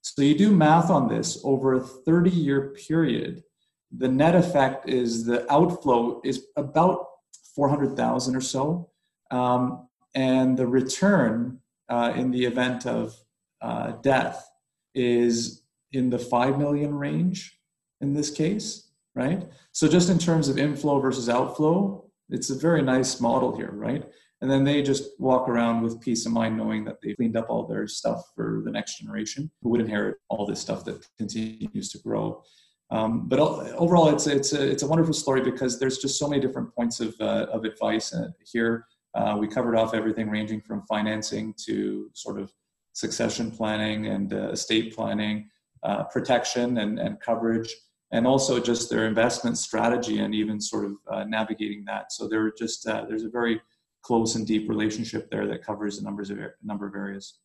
So 0.03 0.21
you 0.21 0.37
do 0.37 0.51
math 0.51 0.89
on 0.89 1.07
this 1.07 1.39
over 1.43 1.73
a 1.73 1.81
30 1.81 2.29
year 2.29 2.75
period, 2.87 3.43
the 3.91 4.07
net 4.07 4.35
effect 4.35 4.87
is 4.87 5.25
the 5.25 5.51
outflow 5.51 6.21
is 6.23 6.45
about 6.55 7.07
400,000 7.55 8.35
or 8.35 8.41
so. 8.41 8.89
Um, 9.31 9.87
and 10.13 10.57
the 10.57 10.67
return 10.67 11.59
uh, 11.89 12.13
in 12.15 12.29
the 12.29 12.45
event 12.45 12.85
of 12.85 13.15
uh, 13.61 13.93
death 14.01 14.47
is 14.93 15.63
in 15.91 16.09
the 16.09 16.19
5 16.19 16.59
million 16.59 16.93
range 16.93 17.57
in 18.01 18.13
this 18.13 18.29
case 18.29 18.91
right? 19.15 19.47
So 19.71 19.87
just 19.87 20.09
in 20.09 20.17
terms 20.17 20.49
of 20.49 20.57
inflow 20.57 20.99
versus 20.99 21.29
outflow, 21.29 22.05
it's 22.29 22.49
a 22.49 22.55
very 22.55 22.81
nice 22.81 23.19
model 23.19 23.55
here, 23.55 23.71
right? 23.71 24.03
And 24.43 24.51
then 24.51 24.65
they 24.65 24.81
just 24.81 25.17
walk 25.19 25.47
around 25.47 25.83
with 25.83 26.01
peace 26.01 26.25
of 26.25 26.33
mind 26.33 26.57
knowing 26.57 26.83
that 26.83 26.97
they 27.01 27.13
cleaned 27.13 27.37
up 27.37 27.49
all 27.49 27.65
their 27.65 27.87
stuff 27.87 28.29
for 28.35 28.61
the 28.65 28.71
next 28.71 28.99
generation 28.99 29.49
who 29.61 29.69
would 29.69 29.79
inherit 29.79 30.17
all 30.27 30.45
this 30.45 30.59
stuff 30.59 30.83
that 30.83 31.07
continues 31.17 31.89
to 31.93 31.99
grow. 31.99 32.43
Um, 32.91 33.29
but 33.29 33.39
overall, 33.39 34.09
it's 34.09 34.27
it's 34.27 34.51
a 34.51 34.69
it's 34.69 34.83
a 34.83 34.87
wonderful 34.87 35.13
story 35.13 35.39
because 35.39 35.79
there's 35.79 35.97
just 35.97 36.19
so 36.19 36.27
many 36.27 36.41
different 36.41 36.75
points 36.75 36.99
of 36.99 37.15
uh, 37.21 37.45
of 37.53 37.63
advice 37.63 38.13
uh, 38.13 38.31
here. 38.43 38.85
Uh, 39.15 39.37
we 39.39 39.47
covered 39.47 39.77
off 39.77 39.93
everything 39.93 40.29
ranging 40.29 40.59
from 40.59 40.81
financing 40.81 41.55
to 41.65 42.09
sort 42.13 42.37
of 42.37 42.51
succession 42.91 43.49
planning 43.49 44.07
and 44.07 44.33
uh, 44.33 44.49
estate 44.49 44.93
planning, 44.93 45.47
uh, 45.83 46.03
protection 46.03 46.79
and, 46.79 46.99
and 46.99 47.17
coverage, 47.21 47.73
and 48.11 48.27
also 48.27 48.59
just 48.59 48.89
their 48.89 49.07
investment 49.07 49.57
strategy 49.57 50.19
and 50.19 50.35
even 50.35 50.59
sort 50.59 50.83
of 50.83 50.93
uh, 51.09 51.23
navigating 51.23 51.85
that. 51.85 52.11
So 52.11 52.27
there 52.27 52.51
just 52.57 52.85
uh, 52.89 53.05
there's 53.07 53.23
a 53.23 53.29
very 53.29 53.61
close 54.03 54.35
and 54.35 54.45
deep 54.45 54.69
relationship 54.69 55.29
there 55.31 55.47
that 55.47 55.63
covers 55.63 55.97
a 55.97 56.03
numbers 56.03 56.29
of 56.29 56.37
a 56.39 56.51
number 56.63 56.87
of 56.87 56.93
areas. 56.95 57.39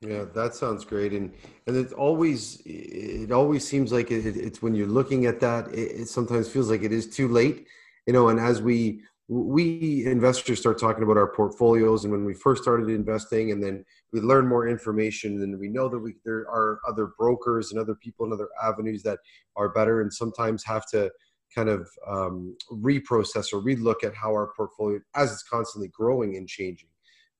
Yeah, 0.00 0.24
that 0.34 0.54
sounds 0.54 0.84
great, 0.84 1.12
and 1.12 1.32
and 1.66 1.76
it 1.76 1.92
always 1.92 2.62
it 2.64 3.30
always 3.32 3.68
seems 3.68 3.92
like 3.92 4.10
it, 4.10 4.24
it's 4.36 4.62
when 4.62 4.74
you're 4.74 4.86
looking 4.86 5.26
at 5.26 5.40
that, 5.40 5.68
it, 5.68 6.00
it 6.00 6.08
sometimes 6.08 6.48
feels 6.48 6.70
like 6.70 6.82
it 6.82 6.92
is 6.92 7.06
too 7.06 7.28
late, 7.28 7.66
you 8.06 8.14
know. 8.14 8.30
And 8.30 8.40
as 8.40 8.62
we 8.62 9.02
we 9.30 10.04
investors 10.06 10.58
start 10.58 10.80
talking 10.80 11.04
about 11.04 11.16
our 11.16 11.32
portfolios 11.32 12.02
and 12.02 12.12
when 12.12 12.24
we 12.24 12.34
first 12.34 12.62
started 12.62 12.88
investing 12.88 13.52
and 13.52 13.62
then 13.62 13.84
we 14.12 14.20
learn 14.20 14.44
more 14.44 14.66
information 14.66 15.40
and 15.42 15.56
we 15.60 15.68
know 15.68 15.88
that 15.88 16.00
we 16.00 16.14
there 16.24 16.48
are 16.50 16.80
other 16.88 17.12
brokers 17.16 17.70
and 17.70 17.80
other 17.80 17.94
people 17.94 18.24
and 18.24 18.32
other 18.32 18.48
avenues 18.60 19.04
that 19.04 19.20
are 19.54 19.68
better 19.68 20.00
and 20.00 20.12
sometimes 20.12 20.64
have 20.64 20.84
to 20.84 21.08
kind 21.54 21.68
of 21.68 21.88
um, 22.06 22.56
reprocess 22.70 23.52
or 23.52 23.62
relook 23.62 24.04
at 24.04 24.14
how 24.14 24.30
our 24.30 24.52
portfolio 24.56 25.00
as 25.14 25.32
it's 25.32 25.42
constantly 25.42 25.88
growing 25.88 26.36
and 26.36 26.48
changing 26.48 26.88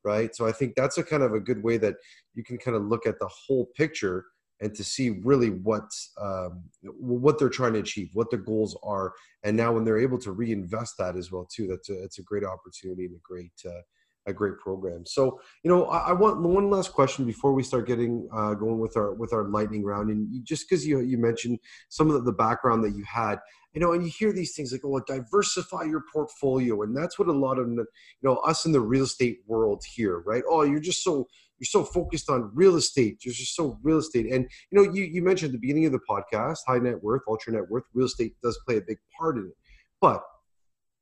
right? 0.03 0.35
So 0.35 0.46
i 0.46 0.53
think 0.53 0.77
that's 0.77 0.96
a 0.96 1.05
kind 1.05 1.23
of 1.23 1.35
a 1.35 1.40
good 1.40 1.62
way 1.62 1.77
that 1.77 1.96
you 2.35 2.42
can 2.42 2.57
kind 2.57 2.77
of 2.77 2.85
look 2.85 3.07
at 3.07 3.18
the 3.18 3.29
whole 3.29 3.66
picture 3.77 4.25
and 4.61 4.75
to 4.75 4.85
see 4.85 5.11
really 5.25 5.51
what 5.51 5.90
um, 6.20 6.62
what 6.83 7.38
they're 7.38 7.49
trying 7.49 7.73
to 7.73 7.79
achieve, 7.79 8.11
what 8.12 8.31
their 8.31 8.40
goals 8.40 8.77
are, 8.83 9.14
and 9.42 9.57
now 9.57 9.73
when 9.73 9.85
they're 9.85 9.99
able 9.99 10.18
to 10.18 10.33
reinvest 10.33 10.96
that 10.99 11.16
as 11.16 11.33
well 11.33 11.49
too, 11.51 11.66
that's 11.66 11.88
a 11.88 12.03
it's 12.03 12.18
a 12.18 12.23
great 12.23 12.44
opportunity 12.44 13.07
and 13.07 13.14
a 13.14 13.20
great 13.23 13.53
uh, 13.66 13.81
a 14.26 14.33
great 14.33 14.59
program. 14.59 15.04
So 15.06 15.40
you 15.64 15.70
know, 15.70 15.87
I, 15.87 16.11
I, 16.11 16.12
want 16.12 16.40
one 16.40 16.70
last 16.70 16.92
question 16.92 17.24
before 17.24 17.52
we 17.52 17.62
start 17.62 17.87
getting 17.87 18.28
uh, 18.35 18.54
going 18.54 18.78
with 18.78 18.96
our 18.96 19.14
with 19.14 19.33
our 19.33 19.44
lightning 19.44 19.85
round, 19.85 20.11
and 20.11 20.33
you, 20.33 20.42
just 20.42 20.68
because 20.68 20.87
you 20.87 21.00
you 21.00 21.18
mentioned 21.18 21.59
some 21.88 22.11
of 22.11 22.24
the 22.24 22.33
background 22.33 22.85
that 22.85 22.94
you 22.94 23.04
had, 23.04 23.38
you 23.72 23.80
know, 23.80 23.92
and 23.92 24.04
you 24.04 24.12
hear 24.16 24.33
these 24.33 24.54
things 24.54 24.72
like, 24.72 24.83
oh, 24.85 25.00
diversify 25.06 25.85
your 25.85 26.04
portfolio, 26.12 26.83
and 26.83 26.96
that's 26.96 27.18
what 27.18 27.28
a 27.28 27.33
lot 27.33 27.59
of 27.59 27.68
you 27.68 27.87
know 28.22 28.37
us 28.37 28.64
in 28.64 28.72
the 28.72 28.80
real 28.80 29.04
estate 29.04 29.38
world 29.46 29.83
here, 29.94 30.20
right? 30.20 30.42
Oh, 30.48 30.62
you're 30.62 30.80
just 30.80 31.02
so 31.02 31.26
you're 31.59 31.66
so 31.66 31.85
focused 31.85 32.30
on 32.30 32.50
real 32.54 32.76
estate. 32.76 33.18
You're 33.24 33.35
just 33.35 33.54
so 33.54 33.78
real 33.83 33.98
estate. 33.98 34.33
And 34.33 34.48
you 34.70 34.83
know, 34.83 34.92
you, 34.92 35.04
you 35.04 35.22
mentioned 35.22 35.50
at 35.50 35.52
the 35.52 35.59
beginning 35.59 35.87
of 35.87 35.92
the 35.92 36.00
podcast, 36.09 36.59
high 36.66 36.78
net 36.78 37.02
worth, 37.02 37.22
ultra 37.28 37.52
net 37.52 37.70
worth, 37.70 37.85
real 37.94 38.06
estate 38.06 38.35
does 38.42 38.59
play 38.66 38.78
a 38.78 38.80
big 38.80 38.98
part 39.18 39.37
in 39.37 39.44
it. 39.44 39.56
But 40.00 40.22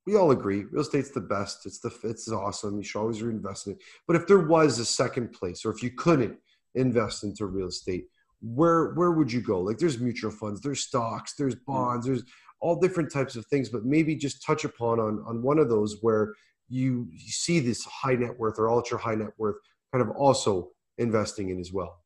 we 0.09 0.17
all 0.17 0.31
agree 0.31 0.65
real 0.71 0.81
estate's 0.81 1.11
the 1.11 1.21
best. 1.21 1.67
It's 1.67 1.81
the 1.81 1.93
it's 2.05 2.31
awesome. 2.33 2.79
You 2.79 2.83
should 2.83 2.99
always 2.99 3.23
reinvest 3.23 3.67
in 3.67 3.75
it. 3.75 3.79
But 4.07 4.17
if 4.17 4.27
there 4.27 4.39
was 4.39 4.79
a 4.79 4.85
second 4.85 5.33
place, 5.33 5.67
or 5.67 5.71
if 5.71 5.83
you 5.83 5.91
couldn't 5.91 6.39
invest 6.75 7.25
into 7.25 7.45
real 7.45 7.69
estate, 7.69 8.07
where 8.41 8.95
where 8.95 9.11
would 9.11 9.31
you 9.31 9.43
go? 9.43 9.61
Like 9.61 9.77
there's 9.77 10.01
mutual 10.01 10.31
funds, 10.31 10.63
there's 10.63 10.81
stocks, 10.81 11.35
there's 11.37 11.55
bonds, 11.55 12.07
there's 12.07 12.23
all 12.61 12.81
different 12.81 13.13
types 13.13 13.37
of 13.37 13.45
things. 13.47 13.69
But 13.69 13.85
maybe 13.85 14.17
just 14.17 14.43
touch 14.43 14.65
upon 14.65 14.99
on 14.99 15.23
on 15.27 15.43
one 15.43 15.59
of 15.59 15.69
those 15.69 15.99
where 16.01 16.35
you, 16.71 17.09
you 17.11 17.31
see 17.31 17.61
this 17.61 17.85
high 17.85 18.15
net 18.15 18.39
worth 18.39 18.59
or 18.59 18.71
ultra 18.71 18.99
high 18.99 19.15
net 19.15 19.33
worth 19.37 19.57
kind 19.93 20.03
of 20.03 20.17
also 20.17 20.71
investing 20.97 21.51
in 21.51 21.61
as 21.61 21.71
well? 21.71 21.99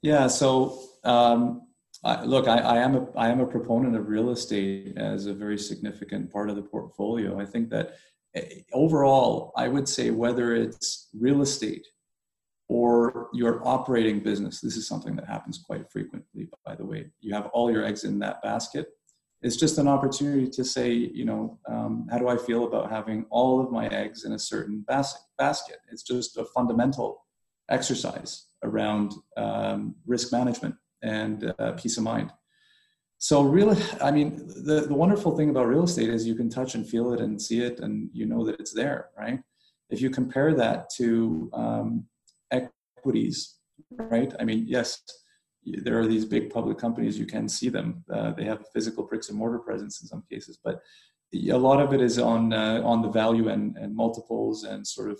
Yeah. 0.00 0.28
So 0.28 0.82
um, 1.04 1.66
I, 2.02 2.24
look, 2.24 2.48
I, 2.48 2.58
I, 2.58 2.78
am 2.78 2.96
a 2.96 3.06
I 3.16 3.28
am 3.28 3.40
a 3.40 3.46
proponent 3.46 3.94
of 3.94 4.08
real 4.08 4.30
estate 4.30 4.96
as 4.96 5.26
a 5.26 5.34
very 5.34 5.58
significant 5.58 6.32
part 6.32 6.48
of 6.48 6.56
the 6.56 6.62
portfolio. 6.62 7.38
I 7.38 7.44
think 7.44 7.68
that 7.70 7.96
eh, 8.34 8.62
overall, 8.72 9.52
I 9.56 9.68
would 9.68 9.88
say 9.88 10.10
whether 10.10 10.54
it's 10.54 11.08
real 11.18 11.42
estate 11.42 11.86
or 12.68 13.28
your 13.34 13.66
operating 13.66 14.20
business, 14.20 14.60
this 14.60 14.76
is 14.76 14.88
something 14.88 15.14
that 15.16 15.26
happens 15.26 15.58
quite 15.58 15.90
frequently. 15.90 16.48
By 16.64 16.74
the 16.74 16.86
way, 16.86 17.10
you 17.20 17.34
have 17.34 17.46
all 17.46 17.70
your 17.70 17.84
eggs 17.84 18.04
in 18.04 18.18
that 18.20 18.40
basket. 18.42 18.86
it's 19.42 19.56
just 19.56 19.78
an 19.78 19.88
opportunity 19.88 20.48
to 20.48 20.64
say, 20.64 20.92
you 20.92 21.24
know, 21.24 21.58
um, 21.68 22.06
how 22.10 22.18
do 22.18 22.28
I 22.28 22.36
feel 22.36 22.64
about 22.64 22.90
having 22.90 23.26
all 23.30 23.60
of 23.60 23.70
my 23.70 23.88
eggs 23.88 24.24
in 24.24 24.32
a 24.32 24.38
certain 24.38 24.84
bas- 24.86 25.26
basket? 25.36 25.78
It's 25.90 26.02
just 26.02 26.36
a 26.38 26.44
fundamental 26.44 27.24
exercise 27.68 28.46
around 28.62 29.12
um, 29.36 29.96
risk 30.06 30.32
management 30.32 30.74
and 31.02 31.52
uh, 31.58 31.72
peace 31.72 31.96
of 31.96 32.04
mind. 32.04 32.32
So, 33.18 33.42
really, 33.42 33.76
I 34.00 34.10
mean, 34.10 34.36
the, 34.46 34.86
the 34.88 34.94
wonderful 34.94 35.36
thing 35.36 35.50
about 35.50 35.68
real 35.68 35.84
estate 35.84 36.08
is 36.08 36.26
you 36.26 36.34
can 36.34 36.48
touch 36.48 36.74
and 36.74 36.88
feel 36.88 37.12
it 37.12 37.20
and 37.20 37.40
see 37.40 37.60
it, 37.60 37.80
and 37.80 38.08
you 38.12 38.26
know 38.26 38.44
that 38.46 38.58
it's 38.58 38.72
there, 38.72 39.10
right? 39.18 39.40
If 39.90 40.00
you 40.00 40.08
compare 40.08 40.54
that 40.54 40.88
to 40.96 41.50
um, 41.52 42.06
equities, 42.50 43.56
right? 43.90 44.32
I 44.40 44.44
mean, 44.44 44.64
yes, 44.66 45.02
there 45.64 45.98
are 45.98 46.06
these 46.06 46.24
big 46.24 46.50
public 46.50 46.78
companies 46.78 47.18
you 47.18 47.26
can 47.26 47.48
see 47.48 47.68
them 47.68 48.04
uh, 48.12 48.32
they 48.32 48.44
have 48.44 48.66
physical 48.72 49.04
bricks 49.04 49.28
and 49.28 49.38
mortar 49.38 49.58
presence 49.58 50.00
in 50.00 50.08
some 50.08 50.22
cases 50.30 50.58
but 50.62 50.80
a 51.34 51.56
lot 51.56 51.80
of 51.80 51.92
it 51.92 52.00
is 52.00 52.18
on 52.18 52.52
uh, 52.52 52.80
on 52.84 53.02
the 53.02 53.08
value 53.08 53.48
and, 53.48 53.76
and 53.76 53.94
multiples 53.94 54.64
and 54.64 54.86
sort 54.86 55.10
of 55.10 55.18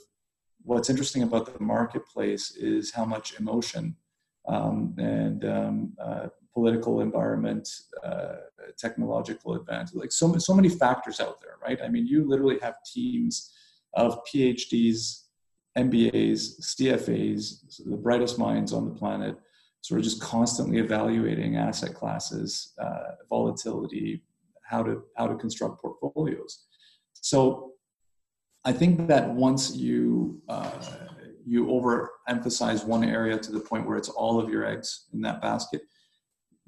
what's 0.63 0.91
interesting 0.91 1.23
about 1.23 1.47
the 1.47 1.63
marketplace 1.63 2.57
is 2.57 2.93
how 2.93 3.05
much 3.05 3.39
emotion 3.39 3.97
um, 4.49 4.95
and 4.99 5.45
um, 5.45 5.93
uh, 6.03 6.27
political 6.53 7.01
environment 7.01 7.69
uh, 8.05 8.37
technological 8.79 9.55
advance 9.55 9.95
like 9.95 10.13
so, 10.13 10.37
so 10.39 10.55
many 10.55 10.69
factors 10.69 11.21
out 11.21 11.41
there 11.41 11.57
right 11.63 11.81
i 11.83 11.89
mean 11.89 12.07
you 12.07 12.27
literally 12.27 12.59
have 12.61 12.77
teams 12.85 13.53
of 13.95 14.21
phds 14.25 15.25
mbas 15.77 16.61
cfas 16.61 17.85
the 17.85 17.97
brightest 17.97 18.39
minds 18.39 18.73
on 18.73 18.85
the 18.85 18.95
planet 18.95 19.37
sort 19.83 19.99
of 19.99 20.05
just 20.05 20.21
constantly 20.21 20.79
evaluating 20.79 21.57
asset 21.57 21.95
classes, 21.95 22.75
uh, 22.79 23.13
volatility, 23.29 24.23
how 24.63 24.83
to 24.83 25.03
how 25.17 25.27
to 25.27 25.35
construct 25.37 25.81
portfolios. 25.81 26.67
So 27.15 27.73
I 28.65 28.73
think 28.73 29.09
that 29.09 29.31
once 29.31 29.75
you 29.75 30.41
uh, 30.49 30.71
you 31.47 31.67
overemphasize 31.67 32.85
one 32.85 33.05
area 33.05 33.39
to 33.39 33.53
the 33.53 33.61
point 33.61 33.87
where 33.87 33.97
it's 33.97 34.09
all 34.09 34.41
of 34.41 34.51
your 34.51 34.65
eggs 34.65 35.07
in 35.13 35.21
that 35.23 35.41
basket, 35.41 35.83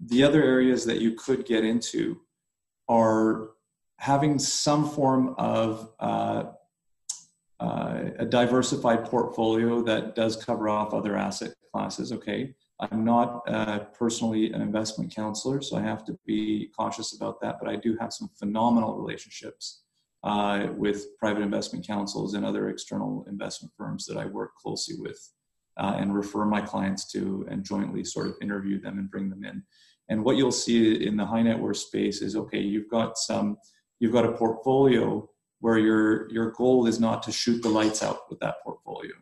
the 0.06 0.22
other 0.22 0.42
areas 0.42 0.84
that 0.84 1.00
you 1.00 1.12
could 1.12 1.46
get 1.46 1.64
into 1.64 2.20
are 2.88 3.50
having 3.98 4.38
some 4.38 4.88
form 4.88 5.34
of 5.38 5.90
uh, 6.00 6.44
uh, 7.60 8.10
a 8.18 8.26
diversified 8.26 9.04
portfolio 9.04 9.82
that 9.82 10.16
does 10.16 10.42
cover 10.42 10.68
off 10.68 10.92
other 10.92 11.16
asset 11.16 11.54
classes. 11.72 12.12
Okay, 12.12 12.52
I'm 12.80 13.04
not 13.04 13.42
uh, 13.46 13.80
personally 13.96 14.52
an 14.52 14.60
investment 14.60 15.14
counselor, 15.14 15.62
so 15.62 15.76
I 15.76 15.82
have 15.82 16.04
to 16.06 16.18
be 16.26 16.70
cautious 16.76 17.14
about 17.14 17.40
that. 17.40 17.58
But 17.60 17.70
I 17.70 17.76
do 17.76 17.96
have 18.00 18.12
some 18.12 18.28
phenomenal 18.36 18.96
relationships 18.96 19.81
uh, 20.24 20.68
with 20.76 21.16
private 21.18 21.42
investment 21.42 21.86
counsels 21.86 22.34
and 22.34 22.44
other 22.44 22.68
external 22.68 23.24
investment 23.28 23.72
firms 23.76 24.06
that 24.06 24.16
I 24.16 24.26
work 24.26 24.54
closely 24.54 24.96
with 24.98 25.18
uh, 25.78 25.94
and 25.96 26.14
refer 26.14 26.44
my 26.44 26.60
clients 26.60 27.10
to 27.12 27.46
and 27.50 27.64
jointly 27.64 28.04
sort 28.04 28.28
of 28.28 28.36
interview 28.40 28.80
them 28.80 28.98
and 28.98 29.10
bring 29.10 29.30
them 29.30 29.44
in. 29.44 29.62
And 30.08 30.24
what 30.24 30.36
you'll 30.36 30.52
see 30.52 31.06
in 31.06 31.16
the 31.16 31.26
high 31.26 31.42
net 31.42 31.58
worth 31.58 31.78
space 31.78 32.22
is 32.22 32.36
okay, 32.36 32.60
you've 32.60 32.88
got 32.88 33.18
some, 33.18 33.56
you've 33.98 34.12
got 34.12 34.26
a 34.26 34.32
portfolio 34.32 35.28
where 35.60 35.78
your 35.78 36.30
your 36.30 36.50
goal 36.50 36.86
is 36.86 36.98
not 36.98 37.22
to 37.22 37.32
shoot 37.32 37.62
the 37.62 37.68
lights 37.68 38.02
out 38.02 38.28
with 38.28 38.40
that 38.40 38.56
portfolio. 38.64 39.12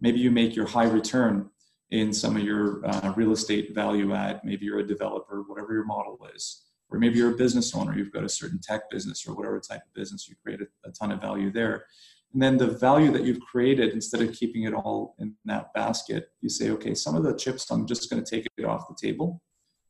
Maybe 0.00 0.20
you 0.20 0.30
make 0.30 0.54
your 0.54 0.66
high 0.66 0.84
return 0.84 1.48
in 1.90 2.12
some 2.12 2.36
of 2.36 2.42
your 2.42 2.86
uh, 2.86 3.12
real 3.16 3.32
estate 3.32 3.74
value 3.74 4.14
add. 4.14 4.40
Maybe 4.44 4.66
you're 4.66 4.80
a 4.80 4.86
developer, 4.86 5.42
whatever 5.42 5.72
your 5.72 5.84
model 5.84 6.18
is, 6.34 6.62
or 6.92 6.98
maybe 6.98 7.18
you're 7.18 7.34
a 7.34 7.36
business 7.36 7.74
owner. 7.74 7.96
You've 7.96 8.12
got 8.12 8.24
a 8.24 8.28
certain 8.28 8.60
tech 8.60 8.90
business 8.90 9.26
or 9.26 9.34
whatever 9.34 9.60
type 9.60 9.82
of 9.86 9.94
business. 9.94 10.28
You 10.28 10.36
create 10.42 10.60
a, 10.60 10.88
a 10.88 10.92
ton 10.92 11.12
of 11.12 11.20
value 11.20 11.50
there. 11.50 11.86
And 12.32 12.42
then 12.42 12.56
the 12.56 12.66
value 12.66 13.10
that 13.12 13.24
you've 13.24 13.40
created, 13.40 13.92
instead 13.92 14.22
of 14.22 14.32
keeping 14.32 14.62
it 14.64 14.72
all 14.72 15.14
in 15.18 15.34
that 15.44 15.72
basket, 15.74 16.30
you 16.40 16.48
say, 16.48 16.70
okay, 16.70 16.94
some 16.94 17.14
of 17.14 17.24
the 17.24 17.36
chips, 17.36 17.70
I'm 17.70 17.86
just 17.86 18.08
going 18.10 18.22
to 18.22 18.28
take 18.28 18.46
it 18.56 18.64
off 18.64 18.88
the 18.88 19.08
table 19.08 19.42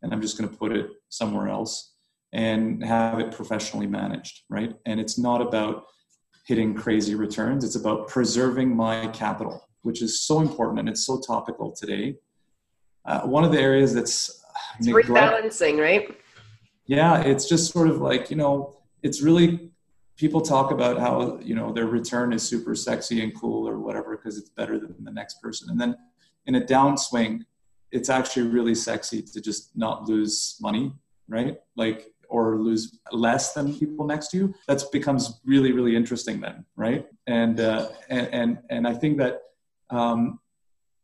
and 0.02 0.12
I'm 0.12 0.20
just 0.20 0.36
going 0.36 0.50
to 0.50 0.56
put 0.56 0.72
it 0.72 0.90
somewhere 1.08 1.48
else 1.48 1.94
and 2.32 2.82
have 2.84 3.20
it 3.20 3.30
professionally 3.30 3.86
managed, 3.86 4.42
right? 4.48 4.74
And 4.86 4.98
it's 4.98 5.18
not 5.18 5.40
about 5.40 5.84
hitting 6.46 6.74
crazy 6.74 7.14
returns, 7.14 7.64
it's 7.64 7.76
about 7.76 8.08
preserving 8.08 8.74
my 8.74 9.06
capital 9.08 9.68
which 9.82 10.02
is 10.02 10.20
so 10.20 10.40
important 10.40 10.80
and 10.80 10.88
it's 10.88 11.04
so 11.04 11.20
topical 11.20 11.72
today. 11.72 12.16
Uh, 13.04 13.22
one 13.22 13.44
of 13.44 13.52
the 13.52 13.60
areas 13.60 13.92
that's 13.92 14.42
it's 14.78 14.88
rebalancing, 14.88 15.78
right? 15.78 16.16
Yeah, 16.86 17.20
it's 17.20 17.48
just 17.48 17.72
sort 17.72 17.88
of 17.88 18.00
like 18.00 18.30
you 18.30 18.36
know, 18.36 18.76
it's 19.02 19.22
really 19.22 19.70
people 20.16 20.40
talk 20.40 20.70
about 20.70 20.98
how 20.98 21.38
you 21.42 21.54
know 21.54 21.72
their 21.72 21.86
return 21.86 22.32
is 22.32 22.42
super 22.42 22.74
sexy 22.74 23.22
and 23.22 23.34
cool 23.38 23.68
or 23.68 23.78
whatever 23.78 24.16
because 24.16 24.38
it's 24.38 24.50
better 24.50 24.78
than 24.78 24.94
the 25.04 25.12
next 25.12 25.40
person, 25.40 25.70
and 25.70 25.80
then 25.80 25.96
in 26.46 26.56
a 26.56 26.60
downswing, 26.60 27.40
it's 27.92 28.10
actually 28.10 28.48
really 28.48 28.74
sexy 28.74 29.22
to 29.22 29.40
just 29.40 29.76
not 29.76 30.08
lose 30.08 30.56
money, 30.60 30.92
right? 31.28 31.58
Like 31.76 32.08
or 32.28 32.56
lose 32.56 32.98
less 33.12 33.52
than 33.52 33.74
people 33.78 34.06
next 34.06 34.28
to 34.28 34.38
you. 34.38 34.54
That 34.66 34.82
becomes 34.90 35.40
really 35.44 35.72
really 35.72 35.94
interesting 35.94 36.40
then, 36.40 36.64
right? 36.76 37.06
And 37.26 37.60
uh, 37.60 37.90
and 38.08 38.28
and 38.32 38.58
and 38.70 38.88
I 38.88 38.94
think 38.94 39.18
that 39.18 39.42
um, 39.90 40.40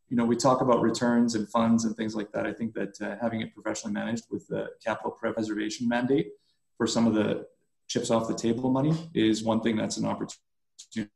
you 0.08 0.16
know, 0.16 0.24
we 0.24 0.36
talk 0.36 0.60
about 0.60 0.80
returns 0.80 1.34
and 1.34 1.48
funds 1.48 1.84
and 1.84 1.94
things 1.96 2.14
like 2.14 2.32
that. 2.32 2.46
I 2.46 2.52
think 2.52 2.74
that 2.74 3.00
uh, 3.00 3.16
having 3.20 3.40
it 3.42 3.52
professionally 3.54 3.92
managed 3.92 4.24
with 4.30 4.46
the 4.48 4.68
capital 4.84 5.10
preservation 5.10 5.88
mandate 5.88 6.32
for 6.76 6.86
some 6.86 7.06
of 7.06 7.14
the 7.14 7.46
chips 7.88 8.10
off 8.10 8.28
the 8.28 8.34
table 8.34 8.70
money 8.70 8.92
is 9.14 9.42
one 9.42 9.60
thing 9.60 9.76
that's 9.76 9.96
an 9.98 10.06
opportunity. 10.06 11.10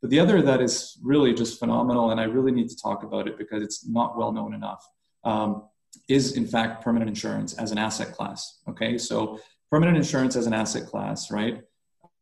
But 0.00 0.10
the 0.10 0.20
other 0.20 0.42
that 0.42 0.60
is 0.60 0.98
really 1.02 1.32
just 1.32 1.58
phenomenal, 1.58 2.10
and 2.10 2.20
I 2.20 2.24
really 2.24 2.52
need 2.52 2.68
to 2.68 2.76
talk 2.76 3.02
about 3.02 3.26
it 3.26 3.38
because 3.38 3.62
it's 3.62 3.86
not 3.86 4.16
well 4.16 4.32
known 4.32 4.52
enough, 4.52 4.86
um, 5.24 5.64
is 6.08 6.36
in 6.36 6.46
fact 6.46 6.84
permanent 6.84 7.08
insurance 7.08 7.54
as 7.54 7.72
an 7.72 7.78
asset 7.78 8.12
class. 8.12 8.60
Okay, 8.68 8.98
so 8.98 9.40
permanent 9.70 9.96
insurance 9.96 10.36
as 10.36 10.46
an 10.46 10.52
asset 10.52 10.86
class, 10.86 11.30
right? 11.30 11.62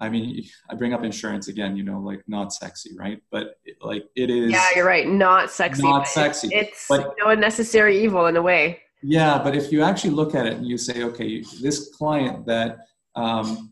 I 0.04 0.08
mean, 0.08 0.44
I 0.70 0.74
bring 0.74 0.92
up 0.92 1.02
insurance 1.02 1.48
again, 1.48 1.76
you 1.76 1.82
know, 1.82 2.00
like 2.00 2.22
not 2.26 2.52
sexy, 2.52 2.90
right? 2.96 3.20
But 3.30 3.56
it, 3.64 3.76
like 3.80 4.04
it 4.14 4.30
is. 4.30 4.52
Yeah, 4.52 4.68
you're 4.76 4.86
right. 4.86 5.08
Not 5.08 5.50
sexy. 5.50 5.82
Not 5.82 6.06
sexy. 6.06 6.48
It's 6.52 6.86
but, 6.88 7.14
you 7.16 7.24
know, 7.24 7.30
a 7.30 7.36
necessary 7.36 8.02
evil 8.02 8.26
in 8.26 8.36
a 8.36 8.42
way. 8.42 8.80
Yeah, 9.02 9.38
but 9.42 9.54
if 9.54 9.70
you 9.70 9.82
actually 9.82 10.10
look 10.10 10.34
at 10.34 10.46
it 10.46 10.54
and 10.54 10.66
you 10.66 10.78
say, 10.78 11.02
okay, 11.02 11.44
this 11.60 11.90
client 11.94 12.46
that, 12.46 12.78
um, 13.14 13.70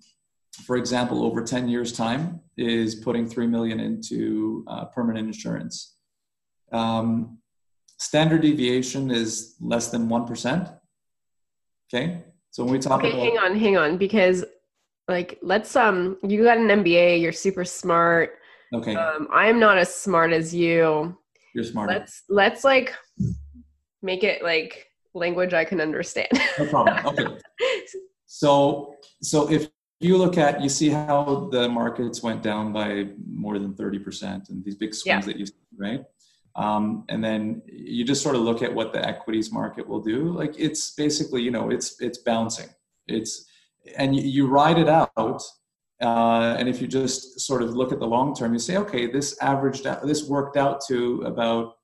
for 0.66 0.76
example, 0.76 1.24
over 1.24 1.43
10 1.43 1.68
years' 1.68 1.93
time 1.93 2.41
is 2.59 2.97
putting 2.97 3.26
3 3.26 3.47
million 3.47 3.80
into 3.80 4.62
uh, 4.68 4.85
permanent 4.87 5.26
insurance. 5.26 5.97
Um, 6.70 7.39
standard 7.99 8.43
deviation 8.43 9.11
is 9.11 9.57
less 9.61 9.89
than 9.89 10.09
1%. 10.09 10.78
Okay. 11.93 12.22
So 12.51 12.64
when 12.64 12.74
we 12.74 12.78
talk 12.78 13.01
okay, 13.01 13.12
about. 13.12 13.22
hang 13.22 13.39
on, 13.39 13.59
hang 13.59 13.76
on, 13.78 13.97
because 13.97 14.45
like 15.09 15.39
let's 15.43 15.75
um 15.77 16.17
you 16.23 16.43
got 16.43 16.59
an 16.59 16.69
mba 16.69 17.21
you're 17.21 17.33
super 17.33 17.65
smart. 17.65 18.39
Okay. 18.75 18.95
Um 18.95 19.29
i 19.33 19.47
am 19.47 19.59
not 19.59 19.79
as 19.79 19.95
smart 19.95 20.33
as 20.33 20.55
you. 20.55 21.17
You're 21.55 21.65
smart 21.65 21.89
let's 21.89 22.23
let's 22.29 22.65
like 22.65 22.95
make 24.03 24.25
it 24.25 24.43
like 24.43 24.89
language 25.15 25.53
i 25.55 25.65
can 25.65 25.81
understand. 25.81 26.29
No 26.59 26.67
problem. 26.67 26.97
Okay. 27.07 27.27
So 28.27 28.95
so 29.23 29.51
if 29.51 29.69
you 30.01 30.17
look 30.17 30.39
at 30.39 30.63
you 30.63 30.69
see 30.69 30.89
how 30.89 31.49
the 31.53 31.69
markets 31.69 32.23
went 32.23 32.43
down 32.43 32.73
by 32.73 33.09
more 33.27 33.59
than 33.59 33.75
30% 33.75 34.49
and 34.49 34.65
these 34.65 34.75
big 34.75 34.95
swings 34.95 35.27
yeah. 35.27 35.33
that 35.33 35.39
you 35.39 35.47
see 35.47 35.55
right? 35.79 36.05
Um, 36.55 37.05
and 37.09 37.25
then 37.25 37.63
you 37.67 38.05
just 38.05 38.23
sort 38.23 38.37
of 38.37 38.43
look 38.43 38.63
at 38.63 38.73
what 38.75 38.93
the 38.93 39.07
equities 39.07 39.51
market 39.53 39.89
will 39.89 40.01
do. 40.01 40.31
Like 40.33 40.59
it's 40.59 40.91
basically 40.95 41.43
you 41.43 41.51
know 41.51 41.71
it's 41.71 42.01
it's 42.01 42.19
bouncing. 42.19 42.69
It's 43.07 43.47
and 43.97 44.14
you, 44.14 44.22
you 44.22 44.47
ride 44.47 44.78
it 44.78 44.89
out. 44.89 45.43
Uh, 46.01 46.57
and 46.59 46.68
if 46.68 46.80
you 46.80 46.89
just 46.89 47.41
sort 47.41 47.62
of 47.62 47.74
look 47.74 47.93
at 47.93 48.01
the 48.01 48.07
long 48.07 48.35
term, 48.35 48.53
you 48.53 48.59
say, 48.59 48.76
okay, 48.76 49.07
this 49.07 49.39
averaged 49.41 49.87
out, 49.87 50.05
this 50.05 50.28
worked 50.28 50.57
out 50.57 50.80
to 50.89 51.22
about 51.22 51.74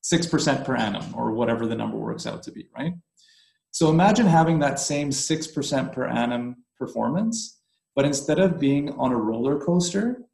six 0.00 0.26
percent 0.26 0.64
per 0.64 0.74
annum, 0.76 1.14
or 1.14 1.32
whatever 1.32 1.66
the 1.66 1.74
number 1.74 1.98
works 1.98 2.26
out 2.26 2.42
to 2.42 2.50
be, 2.50 2.68
right? 2.76 2.94
So 3.70 3.90
imagine 3.90 4.26
having 4.26 4.58
that 4.60 4.80
same 4.80 5.12
six 5.12 5.46
percent 5.46 5.92
per 5.92 6.06
annum 6.06 6.64
performance, 6.78 7.60
but 7.94 8.06
instead 8.06 8.38
of 8.38 8.58
being 8.58 8.90
on 8.92 9.12
a 9.12 9.16
roller 9.16 9.60
coaster, 9.60 10.24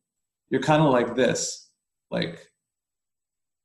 you're 0.50 0.62
kind 0.62 0.82
of 0.82 0.92
like 0.92 1.16
this, 1.16 1.70
like 2.10 2.48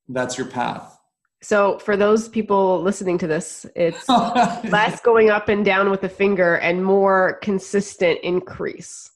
that's 0.07 0.37
your 0.37 0.47
path. 0.47 0.98
So 1.41 1.79
for 1.79 1.95
those 1.95 2.27
people 2.27 2.81
listening 2.81 3.17
to 3.19 3.27
this, 3.27 3.65
it's 3.75 4.07
less 4.09 4.99
going 5.01 5.29
up 5.29 5.47
and 5.47 5.63
down 5.63 5.89
with 5.89 6.01
the 6.01 6.09
finger 6.09 6.55
and 6.55 6.83
more 6.83 7.39
consistent 7.41 8.19
increase. 8.23 9.11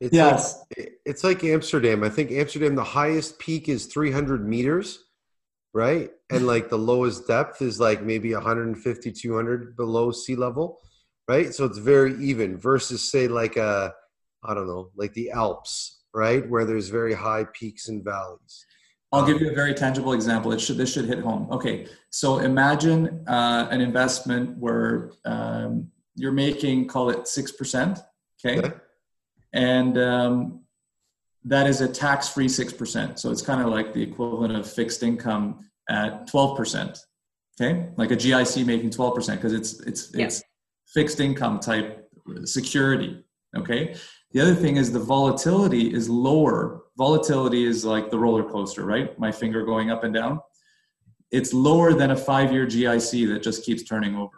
It's 0.00 0.14
yes. 0.14 0.64
Like, 0.76 0.92
it's 1.04 1.24
like 1.24 1.44
Amsterdam. 1.44 2.04
I 2.04 2.08
think 2.08 2.30
Amsterdam, 2.30 2.76
the 2.76 2.84
highest 2.84 3.38
peak 3.38 3.68
is 3.68 3.86
300 3.86 4.48
meters, 4.48 5.04
right? 5.74 6.10
And 6.30 6.46
like 6.46 6.70
the 6.70 6.78
lowest 6.78 7.26
depth 7.26 7.60
is 7.62 7.80
like 7.80 8.02
maybe 8.02 8.32
150, 8.32 9.12
200 9.12 9.76
below 9.76 10.10
sea 10.12 10.36
level. 10.36 10.78
right? 11.28 11.54
So 11.54 11.64
it's 11.66 11.78
very 11.78 12.14
even 12.24 12.56
versus 12.56 13.10
say 13.10 13.28
like 13.28 13.56
a, 13.56 13.92
I 14.42 14.54
don't 14.54 14.66
know, 14.66 14.90
like 14.96 15.12
the 15.12 15.30
Alps, 15.30 16.00
right, 16.14 16.48
where 16.48 16.64
there's 16.64 16.88
very 16.88 17.12
high 17.14 17.44
peaks 17.52 17.88
and 17.88 18.02
valleys. 18.02 18.64
I'll 19.10 19.26
give 19.26 19.40
you 19.40 19.50
a 19.50 19.54
very 19.54 19.72
tangible 19.74 20.12
example. 20.12 20.52
It 20.52 20.60
should 20.60 20.76
this 20.76 20.92
should 20.92 21.06
hit 21.06 21.20
home. 21.20 21.48
Okay, 21.50 21.86
so 22.10 22.38
imagine 22.38 23.24
uh, 23.26 23.66
an 23.70 23.80
investment 23.80 24.58
where 24.58 25.12
um, 25.24 25.88
you're 26.14 26.32
making 26.32 26.88
call 26.88 27.08
it 27.10 27.26
six 27.26 27.50
percent. 27.50 27.98
Okay, 28.44 28.58
Okay. 28.58 28.74
and 29.54 29.96
um, 29.98 30.60
that 31.44 31.66
is 31.66 31.80
a 31.80 31.88
tax-free 31.88 32.48
six 32.48 32.72
percent. 32.72 33.18
So 33.18 33.30
it's 33.30 33.40
kind 33.42 33.62
of 33.62 33.68
like 33.68 33.94
the 33.94 34.02
equivalent 34.02 34.54
of 34.54 34.70
fixed 34.70 35.02
income 35.02 35.70
at 35.88 36.26
twelve 36.26 36.56
percent. 36.56 36.98
Okay, 37.60 37.88
like 37.96 38.10
a 38.10 38.16
GIC 38.16 38.66
making 38.66 38.90
twelve 38.90 39.14
percent 39.14 39.40
because 39.40 39.54
it's 39.54 39.80
it's 39.80 40.10
Yeah. 40.14 40.26
it's 40.26 40.42
fixed 40.86 41.18
income 41.20 41.60
type 41.60 42.08
security. 42.44 43.24
Okay. 43.56 43.94
The 44.32 44.40
other 44.42 44.54
thing 44.54 44.76
is 44.76 44.92
the 44.92 45.00
volatility 45.00 45.94
is 45.94 46.10
lower. 46.10 46.82
Volatility 46.98 47.64
is 47.64 47.84
like 47.84 48.10
the 48.10 48.18
roller 48.18 48.42
coaster, 48.42 48.84
right? 48.84 49.16
My 49.20 49.30
finger 49.30 49.64
going 49.64 49.90
up 49.90 50.02
and 50.02 50.12
down. 50.12 50.40
It's 51.30 51.54
lower 51.54 51.94
than 51.94 52.10
a 52.10 52.16
five-year 52.16 52.66
GIC 52.66 53.28
that 53.28 53.42
just 53.42 53.64
keeps 53.64 53.84
turning 53.84 54.16
over. 54.16 54.36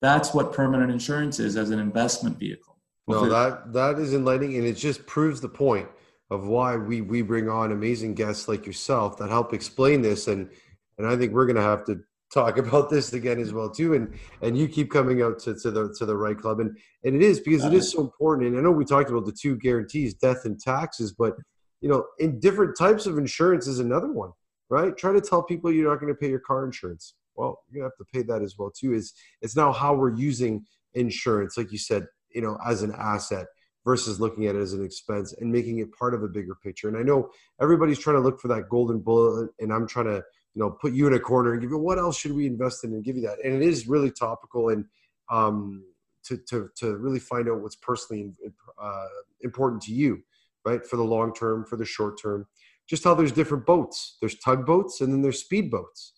That's 0.00 0.32
what 0.32 0.52
permanent 0.52 0.90
insurance 0.90 1.38
is 1.38 1.58
as 1.58 1.68
an 1.68 1.78
investment 1.78 2.38
vehicle. 2.38 2.78
No, 3.06 3.28
that 3.28 3.72
that 3.72 3.98
is 3.98 4.14
enlightening, 4.14 4.56
and 4.56 4.66
it 4.66 4.74
just 4.74 5.06
proves 5.06 5.40
the 5.40 5.48
point 5.48 5.88
of 6.30 6.46
why 6.46 6.76
we 6.76 7.02
we 7.02 7.20
bring 7.20 7.48
on 7.48 7.72
amazing 7.72 8.14
guests 8.14 8.48
like 8.48 8.64
yourself 8.64 9.18
that 9.18 9.28
help 9.28 9.52
explain 9.52 10.00
this, 10.00 10.28
and 10.28 10.48
and 10.96 11.06
I 11.06 11.16
think 11.16 11.32
we're 11.32 11.46
gonna 11.46 11.60
have 11.60 11.84
to 11.86 12.00
talk 12.32 12.56
about 12.58 12.90
this 12.90 13.12
again 13.12 13.38
as 13.40 13.52
well 13.52 13.70
too, 13.70 13.94
and 13.94 14.14
and 14.40 14.56
you 14.56 14.68
keep 14.68 14.90
coming 14.90 15.22
out 15.22 15.38
to, 15.40 15.54
to 15.60 15.70
the 15.70 15.94
to 15.98 16.06
the 16.06 16.16
right 16.16 16.38
club, 16.38 16.60
and 16.60 16.76
and 17.04 17.14
it 17.16 17.22
is 17.22 17.40
because 17.40 17.64
it 17.64 17.74
is 17.74 17.90
so 17.90 18.00
important, 18.00 18.48
and 18.48 18.58
I 18.58 18.62
know 18.62 18.70
we 18.70 18.84
talked 18.84 19.10
about 19.10 19.26
the 19.26 19.32
two 19.32 19.56
guarantees, 19.56 20.14
death 20.14 20.44
and 20.44 20.58
taxes, 20.58 21.12
but 21.12 21.34
you 21.80 21.88
know, 21.88 22.04
in 22.18 22.38
different 22.40 22.76
types 22.76 23.06
of 23.06 23.18
insurance 23.18 23.66
is 23.66 23.80
another 23.80 24.10
one, 24.10 24.30
right? 24.70 24.96
Try 24.96 25.12
to 25.12 25.20
tell 25.20 25.42
people 25.42 25.72
you're 25.72 25.90
not 25.90 26.00
going 26.00 26.12
to 26.12 26.18
pay 26.18 26.28
your 26.28 26.38
car 26.38 26.64
insurance. 26.64 27.14
Well, 27.34 27.60
you're 27.70 27.82
gonna 27.82 27.90
have 27.90 28.06
to 28.06 28.12
pay 28.12 28.22
that 28.24 28.42
as 28.42 28.56
well 28.58 28.70
too. 28.70 28.92
Is 28.94 29.14
it's 29.40 29.56
now 29.56 29.72
how 29.72 29.94
we're 29.94 30.14
using 30.14 30.64
insurance, 30.94 31.56
like 31.56 31.72
you 31.72 31.78
said, 31.78 32.06
you 32.34 32.42
know, 32.42 32.58
as 32.64 32.82
an 32.82 32.92
asset 32.96 33.46
versus 33.84 34.20
looking 34.20 34.46
at 34.46 34.54
it 34.54 34.60
as 34.60 34.72
an 34.72 34.84
expense 34.84 35.34
and 35.40 35.50
making 35.50 35.78
it 35.78 35.92
part 35.92 36.14
of 36.14 36.22
a 36.22 36.28
bigger 36.28 36.54
picture. 36.62 36.88
And 36.88 36.96
I 36.96 37.02
know 37.02 37.30
everybody's 37.60 37.98
trying 37.98 38.16
to 38.16 38.22
look 38.22 38.40
for 38.40 38.48
that 38.48 38.68
golden 38.68 39.00
bullet, 39.00 39.50
and 39.58 39.72
I'm 39.72 39.86
trying 39.86 40.06
to, 40.06 40.22
you 40.54 40.62
know, 40.62 40.70
put 40.70 40.92
you 40.92 41.06
in 41.06 41.14
a 41.14 41.18
corner 41.18 41.52
and 41.52 41.62
give 41.62 41.70
you 41.70 41.78
what 41.78 41.98
else 41.98 42.18
should 42.18 42.32
we 42.32 42.46
invest 42.46 42.84
in 42.84 42.92
and 42.92 43.04
give 43.04 43.16
you 43.16 43.22
that. 43.22 43.38
And 43.44 43.54
it 43.54 43.62
is 43.62 43.88
really 43.88 44.10
topical 44.10 44.68
and 44.68 44.84
um, 45.30 45.84
to 46.24 46.36
to 46.48 46.68
to 46.76 46.96
really 46.96 47.18
find 47.18 47.48
out 47.48 47.60
what's 47.60 47.76
personally 47.76 48.32
uh, 48.80 49.06
important 49.40 49.82
to 49.82 49.92
you, 49.92 50.22
right? 50.64 50.84
For 50.86 50.96
the 50.96 51.04
long 51.04 51.32
term, 51.34 51.64
for 51.64 51.76
the 51.76 51.84
short 51.84 52.20
term. 52.20 52.46
Just 52.88 53.04
how 53.04 53.14
there's 53.14 53.32
different 53.32 53.64
boats. 53.64 54.18
There's 54.20 54.38
tugboats 54.38 55.00
and 55.00 55.12
then 55.12 55.22
there's 55.22 55.40
speed 55.40 55.70
boats, 55.70 56.12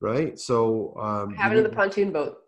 right? 0.00 0.38
So 0.38 0.96
um, 1.00 1.34
Having 1.36 1.62
the 1.62 1.68
pontoon 1.68 2.10
boat 2.10 2.38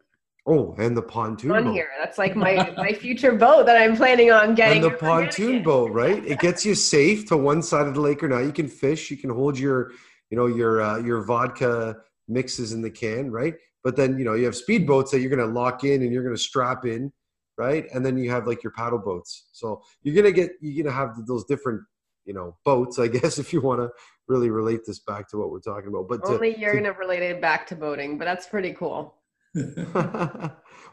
oh, 0.49 0.74
and 0.78 0.97
the 0.97 1.03
pontoon 1.03 1.53
on 1.53 1.64
boat. 1.64 1.72
here. 1.72 1.89
That's 2.01 2.18
like 2.18 2.34
my 2.34 2.72
my 2.76 2.93
future 2.93 3.32
boat 3.32 3.66
that 3.66 3.76
I'm 3.76 3.97
planning 3.97 4.32
on 4.32 4.55
getting. 4.55 4.82
and 4.82 4.93
the 4.93 4.97
pontoon 4.97 5.62
boat, 5.62 5.93
right? 5.93 6.24
It 6.24 6.41
gets 6.41 6.64
you 6.64 6.74
safe 6.74 7.26
to 7.28 7.36
one 7.36 7.62
side 7.62 7.86
of 7.86 7.95
the 7.95 8.01
lake 8.01 8.22
or 8.22 8.28
not. 8.28 8.41
You 8.41 8.53
can 8.53 8.68
fish. 8.68 9.11
You 9.11 9.16
can 9.16 9.30
hold 9.30 9.59
your, 9.59 9.93
you 10.31 10.37
know, 10.37 10.47
your 10.47 10.81
uh, 10.81 10.99
your 10.99 11.22
vodka 11.22 11.97
mixes 12.29 12.72
in 12.72 12.83
the 12.83 12.91
can, 12.91 13.31
right? 13.31 13.55
But 13.85 13.97
then 13.97 14.18
you 14.18 14.24
know 14.24 14.35
you 14.35 14.45
have 14.45 14.57
speed 14.57 14.87
boats 14.87 15.11
that 15.12 15.20
you're 15.20 15.35
going 15.35 15.47
to 15.47 15.53
lock 15.53 15.85
in 15.85 16.03
and 16.03 16.12
you're 16.12 16.22
going 16.22 16.35
to 16.35 16.41
strap 16.41 16.85
in, 16.85 17.12
right? 17.57 17.87
And 17.95 18.05
then 18.05 18.18
you 18.18 18.31
have 18.31 18.47
like 18.47 18.62
your 18.62 18.72
paddle 18.72 18.99
boats. 18.99 19.49
So 19.53 19.83
you're 20.03 20.14
going 20.14 20.26
to 20.26 20.33
get 20.33 20.53
you're 20.61 20.85
going 20.85 20.93
to 20.93 20.99
have 20.99 21.26
those 21.26 21.45
different, 21.45 21.83
you 22.24 22.35
know, 22.35 22.57
boats, 22.64 22.99
I 22.99 23.09
guess, 23.18 23.39
if 23.39 23.53
you 23.53 23.61
want 23.61 23.81
to 23.81 23.91
really 24.26 24.51
relate 24.51 24.81
this 24.87 24.99
back 25.01 25.29
to 25.31 25.39
what 25.39 25.51
we're 25.51 25.61
talking 25.61 25.89
about. 25.89 26.09
But 26.09 26.24
to- 26.26 26.35
Only 26.35 26.57
you're 26.59 26.74
to- 26.74 26.81
gonna 26.81 26.93
relate 26.93 27.22
it 27.22 27.41
back 27.41 27.66
to 27.68 27.76
boating, 27.76 28.18
but 28.18 28.24
that's 28.26 28.47
pretty 28.47 28.74
cool. 28.74 29.14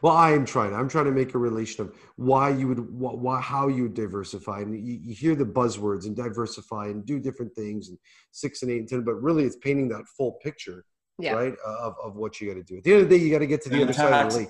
well, 0.02 0.14
I 0.14 0.32
am 0.32 0.44
trying. 0.44 0.74
I'm 0.74 0.88
trying 0.88 1.04
to 1.06 1.12
make 1.12 1.34
a 1.34 1.38
relation 1.38 1.84
of 1.84 1.94
why 2.16 2.50
you 2.50 2.68
would, 2.68 2.90
why, 2.90 3.40
how 3.40 3.68
you 3.68 3.84
would 3.84 3.94
diversify. 3.94 4.60
And 4.60 4.74
you, 4.74 4.98
you 5.02 5.14
hear 5.14 5.34
the 5.34 5.44
buzzwords 5.44 6.06
and 6.06 6.16
diversify 6.16 6.86
and 6.86 7.04
do 7.04 7.18
different 7.20 7.54
things 7.54 7.88
and 7.88 7.98
six 8.32 8.62
and 8.62 8.70
eight 8.70 8.78
and 8.78 8.88
ten, 8.88 9.02
but 9.02 9.14
really 9.14 9.44
it's 9.44 9.56
painting 9.56 9.88
that 9.90 10.04
full 10.16 10.32
picture, 10.42 10.84
Yeah. 11.18 11.34
right, 11.34 11.54
of, 11.66 11.94
of 12.02 12.16
what 12.16 12.40
you 12.40 12.48
got 12.48 12.54
to 12.54 12.62
do. 12.62 12.78
At 12.78 12.84
the 12.84 12.92
end 12.94 13.02
of 13.02 13.08
the 13.08 13.18
day, 13.18 13.24
you 13.24 13.30
got 13.30 13.40
to 13.40 13.46
get 13.46 13.62
to 13.62 13.68
the 13.68 13.76
And 13.76 13.84
other 13.84 13.92
side 13.92 14.26
of 14.26 14.32
the 14.32 14.38
lake, 14.38 14.48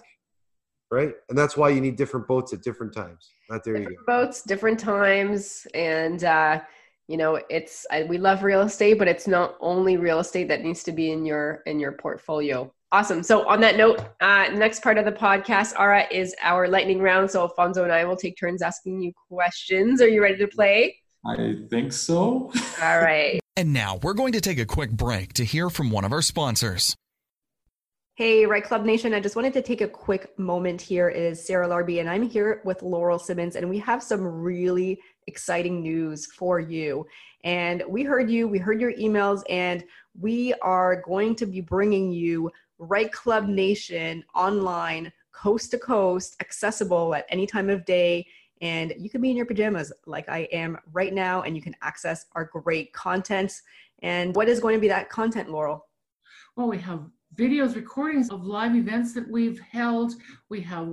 right? 0.90 1.12
And 1.28 1.36
that's 1.36 1.56
why 1.56 1.70
you 1.70 1.80
need 1.80 1.96
different 1.96 2.28
boats 2.28 2.52
at 2.52 2.62
different 2.62 2.94
times. 2.94 3.30
Right 3.50 3.62
there, 3.64 3.76
you 3.76 3.88
go. 3.88 3.94
boats, 4.06 4.42
different 4.42 4.78
times, 4.78 5.66
and 5.74 6.22
uh, 6.24 6.60
you 7.08 7.16
know, 7.16 7.40
it's 7.50 7.86
I, 7.90 8.04
we 8.04 8.18
love 8.18 8.42
real 8.42 8.62
estate, 8.62 8.98
but 8.98 9.08
it's 9.08 9.26
not 9.28 9.56
only 9.60 9.96
real 9.96 10.18
estate 10.20 10.48
that 10.48 10.62
needs 10.62 10.82
to 10.84 10.92
be 10.92 11.10
in 11.12 11.24
your 11.24 11.62
in 11.66 11.78
your 11.80 11.92
portfolio. 11.92 12.72
Awesome. 12.96 13.22
So 13.22 13.46
on 13.46 13.60
that 13.60 13.76
note, 13.76 14.00
uh, 14.22 14.48
next 14.54 14.82
part 14.82 14.96
of 14.96 15.04
the 15.04 15.12
podcast, 15.12 15.78
Ara, 15.78 16.06
is 16.10 16.34
our 16.40 16.66
lightning 16.66 17.02
round. 17.02 17.30
So 17.30 17.42
Alfonso 17.42 17.84
and 17.84 17.92
I 17.92 18.06
will 18.06 18.16
take 18.16 18.38
turns 18.38 18.62
asking 18.62 19.02
you 19.02 19.12
questions. 19.28 20.00
Are 20.00 20.08
you 20.08 20.22
ready 20.22 20.38
to 20.38 20.48
play? 20.48 20.96
I 21.26 21.56
think 21.68 21.92
so. 21.92 22.50
All 22.82 22.98
right. 22.98 23.38
And 23.54 23.74
now 23.74 23.96
we're 24.02 24.14
going 24.14 24.32
to 24.32 24.40
take 24.40 24.58
a 24.58 24.64
quick 24.64 24.92
break 24.92 25.34
to 25.34 25.44
hear 25.44 25.68
from 25.68 25.90
one 25.90 26.06
of 26.06 26.12
our 26.14 26.22
sponsors. 26.22 26.96
Hey, 28.14 28.46
Right 28.46 28.64
Club 28.64 28.86
Nation, 28.86 29.12
I 29.12 29.20
just 29.20 29.36
wanted 29.36 29.52
to 29.52 29.60
take 29.60 29.82
a 29.82 29.88
quick 29.88 30.38
moment 30.38 30.80
here. 30.80 31.10
It 31.10 31.22
is 31.22 31.46
Sarah 31.46 31.68
Larby, 31.68 32.00
and 32.00 32.08
I'm 32.08 32.22
here 32.22 32.62
with 32.64 32.82
Laurel 32.82 33.18
Simmons, 33.18 33.56
and 33.56 33.68
we 33.68 33.78
have 33.80 34.02
some 34.02 34.22
really 34.22 34.98
exciting 35.26 35.82
news 35.82 36.24
for 36.24 36.60
you. 36.60 37.06
And 37.44 37.82
we 37.86 38.04
heard 38.04 38.30
you, 38.30 38.48
we 38.48 38.56
heard 38.56 38.80
your 38.80 38.94
emails, 38.94 39.42
and 39.50 39.84
we 40.18 40.54
are 40.62 41.02
going 41.02 41.34
to 41.36 41.44
be 41.44 41.60
bringing 41.60 42.10
you 42.10 42.50
Right 42.78 43.10
Club 43.10 43.48
Nation 43.48 44.24
online, 44.34 45.12
coast 45.32 45.70
to 45.72 45.78
coast, 45.78 46.36
accessible 46.40 47.14
at 47.14 47.26
any 47.28 47.46
time 47.46 47.70
of 47.70 47.84
day. 47.84 48.26
And 48.62 48.94
you 48.98 49.10
can 49.10 49.20
be 49.20 49.30
in 49.30 49.36
your 49.36 49.46
pajamas 49.46 49.92
like 50.06 50.28
I 50.28 50.48
am 50.52 50.78
right 50.92 51.12
now, 51.12 51.42
and 51.42 51.54
you 51.54 51.62
can 51.62 51.76
access 51.82 52.26
our 52.32 52.44
great 52.44 52.92
content. 52.92 53.52
And 54.02 54.34
what 54.34 54.48
is 54.48 54.60
going 54.60 54.74
to 54.74 54.80
be 54.80 54.88
that 54.88 55.10
content, 55.10 55.50
Laurel? 55.50 55.86
Well, 56.56 56.68
we 56.68 56.78
have 56.78 57.04
videos, 57.34 57.74
recordings 57.74 58.30
of 58.30 58.46
live 58.46 58.74
events 58.74 59.12
that 59.14 59.28
we've 59.30 59.60
held. 59.60 60.14
We 60.48 60.60
have 60.62 60.88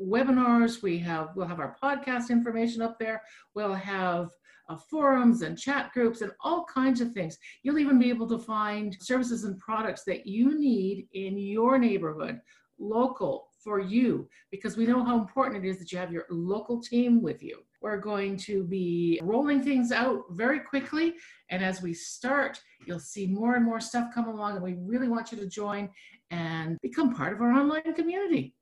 webinars. 0.00 0.82
We 0.82 0.98
have 0.98 1.30
we'll 1.34 1.46
have 1.46 1.60
our 1.60 1.76
podcast 1.82 2.28
information 2.30 2.82
up 2.82 2.98
there. 2.98 3.22
We'll 3.54 3.74
have 3.74 4.30
uh, 4.68 4.76
forums 4.90 5.42
and 5.42 5.58
chat 5.58 5.92
groups 5.92 6.20
and 6.20 6.32
all 6.40 6.64
kinds 6.64 7.00
of 7.00 7.12
things. 7.12 7.38
You'll 7.62 7.78
even 7.78 7.98
be 7.98 8.08
able 8.08 8.28
to 8.28 8.38
find 8.38 8.96
services 9.00 9.44
and 9.44 9.58
products 9.58 10.02
that 10.04 10.26
you 10.26 10.58
need 10.58 11.08
in 11.12 11.38
your 11.38 11.78
neighborhood, 11.78 12.40
local 12.78 13.48
for 13.62 13.80
you, 13.80 14.28
because 14.50 14.76
we 14.76 14.86
know 14.86 15.04
how 15.04 15.18
important 15.18 15.64
it 15.64 15.68
is 15.68 15.78
that 15.78 15.90
you 15.90 15.98
have 15.98 16.12
your 16.12 16.26
local 16.30 16.80
team 16.80 17.20
with 17.20 17.42
you. 17.42 17.58
We're 17.82 17.98
going 17.98 18.36
to 18.38 18.64
be 18.64 19.20
rolling 19.22 19.62
things 19.62 19.92
out 19.92 20.24
very 20.30 20.60
quickly. 20.60 21.14
And 21.50 21.64
as 21.64 21.82
we 21.82 21.92
start, 21.92 22.60
you'll 22.86 22.98
see 22.98 23.26
more 23.26 23.54
and 23.54 23.64
more 23.64 23.80
stuff 23.80 24.14
come 24.14 24.28
along. 24.28 24.54
And 24.54 24.62
we 24.62 24.74
really 24.74 25.08
want 25.08 25.30
you 25.30 25.38
to 25.38 25.46
join 25.46 25.90
and 26.30 26.78
become 26.82 27.14
part 27.14 27.32
of 27.32 27.40
our 27.40 27.52
online 27.52 27.94
community. 27.94 28.54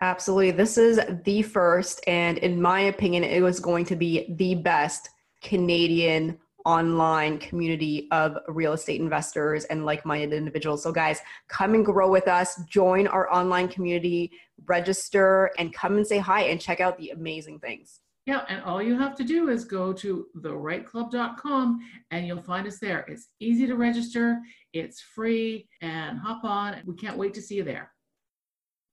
Absolutely. 0.00 0.50
This 0.50 0.76
is 0.76 1.00
the 1.24 1.42
first, 1.42 2.00
and 2.08 2.38
in 2.38 2.60
my 2.60 2.80
opinion, 2.80 3.22
it 3.22 3.40
was 3.42 3.60
going 3.60 3.84
to 3.86 3.96
be 3.96 4.34
the 4.36 4.56
best 4.56 5.08
Canadian 5.44 6.38
online 6.64 7.38
community 7.38 8.08
of 8.10 8.38
real 8.48 8.72
estate 8.72 9.00
investors 9.00 9.64
and 9.66 9.84
like 9.84 10.04
minded 10.06 10.32
individuals. 10.32 10.82
So, 10.82 10.92
guys, 10.92 11.20
come 11.48 11.74
and 11.74 11.84
grow 11.84 12.10
with 12.10 12.26
us, 12.26 12.56
join 12.64 13.06
our 13.06 13.32
online 13.32 13.68
community, 13.68 14.32
register, 14.66 15.50
and 15.58 15.72
come 15.72 15.96
and 15.96 16.06
say 16.06 16.18
hi 16.18 16.44
and 16.44 16.60
check 16.60 16.80
out 16.80 16.98
the 16.98 17.10
amazing 17.10 17.60
things. 17.60 18.00
Yeah, 18.26 18.44
and 18.48 18.62
all 18.62 18.82
you 18.82 18.98
have 18.98 19.14
to 19.16 19.24
do 19.24 19.50
is 19.50 19.66
go 19.66 19.92
to 19.92 20.26
therightclub.com 20.38 21.80
and 22.10 22.26
you'll 22.26 22.42
find 22.42 22.66
us 22.66 22.78
there. 22.78 23.04
It's 23.06 23.28
easy 23.38 23.66
to 23.66 23.76
register, 23.76 24.40
it's 24.72 25.02
free, 25.02 25.68
and 25.82 26.18
hop 26.18 26.42
on. 26.42 26.76
We 26.86 26.94
can't 26.94 27.18
wait 27.18 27.34
to 27.34 27.42
see 27.42 27.56
you 27.56 27.64
there. 27.64 27.92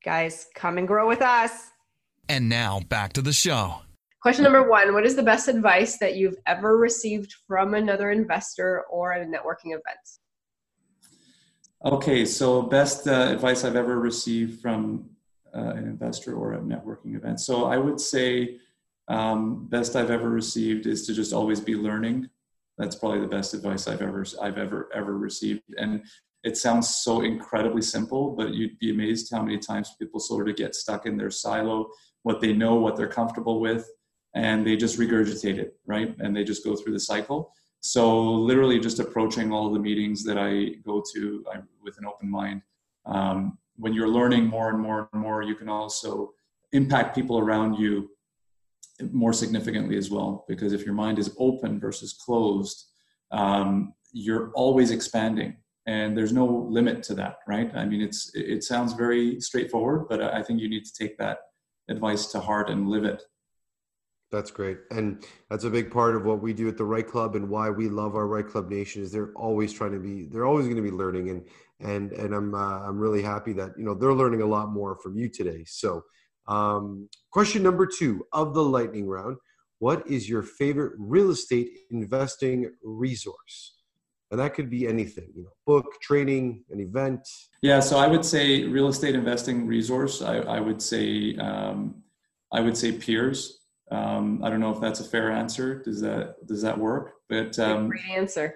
Guys, 0.04 0.48
come 0.54 0.78
and 0.78 0.88
grow 0.88 1.08
with 1.08 1.22
us. 1.22 1.72
And 2.28 2.50
now 2.50 2.82
back 2.90 3.14
to 3.14 3.22
the 3.22 3.32
show. 3.32 3.82
Question 4.22 4.44
number 4.44 4.70
one 4.70 4.94
What 4.94 5.06
is 5.06 5.16
the 5.16 5.24
best 5.24 5.48
advice 5.48 5.98
that 5.98 6.16
you've 6.16 6.38
ever 6.46 6.78
received 6.78 7.34
from 7.48 7.74
another 7.74 8.12
investor 8.12 8.82
or 8.82 9.14
at 9.14 9.22
a 9.22 9.26
networking 9.26 9.72
event? 9.72 10.06
Okay, 11.84 12.26
so 12.26 12.62
best 12.62 13.08
uh, 13.08 13.30
advice 13.32 13.64
I've 13.64 13.76
ever 13.76 14.00
received 14.00 14.62
from 14.62 15.10
uh, 15.56 15.72
an 15.72 15.86
investor 15.86 16.36
or 16.36 16.54
a 16.54 16.60
networking 16.60 17.16
event. 17.16 17.40
So 17.40 17.66
I 17.66 17.78
would 17.78 18.00
say 18.00 18.60
um, 19.08 19.66
best 19.68 19.96
I've 19.96 20.12
ever 20.12 20.30
received 20.30 20.86
is 20.86 21.08
to 21.08 21.14
just 21.16 21.34
always 21.34 21.60
be 21.60 21.74
learning. 21.74 22.30
That's 22.78 22.96
probably 22.96 23.22
the 23.22 23.28
best 23.28 23.56
advice 23.56 23.88
I've 23.88 24.04
ever 24.04 24.24
I've 24.40 24.60
ever 24.60 24.90
ever 24.94 25.18
received. 25.18 25.64
And 25.78 26.06
it 26.44 26.58
sounds 26.58 26.96
so 26.96 27.22
incredibly 27.22 27.82
simple, 27.82 28.36
but 28.36 28.54
you'd 28.54 28.78
be 28.78 28.92
amazed 28.92 29.32
how 29.32 29.42
many 29.42 29.58
times 29.58 29.96
people 29.98 30.20
sort 30.20 30.48
of 30.48 30.56
get 30.56 30.76
stuck 30.76 31.08
in 31.08 31.18
their 31.18 31.32
silo, 31.32 31.90
what 32.22 32.40
they 32.40 32.54
know, 32.54 32.76
what 32.76 32.96
they're 32.96 33.08
comfortable 33.08 33.60
with, 33.60 33.88
and 34.36 34.66
they 34.66 34.76
just 34.76 34.98
regurgitate 35.00 35.58
it, 35.58 35.78
right? 35.86 36.16
And 36.20 36.36
they 36.36 36.44
just 36.44 36.64
go 36.64 36.76
through 36.76 36.94
the 36.94 37.00
cycle. 37.00 37.54
So 37.82 38.22
literally, 38.22 38.80
just 38.80 39.00
approaching 39.00 39.52
all 39.52 39.72
the 39.72 39.80
meetings 39.80 40.24
that 40.24 40.38
I 40.38 40.76
go 40.86 41.04
to 41.14 41.46
I, 41.52 41.60
with 41.82 41.98
an 41.98 42.06
open 42.06 42.30
mind. 42.30 42.62
Um, 43.06 43.58
when 43.78 43.94
you're 43.94 44.08
learning 44.08 44.46
more 44.46 44.70
and 44.70 44.80
more 44.80 45.10
and 45.12 45.22
more, 45.22 45.42
you 45.42 45.56
can 45.56 45.68
also 45.68 46.34
impact 46.72 47.16
people 47.16 47.40
around 47.40 47.76
you 47.76 48.12
more 49.12 49.34
significantly 49.34 49.98
as 49.98 50.12
well. 50.12 50.46
Because 50.48 50.74
if 50.74 50.86
your 50.86 50.94
mind 50.94 51.18
is 51.18 51.36
open 51.40 51.80
versus 51.80 52.14
closed, 52.14 52.86
um, 53.32 53.94
you're 54.14 54.52
always 54.52 54.92
expanding 54.92 55.58
and 55.88 56.16
there's 56.16 56.34
no 56.34 56.46
limit 56.46 57.02
to 57.02 57.14
that 57.16 57.38
right 57.48 57.72
i 57.76 57.86
mean 57.86 58.02
it's 58.02 58.32
it 58.36 58.64
sounds 58.64 58.94
very 58.94 59.40
straightforward 59.40 60.08
but 60.08 60.22
i 60.22 60.42
think 60.42 60.60
you 60.60 60.70
need 60.70 60.86
to 60.86 60.94
take 60.94 61.18
that 61.18 61.40
advice 61.90 62.28
to 62.28 62.40
heart 62.40 62.70
and 62.70 62.88
live 62.88 63.04
it 63.04 63.24
that's 64.32 64.50
great. 64.50 64.78
And 64.92 65.24
that's 65.50 65.66
a 65.66 65.70
big 65.70 65.92
part 65.92 66.16
of 66.16 66.26
what 66.26 66.42
we 66.42 66.54
do 66.54 66.68
at 66.70 66.78
the 66.78 66.86
right 66.86 67.06
club 67.06 67.36
and 67.36 67.50
why 67.50 67.70
we 67.70 67.90
love 67.90 68.16
our 68.16 68.28
right 68.28 68.48
club 68.48 68.70
nation 68.70 69.04
is 69.04 69.12
they're 69.12 69.34
always 69.36 69.74
trying 69.74 69.92
to 69.92 70.00
be 70.00 70.24
they're 70.24 70.46
always 70.46 70.66
going 70.66 70.78
to 70.78 70.82
be 70.82 70.92
learning. 70.92 71.30
And 71.30 71.46
and 71.82 72.12
and 72.14 72.34
i'm 72.34 72.54
uh, 72.54 72.80
i'm 72.88 73.00
really 73.00 73.22
happy 73.22 73.54
that 73.54 73.72
you 73.78 73.84
know 73.84 73.94
they're 73.94 74.14
learning 74.14 74.42
a 74.42 74.46
lot 74.46 74.72
more 74.72 74.98
from 75.04 75.18
you 75.18 75.30
today. 75.30 75.64
So 75.66 76.04
um, 76.48 77.10
question 77.32 77.62
number 77.62 77.86
two 77.86 78.26
of 78.34 78.54
the 78.54 78.64
lightning 78.64 79.08
round. 79.08 79.38
What 79.80 80.08
is 80.08 80.30
your 80.30 80.44
favorite 80.44 80.94
real 80.98 81.32
estate 81.32 81.70
investing 81.90 82.72
resource? 82.84 83.76
And 84.30 84.40
that 84.40 84.54
could 84.54 84.70
be 84.70 84.88
anything 84.88 85.28
you 85.36 85.44
know 85.44 85.50
book 85.66 85.86
training 86.02 86.64
an 86.70 86.80
event. 86.80 87.28
Yeah 87.62 87.82
so 87.82 87.98
i 87.98 88.08
would 88.08 88.24
say 88.24 88.64
real 88.64 88.88
estate 88.88 89.16
investing 89.16 89.68
resource. 89.68 90.22
I, 90.22 90.38
I 90.38 90.60
would 90.62 90.82
say 90.82 91.36
um, 91.36 91.96
i 92.54 92.62
would 92.62 92.78
say 92.78 92.94
peers 92.94 93.61
um, 93.92 94.42
i 94.44 94.50
don't 94.50 94.60
know 94.60 94.72
if 94.72 94.80
that's 94.80 95.02
a 95.02 95.04
fair 95.04 95.32
answer. 95.32 95.82
Does 95.84 96.00
that 96.02 96.48
does 96.48 96.62
that 96.62 96.78
work? 96.78 97.14
But 97.30 97.58
um, 97.60 97.90
great 97.90 98.10
answer. 98.10 98.56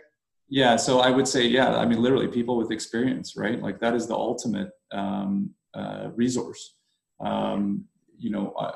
yeah 0.49 0.75
so 0.75 0.99
i 0.99 1.09
would 1.09 1.27
say 1.27 1.43
yeah 1.45 1.75
i 1.77 1.85
mean 1.85 2.01
literally 2.01 2.27
people 2.27 2.55
with 2.57 2.71
experience 2.71 3.35
right? 3.35 3.61
Like 3.61 3.79
that 3.79 3.93
is 3.95 4.07
the 4.07 4.15
ultimate 4.15 4.71
um, 4.91 5.51
uh, 5.73 6.09
resource. 6.15 6.75
Um, 7.19 7.85
you 8.17 8.29
know 8.29 8.53
I, 8.59 8.71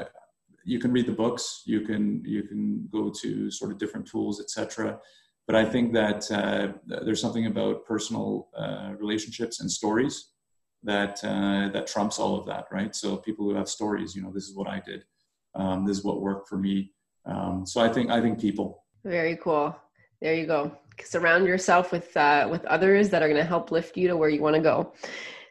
I, 0.00 0.04
you 0.64 0.78
can 0.78 0.92
read 0.92 1.06
the 1.06 1.18
books 1.24 1.62
you 1.64 1.80
can 1.80 2.22
you 2.24 2.42
can 2.42 2.88
go 2.92 3.10
to 3.22 3.50
sort 3.50 3.70
of 3.72 3.78
different 3.78 4.06
tools 4.06 4.40
etc 4.40 4.98
but 5.48 5.56
I 5.56 5.64
think 5.64 5.94
that 5.94 6.30
uh, 6.30 6.74
there's 7.04 7.22
something 7.22 7.46
about 7.46 7.86
personal 7.86 8.48
uh, 8.54 8.92
relationships 8.98 9.60
and 9.60 9.70
stories 9.70 10.32
that 10.82 11.24
uh, 11.24 11.70
that 11.72 11.86
trumps 11.86 12.18
all 12.18 12.38
of 12.38 12.44
that, 12.46 12.66
right? 12.70 12.94
So 12.94 13.16
people 13.16 13.46
who 13.46 13.54
have 13.54 13.68
stories, 13.68 14.14
you 14.14 14.20
know, 14.22 14.30
this 14.30 14.46
is 14.46 14.54
what 14.54 14.68
I 14.68 14.82
did, 14.84 15.04
um, 15.58 15.84
this 15.84 15.98
is 15.98 16.04
what 16.04 16.20
worked 16.20 16.48
for 16.48 16.56
me. 16.56 16.92
Um, 17.26 17.66
so 17.66 17.80
I 17.80 17.88
think 17.88 18.10
I 18.10 18.20
think 18.20 18.40
people. 18.40 18.84
Very 19.04 19.36
cool. 19.36 19.76
There 20.22 20.34
you 20.34 20.46
go. 20.46 20.72
Surround 21.04 21.46
yourself 21.46 21.92
with 21.92 22.16
uh, 22.16 22.48
with 22.50 22.64
others 22.64 23.10
that 23.10 23.22
are 23.22 23.28
going 23.28 23.40
to 23.40 23.48
help 23.48 23.70
lift 23.70 23.96
you 23.96 24.08
to 24.08 24.16
where 24.16 24.28
you 24.28 24.40
want 24.40 24.56
to 24.56 24.62
go. 24.62 24.92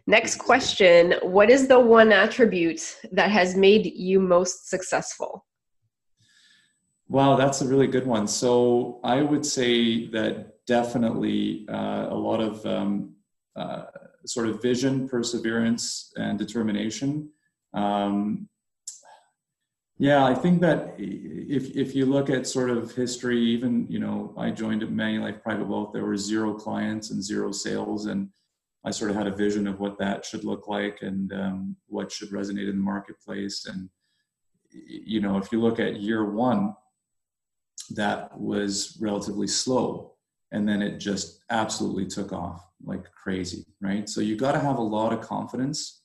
Next 0.07 0.37
question: 0.37 1.13
What 1.21 1.49
is 1.49 1.67
the 1.67 1.79
one 1.79 2.11
attribute 2.11 2.97
that 3.11 3.29
has 3.29 3.55
made 3.55 3.85
you 3.85 4.19
most 4.19 4.69
successful? 4.69 5.45
Wow, 7.09 7.37
that's 7.37 7.61
a 7.61 7.67
really 7.67 7.87
good 7.87 8.05
one. 8.05 8.27
So 8.27 8.99
I 9.03 9.21
would 9.21 9.45
say 9.45 10.07
that 10.07 10.65
definitely 10.65 11.65
uh, 11.69 12.07
a 12.09 12.15
lot 12.15 12.41
of 12.41 12.65
um, 12.65 13.13
uh, 13.55 13.83
sort 14.25 14.49
of 14.49 14.61
vision, 14.61 15.07
perseverance, 15.07 16.11
and 16.17 16.37
determination. 16.37 17.29
Um, 17.73 18.49
yeah, 19.97 20.25
I 20.25 20.35
think 20.35 20.61
that 20.61 20.95
if 20.97 21.75
if 21.75 21.95
you 21.95 22.05
look 22.05 22.29
at 22.29 22.47
sort 22.47 22.69
of 22.69 22.93
history, 22.93 23.39
even 23.39 23.87
you 23.89 23.99
know, 23.99 24.33
I 24.37 24.51
joined 24.51 24.83
a 24.83 24.87
Manulife 24.87 25.41
Private 25.41 25.67
Wealth. 25.67 25.91
There 25.93 26.05
were 26.05 26.17
zero 26.17 26.53
clients 26.53 27.11
and 27.11 27.23
zero 27.23 27.51
sales, 27.51 28.05
and 28.05 28.29
I 28.83 28.91
sort 28.91 29.11
of 29.11 29.17
had 29.17 29.27
a 29.27 29.35
vision 29.35 29.67
of 29.67 29.79
what 29.79 29.97
that 29.99 30.25
should 30.25 30.43
look 30.43 30.67
like 30.67 30.99
and 31.01 31.33
um, 31.33 31.75
what 31.87 32.11
should 32.11 32.29
resonate 32.29 32.69
in 32.69 32.77
the 32.77 32.83
marketplace. 32.83 33.65
And 33.65 33.89
you 34.71 35.19
know, 35.19 35.37
if 35.37 35.51
you 35.51 35.59
look 35.59 35.79
at 35.79 35.99
year 35.99 36.25
one, 36.25 36.75
that 37.91 38.37
was 38.37 38.97
relatively 38.99 39.47
slow 39.47 40.13
and 40.51 40.67
then 40.67 40.81
it 40.81 40.97
just 40.97 41.43
absolutely 41.49 42.05
took 42.05 42.31
off 42.31 42.65
like 42.83 43.03
crazy 43.11 43.65
right 43.81 44.07
so 44.09 44.21
you 44.21 44.35
got 44.35 44.51
to 44.51 44.59
have 44.59 44.77
a 44.77 44.81
lot 44.81 45.13
of 45.13 45.21
confidence 45.21 46.03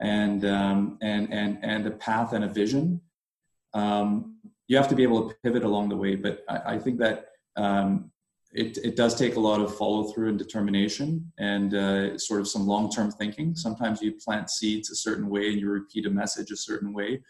and 0.00 0.44
um, 0.44 0.98
and 1.02 1.32
and 1.32 1.58
and 1.62 1.86
a 1.86 1.90
path 1.90 2.32
and 2.32 2.44
a 2.44 2.48
vision 2.48 3.00
um, 3.74 4.36
you 4.66 4.76
have 4.76 4.88
to 4.88 4.94
be 4.94 5.02
able 5.02 5.28
to 5.28 5.34
pivot 5.42 5.64
along 5.64 5.88
the 5.88 5.96
way 5.96 6.14
but 6.14 6.44
i, 6.48 6.74
I 6.74 6.78
think 6.78 6.98
that 6.98 7.26
um, 7.56 8.10
it, 8.52 8.78
it 8.78 8.96
does 8.96 9.14
take 9.14 9.36
a 9.36 9.40
lot 9.40 9.60
of 9.60 9.76
follow 9.76 10.04
through 10.04 10.30
and 10.30 10.38
determination 10.38 11.30
and 11.38 11.74
uh, 11.74 12.18
sort 12.18 12.40
of 12.40 12.48
some 12.48 12.66
long 12.66 12.90
term 12.90 13.10
thinking 13.10 13.54
sometimes 13.54 14.00
you 14.00 14.12
plant 14.12 14.50
seeds 14.50 14.90
a 14.90 14.96
certain 14.96 15.28
way 15.28 15.50
and 15.50 15.60
you 15.60 15.68
repeat 15.70 16.06
a 16.06 16.10
message 16.10 16.50
a 16.50 16.56
certain 16.56 16.92
way 16.92 17.20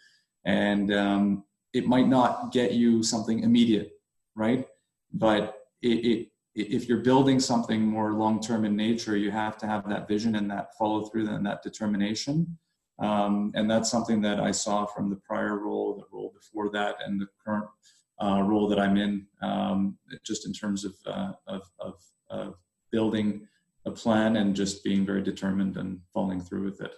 and 0.45 0.93
um, 0.93 1.43
it 1.73 1.87
might 1.87 2.07
not 2.07 2.51
get 2.51 2.73
you 2.73 3.03
something 3.03 3.41
immediate, 3.41 3.91
right? 4.35 4.67
But 5.13 5.55
it, 5.81 6.05
it, 6.05 6.27
if 6.55 6.87
you're 6.87 6.99
building 6.99 7.39
something 7.39 7.81
more 7.81 8.13
long 8.13 8.41
term 8.41 8.65
in 8.65 8.75
nature, 8.75 9.15
you 9.15 9.31
have 9.31 9.57
to 9.59 9.67
have 9.67 9.87
that 9.89 10.07
vision 10.07 10.35
and 10.35 10.49
that 10.51 10.75
follow 10.77 11.05
through 11.05 11.29
and 11.29 11.45
that 11.45 11.61
determination. 11.61 12.57
Um, 12.99 13.51
and 13.55 13.69
that's 13.69 13.89
something 13.89 14.21
that 14.21 14.39
I 14.39 14.51
saw 14.51 14.85
from 14.85 15.09
the 15.09 15.15
prior 15.15 15.57
role, 15.57 16.05
before 16.39 16.69
that, 16.71 16.95
and 17.05 17.19
the 17.19 17.27
current 17.45 17.67
uh, 18.21 18.41
role 18.41 18.67
that 18.67 18.79
I'm 18.79 18.97
in, 18.97 19.25
um, 19.41 19.97
just 20.25 20.45
in 20.45 20.53
terms 20.53 20.85
of, 20.85 20.93
uh, 21.05 21.31
of, 21.47 21.61
of, 21.79 21.95
of 22.29 22.55
building 22.91 23.47
a 23.85 23.91
plan 23.91 24.35
and 24.35 24.55
just 24.55 24.83
being 24.83 25.05
very 25.05 25.21
determined 25.21 25.77
and 25.77 25.99
following 26.13 26.41
through 26.41 26.65
with 26.65 26.81
it. 26.81 26.95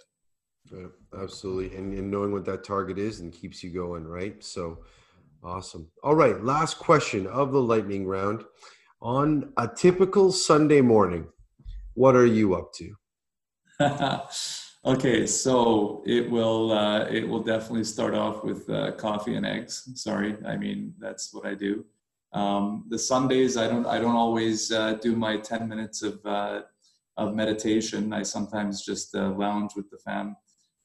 Yeah, 0.72 0.86
absolutely. 1.20 1.76
And, 1.76 1.92
and 1.92 2.10
knowing 2.10 2.32
what 2.32 2.44
that 2.46 2.64
target 2.64 2.98
is 2.98 3.20
and 3.20 3.32
keeps 3.32 3.62
you 3.62 3.70
going, 3.70 4.06
right? 4.06 4.42
So 4.42 4.84
awesome. 5.42 5.88
All 6.02 6.14
right. 6.14 6.42
Last 6.42 6.78
question 6.78 7.26
of 7.26 7.52
the 7.52 7.60
lightning 7.60 8.06
round. 8.06 8.44
On 9.00 9.52
a 9.56 9.68
typical 9.68 10.30
Sunday 10.30 10.80
morning, 10.80 11.26
what 11.94 12.14
are 12.14 12.26
you 12.26 12.54
up 12.54 12.72
to? 12.74 12.94
okay, 14.84 15.26
so 15.26 16.02
it 16.06 16.30
will 16.30 16.72
uh, 16.72 17.04
it 17.04 17.26
will 17.28 17.42
definitely 17.42 17.84
start 17.84 18.14
off 18.14 18.44
with 18.44 18.68
uh, 18.68 18.92
coffee 18.92 19.36
and 19.36 19.46
eggs. 19.46 19.88
Sorry, 19.94 20.36
I 20.46 20.56
mean 20.56 20.94
that's 20.98 21.32
what 21.32 21.46
I 21.46 21.54
do. 21.54 21.84
Um, 22.32 22.84
the 22.88 22.98
Sundays 22.98 23.56
I 23.56 23.68
don't 23.68 23.86
I 23.86 23.98
don't 23.98 24.16
always 24.16 24.72
uh, 24.72 24.94
do 24.94 25.14
my 25.16 25.36
ten 25.36 25.68
minutes 25.68 26.02
of 26.02 26.24
uh, 26.26 26.62
of 27.16 27.34
meditation. 27.34 28.12
I 28.12 28.22
sometimes 28.22 28.84
just 28.84 29.14
uh, 29.14 29.30
lounge 29.30 29.72
with 29.76 29.90
the 29.90 29.98
fam 29.98 30.36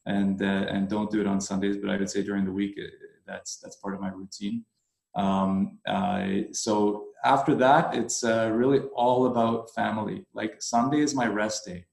and 0.06 0.41
uh, 0.41 0.45
and 0.70 0.89
don't 0.89 1.10
do 1.10 1.22
it 1.22 1.28
on 1.28 1.41
Sundays. 1.41 1.78
But 1.78 1.89
I 1.89 1.98
would 1.98 2.10
say 2.10 2.24
during 2.24 2.45
the 2.45 2.52
week, 2.52 2.80
that's 3.26 3.58
that's 3.58 3.78
part 3.78 3.95
of 3.95 4.02
my 4.02 4.10
routine. 4.10 4.66
Um, 5.16 5.80
so 6.52 7.06
after 7.24 7.56
that, 7.56 7.95
it's 7.95 8.24
really 8.24 8.82
all 8.95 9.26
about 9.26 9.74
family. 9.74 10.26
Like 10.34 10.62
Sunday 10.62 11.00
is 11.02 11.16
my 11.16 11.26
rest 11.26 11.66
day. 11.66 11.87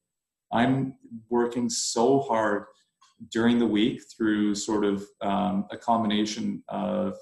I'm 0.55 0.95
working 1.29 1.69
so 1.69 2.21
hard 2.21 2.67
during 3.31 3.59
the 3.59 3.67
week 3.67 4.03
through 4.17 4.55
sort 4.55 4.85
of 4.85 5.05
um, 5.21 5.67
a 5.71 5.77
combination 5.77 6.63
of 6.69 7.17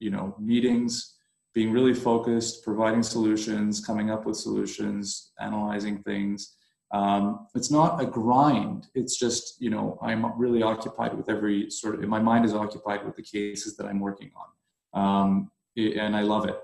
you 0.00 0.10
know 0.10 0.34
meetings 0.38 1.14
being 1.54 1.72
really 1.72 1.94
focused 1.94 2.64
providing 2.64 3.02
solutions 3.02 3.80
coming 3.80 4.10
up 4.10 4.26
with 4.26 4.36
solutions 4.36 5.32
analyzing 5.40 6.02
things. 6.02 6.54
Um, 6.92 7.46
it's 7.54 7.70
not 7.70 8.02
a 8.02 8.06
grind. 8.06 8.88
It's 8.94 9.16
just 9.16 9.60
you 9.60 9.70
know 9.70 9.98
i'm 10.02 10.38
really 10.38 10.62
occupied 10.62 11.16
with 11.16 11.28
every 11.30 11.70
sort 11.70 11.94
of 11.94 12.08
my 12.08 12.20
mind 12.20 12.44
is 12.44 12.52
occupied 12.52 13.04
with 13.06 13.16
the 13.16 13.22
cases 13.22 13.76
that 13.76 13.86
i'm 13.86 14.00
working 14.00 14.30
on. 14.42 14.48
Um, 15.02 15.50
and 15.76 16.16
i 16.16 16.22
love 16.22 16.46
it. 16.48 16.58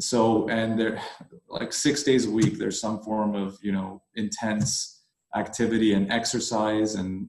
So 0.00 0.48
and 0.48 0.78
there 0.78 1.02
like 1.48 1.72
six 1.72 2.04
days 2.04 2.26
a 2.26 2.30
week 2.30 2.58
there's 2.58 2.80
some 2.80 3.00
form 3.02 3.34
of 3.34 3.58
you 3.60 3.72
know 3.72 4.02
intense 4.14 4.91
activity 5.36 5.94
and 5.94 6.10
exercise 6.12 6.94
and 6.94 7.28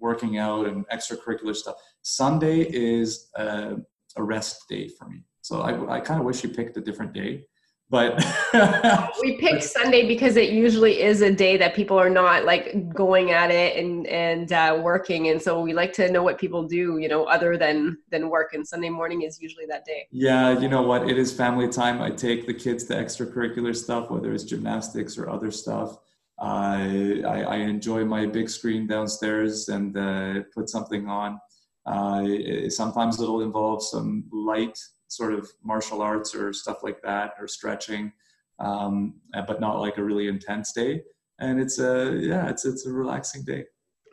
working 0.00 0.38
out 0.38 0.66
and 0.66 0.86
extracurricular 0.88 1.54
stuff 1.54 1.76
sunday 2.02 2.60
is 2.60 3.30
a, 3.36 3.76
a 4.16 4.22
rest 4.22 4.68
day 4.68 4.88
for 4.88 5.08
me 5.08 5.22
so 5.40 5.60
i, 5.62 5.96
I 5.96 6.00
kind 6.00 6.20
of 6.20 6.26
wish 6.26 6.42
you 6.42 6.50
picked 6.50 6.76
a 6.76 6.80
different 6.80 7.12
day 7.12 7.46
but 7.88 8.16
we 9.22 9.36
picked 9.36 9.62
Sunday 9.62 10.08
because 10.08 10.36
it 10.36 10.50
usually 10.50 11.00
is 11.02 11.22
a 11.22 11.32
day 11.32 11.56
that 11.56 11.74
people 11.74 11.96
are 11.96 12.10
not 12.10 12.44
like 12.44 12.92
going 12.92 13.30
at 13.30 13.52
it 13.52 13.76
and 13.76 14.08
and 14.08 14.52
uh, 14.52 14.80
working, 14.82 15.28
and 15.28 15.40
so 15.40 15.60
we 15.60 15.72
like 15.72 15.92
to 15.94 16.10
know 16.10 16.24
what 16.24 16.36
people 16.36 16.64
do, 16.64 16.98
you 16.98 17.08
know, 17.08 17.24
other 17.24 17.56
than 17.56 17.98
than 18.10 18.28
work. 18.28 18.54
And 18.54 18.66
Sunday 18.66 18.88
morning 18.88 19.22
is 19.22 19.40
usually 19.40 19.66
that 19.66 19.84
day. 19.84 20.08
Yeah, 20.10 20.58
you 20.58 20.68
know 20.68 20.82
what? 20.82 21.08
It 21.08 21.16
is 21.16 21.32
family 21.32 21.68
time. 21.68 22.02
I 22.02 22.10
take 22.10 22.48
the 22.48 22.54
kids 22.54 22.84
to 22.84 22.94
extracurricular 22.94 23.74
stuff, 23.74 24.10
whether 24.10 24.32
it's 24.32 24.44
gymnastics 24.44 25.16
or 25.16 25.30
other 25.30 25.52
stuff. 25.52 25.96
I, 26.38 27.22
I 27.26 27.56
enjoy 27.56 28.04
my 28.04 28.26
big 28.26 28.50
screen 28.50 28.86
downstairs 28.86 29.68
and 29.68 29.96
uh, 29.96 30.42
put 30.54 30.68
something 30.68 31.08
on. 31.08 31.40
Uh, 31.86 32.68
sometimes 32.68 33.20
it'll 33.20 33.42
involve 33.42 33.82
some 33.82 34.24
light 34.32 34.78
sort 35.08 35.32
of 35.32 35.48
martial 35.62 36.02
arts 36.02 36.34
or 36.34 36.52
stuff 36.52 36.82
like 36.82 37.00
that 37.02 37.34
or 37.38 37.46
stretching 37.46 38.12
um, 38.58 39.14
but 39.46 39.60
not 39.60 39.80
like 39.80 39.98
a 39.98 40.02
really 40.02 40.28
intense 40.28 40.72
day. 40.72 41.02
And 41.38 41.60
it's 41.60 41.78
a 41.78 42.18
yeah 42.20 42.48
it's 42.48 42.64
it's 42.64 42.86
a 42.86 42.92
relaxing 42.92 43.44
day. 43.44 43.64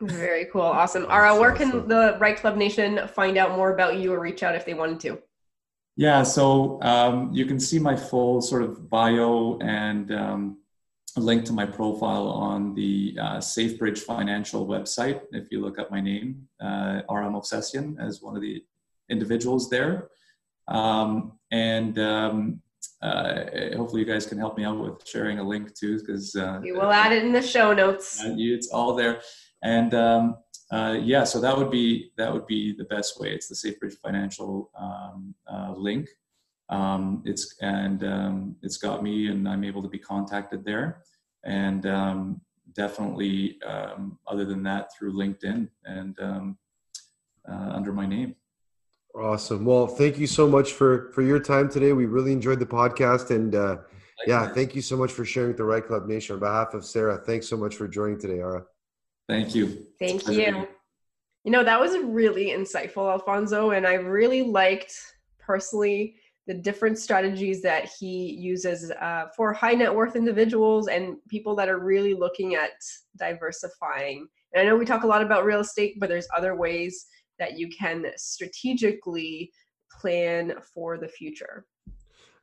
Very 0.02 0.46
cool. 0.46 0.62
Awesome. 0.62 1.06
Ara 1.08 1.38
where 1.38 1.52
can 1.52 1.88
the 1.88 2.16
right 2.20 2.36
club 2.36 2.56
nation 2.56 3.08
find 3.08 3.38
out 3.38 3.56
more 3.56 3.72
about 3.72 3.96
you 3.96 4.12
or 4.12 4.20
reach 4.20 4.42
out 4.42 4.54
if 4.54 4.66
they 4.66 4.74
wanted 4.74 5.00
to? 5.00 5.18
Yeah 5.96 6.22
so 6.22 6.82
um, 6.82 7.30
you 7.32 7.46
can 7.46 7.58
see 7.58 7.78
my 7.78 7.96
full 7.96 8.42
sort 8.42 8.62
of 8.62 8.90
bio 8.90 9.58
and 9.62 10.12
um, 10.12 10.58
link 11.20 11.44
to 11.44 11.52
my 11.52 11.64
profile 11.64 12.26
on 12.26 12.74
the 12.74 13.16
uh, 13.20 13.36
SafeBridge 13.36 13.98
Financial 13.98 14.66
website. 14.66 15.20
If 15.32 15.50
you 15.50 15.60
look 15.60 15.78
up 15.78 15.90
my 15.90 16.00
name, 16.00 16.48
uh, 16.60 17.02
Ara 17.08 17.28
Movsessian, 17.28 17.96
as 18.00 18.20
one 18.20 18.34
of 18.34 18.42
the 18.42 18.64
individuals 19.08 19.70
there. 19.70 20.08
Um, 20.68 21.38
and 21.50 21.98
um, 21.98 22.60
uh, 23.02 23.44
hopefully 23.76 24.00
you 24.00 24.06
guys 24.06 24.26
can 24.26 24.38
help 24.38 24.56
me 24.56 24.64
out 24.64 24.78
with 24.78 25.06
sharing 25.06 25.38
a 25.38 25.42
link 25.42 25.74
too, 25.74 25.98
because 25.98 26.34
uh, 26.34 26.60
we 26.62 26.72
will 26.72 26.90
add 26.90 27.12
it 27.12 27.24
in 27.24 27.32
the 27.32 27.42
show 27.42 27.72
notes. 27.72 28.20
it's 28.24 28.68
all 28.68 28.94
there, 28.94 29.20
and 29.62 29.94
um, 29.94 30.36
uh, 30.72 30.96
yeah, 31.00 31.24
so 31.24 31.40
that 31.40 31.56
would 31.56 31.70
be 31.70 32.12
that 32.16 32.32
would 32.32 32.46
be 32.46 32.74
the 32.76 32.84
best 32.84 33.20
way. 33.20 33.32
It's 33.32 33.48
the 33.48 33.54
SafeBridge 33.54 33.98
Financial 34.02 34.70
um, 34.78 35.34
uh, 35.46 35.74
link. 35.76 36.08
Um, 36.70 37.22
it's 37.24 37.56
and 37.60 38.04
um, 38.04 38.56
it's 38.62 38.78
got 38.78 39.02
me, 39.02 39.28
and 39.28 39.48
I'm 39.48 39.64
able 39.64 39.82
to 39.82 39.88
be 39.88 39.98
contacted 39.98 40.64
there, 40.64 41.02
and 41.44 41.84
um, 41.86 42.40
definitely 42.72 43.58
um 43.66 44.18
other 44.26 44.44
than 44.44 44.62
that 44.64 44.90
through 44.92 45.12
LinkedIn 45.12 45.68
and 45.84 46.18
uh, 47.48 47.70
under 47.72 47.92
my 47.92 48.06
name. 48.06 48.34
Awesome. 49.14 49.64
Well, 49.64 49.86
thank 49.86 50.18
you 50.18 50.26
so 50.26 50.48
much 50.48 50.72
for 50.72 51.12
for 51.12 51.22
your 51.22 51.38
time 51.38 51.68
today. 51.68 51.92
We 51.92 52.06
really 52.06 52.32
enjoyed 52.32 52.58
the 52.58 52.66
podcast, 52.66 53.30
and 53.30 53.54
uh, 53.54 53.76
yeah, 54.26 54.48
thank 54.48 54.74
you 54.74 54.82
so 54.82 54.96
much 54.96 55.12
for 55.12 55.24
sharing 55.24 55.48
with 55.50 55.56
the 55.58 55.64
Right 55.64 55.86
Club 55.86 56.06
Nation. 56.06 56.34
On 56.34 56.40
behalf 56.40 56.74
of 56.74 56.84
Sarah, 56.84 57.18
thanks 57.24 57.46
so 57.46 57.56
much 57.56 57.76
for 57.76 57.86
joining 57.86 58.18
today, 58.18 58.40
Ara. 58.40 58.64
Thank 59.28 59.54
you. 59.54 59.86
Thank 60.00 60.26
you. 60.28 60.66
You 61.44 61.50
know 61.50 61.62
that 61.62 61.78
was 61.78 61.96
really 61.98 62.46
insightful, 62.46 63.10
Alfonso, 63.10 63.70
and 63.70 63.86
I 63.86 63.94
really 63.94 64.42
liked 64.42 64.98
personally 65.38 66.16
the 66.46 66.54
different 66.54 66.98
strategies 66.98 67.62
that 67.62 67.90
he 67.98 68.34
uses 68.34 68.90
uh, 68.90 69.26
for 69.36 69.52
high 69.52 69.72
net 69.72 69.94
worth 69.94 70.14
individuals 70.14 70.88
and 70.88 71.16
people 71.28 71.56
that 71.56 71.68
are 71.68 71.78
really 71.78 72.14
looking 72.14 72.54
at 72.54 72.72
diversifying. 73.18 74.26
And 74.52 74.60
I 74.60 74.64
know 74.64 74.76
we 74.76 74.84
talk 74.84 75.04
a 75.04 75.06
lot 75.06 75.22
about 75.22 75.44
real 75.44 75.60
estate, 75.60 75.94
but 75.98 76.08
there's 76.08 76.28
other 76.36 76.54
ways 76.54 77.06
that 77.38 77.58
you 77.58 77.68
can 77.68 78.06
strategically 78.16 79.50
plan 79.90 80.54
for 80.72 80.98
the 80.98 81.08
future. 81.08 81.66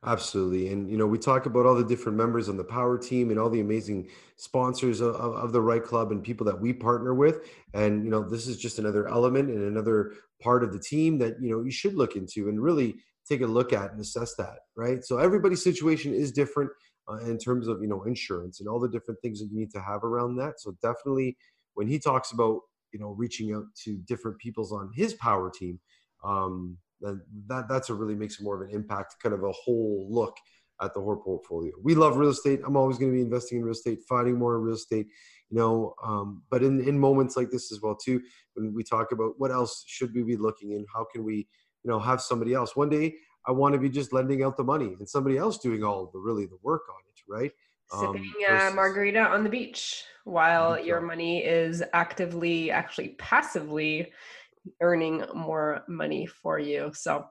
Absolutely. 0.04 0.72
And, 0.72 0.90
you 0.90 0.96
know, 0.96 1.06
we 1.06 1.16
talk 1.16 1.46
about 1.46 1.64
all 1.64 1.76
the 1.76 1.84
different 1.84 2.18
members 2.18 2.48
on 2.48 2.56
the 2.56 2.64
power 2.64 2.98
team 2.98 3.30
and 3.30 3.38
all 3.38 3.48
the 3.48 3.60
amazing 3.60 4.08
sponsors 4.34 5.00
of, 5.00 5.14
of, 5.14 5.52
the 5.52 5.60
right 5.60 5.82
club 5.82 6.10
and 6.10 6.24
people 6.24 6.44
that 6.46 6.60
we 6.60 6.72
partner 6.72 7.14
with. 7.14 7.48
And, 7.72 8.04
you 8.04 8.10
know, 8.10 8.28
this 8.28 8.48
is 8.48 8.56
just 8.56 8.80
another 8.80 9.06
element 9.06 9.48
and 9.48 9.62
another 9.62 10.14
part 10.40 10.64
of 10.64 10.72
the 10.72 10.80
team 10.80 11.18
that, 11.18 11.40
you 11.40 11.50
know, 11.50 11.62
you 11.62 11.70
should 11.70 11.94
look 11.94 12.16
into 12.16 12.48
and 12.48 12.60
really 12.60 12.96
take 13.28 13.40
a 13.40 13.46
look 13.46 13.72
at 13.72 13.92
and 13.92 14.00
assess 14.00 14.34
that. 14.36 14.58
Right. 14.76 15.04
So 15.04 15.18
everybody's 15.18 15.62
situation 15.62 16.14
is 16.14 16.32
different 16.32 16.70
uh, 17.08 17.18
in 17.18 17.38
terms 17.38 17.68
of, 17.68 17.80
you 17.82 17.88
know, 17.88 18.02
insurance 18.04 18.60
and 18.60 18.68
all 18.68 18.80
the 18.80 18.88
different 18.88 19.20
things 19.20 19.40
that 19.40 19.48
you 19.50 19.58
need 19.58 19.70
to 19.72 19.80
have 19.80 20.04
around 20.04 20.36
that. 20.36 20.60
So 20.60 20.76
definitely 20.82 21.36
when 21.74 21.86
he 21.86 21.98
talks 21.98 22.32
about 22.32 22.60
you 22.92 23.00
know 23.00 23.14
reaching 23.18 23.52
out 23.52 23.64
to 23.84 23.96
different 24.06 24.38
peoples 24.38 24.72
on 24.72 24.90
his 24.94 25.14
power 25.14 25.50
team 25.50 25.78
um, 26.24 26.76
that 27.00 27.66
that's 27.68 27.88
what 27.88 27.98
really 27.98 28.14
makes 28.14 28.40
more 28.40 28.62
of 28.62 28.68
an 28.68 28.74
impact 28.74 29.16
kind 29.22 29.34
of 29.34 29.42
a 29.42 29.52
whole 29.52 30.06
look 30.08 30.36
at 30.80 30.94
the 30.94 31.00
whole 31.00 31.16
portfolio 31.16 31.72
we 31.82 31.94
love 31.94 32.16
real 32.16 32.30
estate 32.30 32.60
i'm 32.66 32.76
always 32.76 32.98
going 32.98 33.10
to 33.10 33.16
be 33.16 33.22
investing 33.22 33.58
in 33.58 33.64
real 33.64 33.72
estate 33.72 33.98
finding 34.08 34.38
more 34.38 34.56
in 34.56 34.62
real 34.62 34.74
estate 34.74 35.06
you 35.50 35.58
know 35.58 35.94
um, 36.04 36.42
but 36.50 36.62
in, 36.62 36.86
in 36.86 36.98
moments 36.98 37.36
like 37.36 37.50
this 37.50 37.72
as 37.72 37.80
well 37.82 37.96
too 37.96 38.20
when 38.54 38.72
we 38.74 38.82
talk 38.82 39.12
about 39.12 39.32
what 39.38 39.50
else 39.50 39.84
should 39.86 40.14
we 40.14 40.22
be 40.22 40.36
looking 40.36 40.72
in 40.72 40.84
how 40.94 41.04
can 41.12 41.24
we 41.24 41.46
you 41.84 41.90
know 41.90 41.98
have 41.98 42.20
somebody 42.20 42.54
else 42.54 42.76
one 42.76 42.88
day 42.88 43.14
i 43.46 43.50
want 43.50 43.72
to 43.72 43.78
be 43.78 43.88
just 43.88 44.12
lending 44.12 44.42
out 44.42 44.56
the 44.56 44.64
money 44.64 44.96
and 44.98 45.08
somebody 45.08 45.36
else 45.36 45.58
doing 45.58 45.82
all 45.82 46.10
the 46.12 46.18
really 46.18 46.46
the 46.46 46.58
work 46.62 46.82
on 46.88 47.00
it 47.08 47.32
right 47.32 47.52
sipping 47.90 48.32
um, 48.48 48.56
uh, 48.56 48.70
margarita 48.74 49.20
on 49.20 49.44
the 49.44 49.50
beach 49.50 50.04
while 50.24 50.78
your 50.78 51.00
money 51.00 51.44
is 51.44 51.82
actively, 51.92 52.70
actually 52.70 53.10
passively 53.18 54.12
earning 54.80 55.24
more 55.34 55.82
money 55.88 56.26
for 56.26 56.58
you. 56.58 56.92
So 56.94 57.26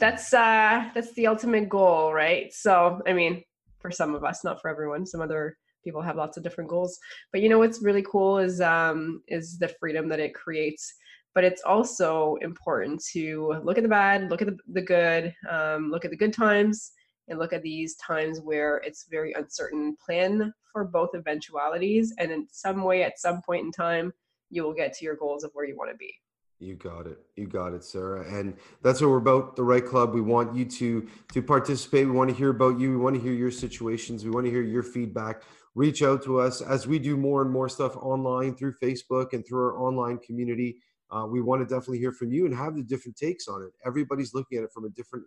that's 0.00 0.32
uh 0.32 0.88
that's 0.94 1.12
the 1.14 1.26
ultimate 1.26 1.68
goal, 1.68 2.12
right? 2.12 2.52
So 2.52 3.00
I 3.06 3.12
mean, 3.12 3.44
for 3.78 3.90
some 3.90 4.14
of 4.14 4.24
us, 4.24 4.42
not 4.42 4.60
for 4.60 4.68
everyone. 4.68 5.06
Some 5.06 5.20
other 5.20 5.56
people 5.84 6.00
have 6.00 6.16
lots 6.16 6.36
of 6.36 6.42
different 6.42 6.70
goals. 6.70 6.98
But 7.30 7.42
you 7.42 7.48
know 7.48 7.58
what's 7.58 7.82
really 7.82 8.02
cool 8.02 8.38
is 8.38 8.60
um 8.60 9.22
is 9.28 9.58
the 9.58 9.68
freedom 9.68 10.08
that 10.08 10.20
it 10.20 10.34
creates. 10.34 10.94
But 11.34 11.44
it's 11.44 11.62
also 11.62 12.36
important 12.42 13.02
to 13.12 13.60
look 13.64 13.78
at 13.78 13.82
the 13.82 13.88
bad, 13.88 14.30
look 14.30 14.42
at 14.42 14.48
the, 14.48 14.58
the 14.72 14.82
good, 14.82 15.34
um, 15.50 15.90
look 15.90 16.04
at 16.04 16.10
the 16.10 16.16
good 16.16 16.32
times, 16.32 16.92
and 17.28 17.38
look 17.38 17.52
at 17.52 17.62
these 17.62 17.96
times 17.96 18.40
where 18.40 18.82
it's 18.84 19.06
very 19.10 19.32
uncertain. 19.32 19.96
Plan 20.04 20.52
for 20.70 20.84
both 20.84 21.10
eventualities, 21.14 22.12
and 22.18 22.30
in 22.30 22.46
some 22.50 22.82
way, 22.82 23.02
at 23.02 23.18
some 23.18 23.40
point 23.42 23.64
in 23.64 23.72
time, 23.72 24.12
you 24.50 24.62
will 24.62 24.74
get 24.74 24.92
to 24.94 25.04
your 25.04 25.16
goals 25.16 25.44
of 25.44 25.50
where 25.54 25.64
you 25.64 25.76
want 25.76 25.90
to 25.90 25.96
be. 25.96 26.12
You 26.62 26.76
got 26.76 27.08
it. 27.08 27.18
You 27.34 27.48
got 27.48 27.72
it, 27.72 27.82
Sarah. 27.82 28.24
And 28.32 28.54
that's 28.82 29.00
what 29.00 29.10
we're 29.10 29.16
about, 29.16 29.56
the 29.56 29.64
right 29.64 29.84
club. 29.84 30.14
We 30.14 30.20
want 30.20 30.54
you 30.54 30.64
to 30.64 31.08
to 31.32 31.42
participate. 31.42 32.06
We 32.06 32.12
want 32.12 32.30
to 32.30 32.36
hear 32.36 32.50
about 32.50 32.78
you. 32.78 32.90
We 32.90 32.96
want 32.98 33.16
to 33.16 33.20
hear 33.20 33.32
your 33.32 33.50
situations. 33.50 34.24
We 34.24 34.30
want 34.30 34.46
to 34.46 34.50
hear 34.52 34.62
your 34.62 34.84
feedback. 34.84 35.42
Reach 35.74 36.02
out 36.04 36.22
to 36.24 36.38
us 36.38 36.60
as 36.60 36.86
we 36.86 37.00
do 37.00 37.16
more 37.16 37.42
and 37.42 37.50
more 37.50 37.68
stuff 37.68 37.96
online 37.96 38.54
through 38.54 38.74
Facebook 38.80 39.32
and 39.32 39.44
through 39.44 39.60
our 39.60 39.78
online 39.78 40.18
community. 40.18 40.76
Uh, 41.12 41.26
we 41.26 41.40
want 41.40 41.60
to 41.60 41.66
definitely 41.66 41.98
hear 41.98 42.12
from 42.12 42.32
you 42.32 42.46
and 42.46 42.54
have 42.54 42.74
the 42.74 42.82
different 42.82 43.16
takes 43.16 43.46
on 43.46 43.62
it. 43.62 43.70
Everybody's 43.86 44.34
looking 44.34 44.58
at 44.58 44.64
it 44.64 44.70
from 44.72 44.86
a 44.86 44.90
different 44.90 45.24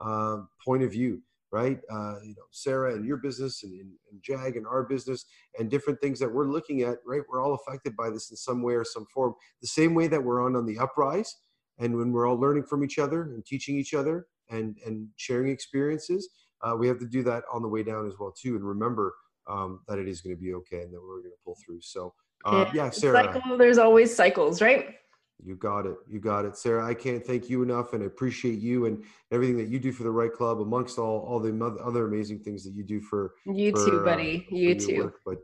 uh, 0.00 0.38
point 0.64 0.82
of 0.82 0.92
view 0.92 1.22
right? 1.50 1.80
Uh, 1.90 2.16
you 2.22 2.34
know, 2.36 2.44
Sarah 2.50 2.94
and 2.94 3.06
your 3.06 3.16
business 3.16 3.62
and, 3.62 3.72
and, 3.72 3.90
and, 4.10 4.22
Jag 4.22 4.56
and 4.56 4.66
our 4.66 4.82
business 4.82 5.24
and 5.58 5.70
different 5.70 6.00
things 6.00 6.18
that 6.20 6.32
we're 6.32 6.48
looking 6.48 6.82
at, 6.82 6.98
right? 7.06 7.22
We're 7.28 7.42
all 7.42 7.54
affected 7.54 7.96
by 7.96 8.10
this 8.10 8.30
in 8.30 8.36
some 8.36 8.62
way 8.62 8.74
or 8.74 8.84
some 8.84 9.06
form. 9.06 9.34
The 9.62 9.66
same 9.66 9.94
way 9.94 10.08
that 10.08 10.22
we're 10.22 10.44
on 10.44 10.56
on 10.56 10.66
the 10.66 10.78
uprise 10.78 11.34
and 11.78 11.96
when 11.96 12.12
we're 12.12 12.26
all 12.26 12.38
learning 12.38 12.64
from 12.64 12.84
each 12.84 12.98
other 12.98 13.22
and 13.22 13.44
teaching 13.46 13.76
each 13.76 13.94
other 13.94 14.26
and, 14.50 14.76
and 14.84 15.08
sharing 15.16 15.50
experiences, 15.50 16.28
uh, 16.62 16.74
we 16.76 16.88
have 16.88 16.98
to 16.98 17.06
do 17.06 17.22
that 17.22 17.44
on 17.52 17.62
the 17.62 17.68
way 17.68 17.82
down 17.82 18.06
as 18.06 18.14
well 18.18 18.32
too. 18.32 18.56
And 18.56 18.64
remember 18.64 19.14
um, 19.48 19.80
that 19.88 19.98
it 19.98 20.08
is 20.08 20.20
going 20.20 20.36
to 20.36 20.42
be 20.42 20.52
okay 20.54 20.82
and 20.82 20.92
that 20.92 21.00
we're 21.00 21.20
going 21.20 21.30
to 21.30 21.44
pull 21.44 21.56
through. 21.64 21.80
So 21.80 22.12
uh, 22.44 22.66
yeah, 22.74 22.84
yeah, 22.84 22.90
Sarah. 22.90 23.32
Cycle, 23.32 23.56
there's 23.56 23.78
always 23.78 24.14
cycles, 24.14 24.60
right? 24.60 24.96
You 25.44 25.54
got 25.54 25.86
it. 25.86 25.96
You 26.08 26.18
got 26.18 26.44
it, 26.44 26.56
Sarah. 26.56 26.84
I 26.84 26.94
can't 26.94 27.24
thank 27.24 27.48
you 27.48 27.62
enough, 27.62 27.92
and 27.92 28.02
I 28.02 28.06
appreciate 28.06 28.58
you 28.58 28.86
and 28.86 29.04
everything 29.30 29.56
that 29.58 29.68
you 29.68 29.78
do 29.78 29.92
for 29.92 30.02
the 30.02 30.10
Right 30.10 30.32
Club, 30.32 30.60
amongst 30.60 30.98
all 30.98 31.20
all 31.20 31.38
the 31.38 31.78
other 31.84 32.06
amazing 32.06 32.40
things 32.40 32.64
that 32.64 32.74
you 32.74 32.82
do 32.82 33.00
for 33.00 33.34
you 33.46 33.70
for, 33.70 33.84
too, 33.84 34.04
buddy. 34.04 34.46
Uh, 34.50 34.56
you 34.56 34.74
too. 34.74 35.04
Work. 35.04 35.20
But 35.24 35.38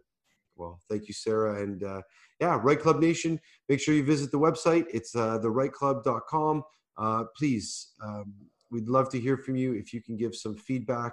well, 0.57 0.81
thank 0.89 1.07
you, 1.07 1.15
Sarah, 1.15 1.63
and 1.63 1.85
uh, 1.85 2.03
yeah, 2.41 2.59
Right 2.61 2.81
Club 2.81 3.01
Nation. 3.01 3.41
Make 3.69 3.81
sure 3.81 3.95
you 3.95 4.05
visit 4.05 4.33
the 4.33 4.39
website. 4.39 4.87
It's 4.93 5.15
uh, 5.15 5.39
therightclub.com. 5.39 6.63
Uh, 6.97 7.25
please, 7.37 7.93
um, 8.03 8.35
we'd 8.71 8.89
love 8.89 9.09
to 9.11 9.21
hear 9.21 9.37
from 9.37 9.57
you. 9.57 9.75
If 9.75 9.93
you 9.93 10.03
can 10.03 10.17
give 10.17 10.35
some 10.35 10.57
feedback 10.57 11.13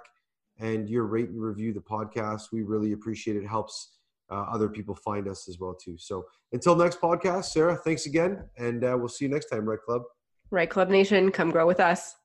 and 0.58 0.88
your 0.88 1.04
rate 1.04 1.28
and 1.28 1.40
review 1.40 1.72
the 1.72 1.80
podcast, 1.80 2.52
we 2.52 2.62
really 2.62 2.92
appreciate 2.92 3.36
it. 3.36 3.44
it 3.44 3.48
helps 3.48 3.98
uh, 4.32 4.46
other 4.52 4.68
people 4.68 4.94
find 4.94 5.28
us 5.28 5.48
as 5.48 5.58
well 5.58 5.74
too. 5.74 5.96
So 5.98 6.24
until 6.52 6.74
next 6.74 7.00
podcast, 7.00 7.46
Sarah, 7.46 7.76
thanks 7.76 8.06
again, 8.06 8.42
and 8.56 8.82
uh, 8.82 8.96
we'll 8.98 9.08
see 9.08 9.26
you 9.26 9.30
next 9.30 9.46
time, 9.46 9.68
Right 9.68 9.80
Club. 9.80 10.02
Right 10.50 10.68
Club 10.68 10.88
Nation, 10.88 11.30
come 11.30 11.50
grow 11.50 11.66
with 11.66 11.80
us. 11.80 12.16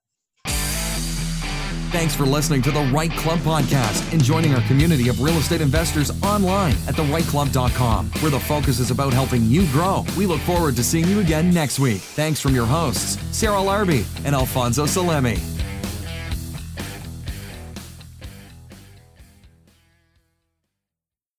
Thanks 1.89 2.13
for 2.13 2.25
listening 2.25 2.61
to 2.63 2.71
the 2.71 2.81
Right 2.93 3.11
Club 3.11 3.39
podcast 3.39 4.11
and 4.11 4.21
joining 4.21 4.53
our 4.53 4.61
community 4.67 5.07
of 5.07 5.21
real 5.21 5.35
estate 5.35 5.61
investors 5.61 6.11
online 6.21 6.73
at 6.85 6.95
therightclub.com, 6.95 8.07
where 8.19 8.31
the 8.31 8.39
focus 8.41 8.79
is 8.79 8.91
about 8.91 9.13
helping 9.13 9.45
you 9.45 9.65
grow. 9.67 10.05
We 10.17 10.25
look 10.25 10.41
forward 10.41 10.75
to 10.75 10.83
seeing 10.83 11.07
you 11.07 11.21
again 11.21 11.49
next 11.49 11.79
week. 11.79 12.01
Thanks 12.01 12.41
from 12.41 12.53
your 12.53 12.65
hosts, 12.65 13.17
Sarah 13.35 13.61
Larby 13.61 14.05
and 14.25 14.35
Alfonso 14.35 14.85
Salemi. 14.85 15.56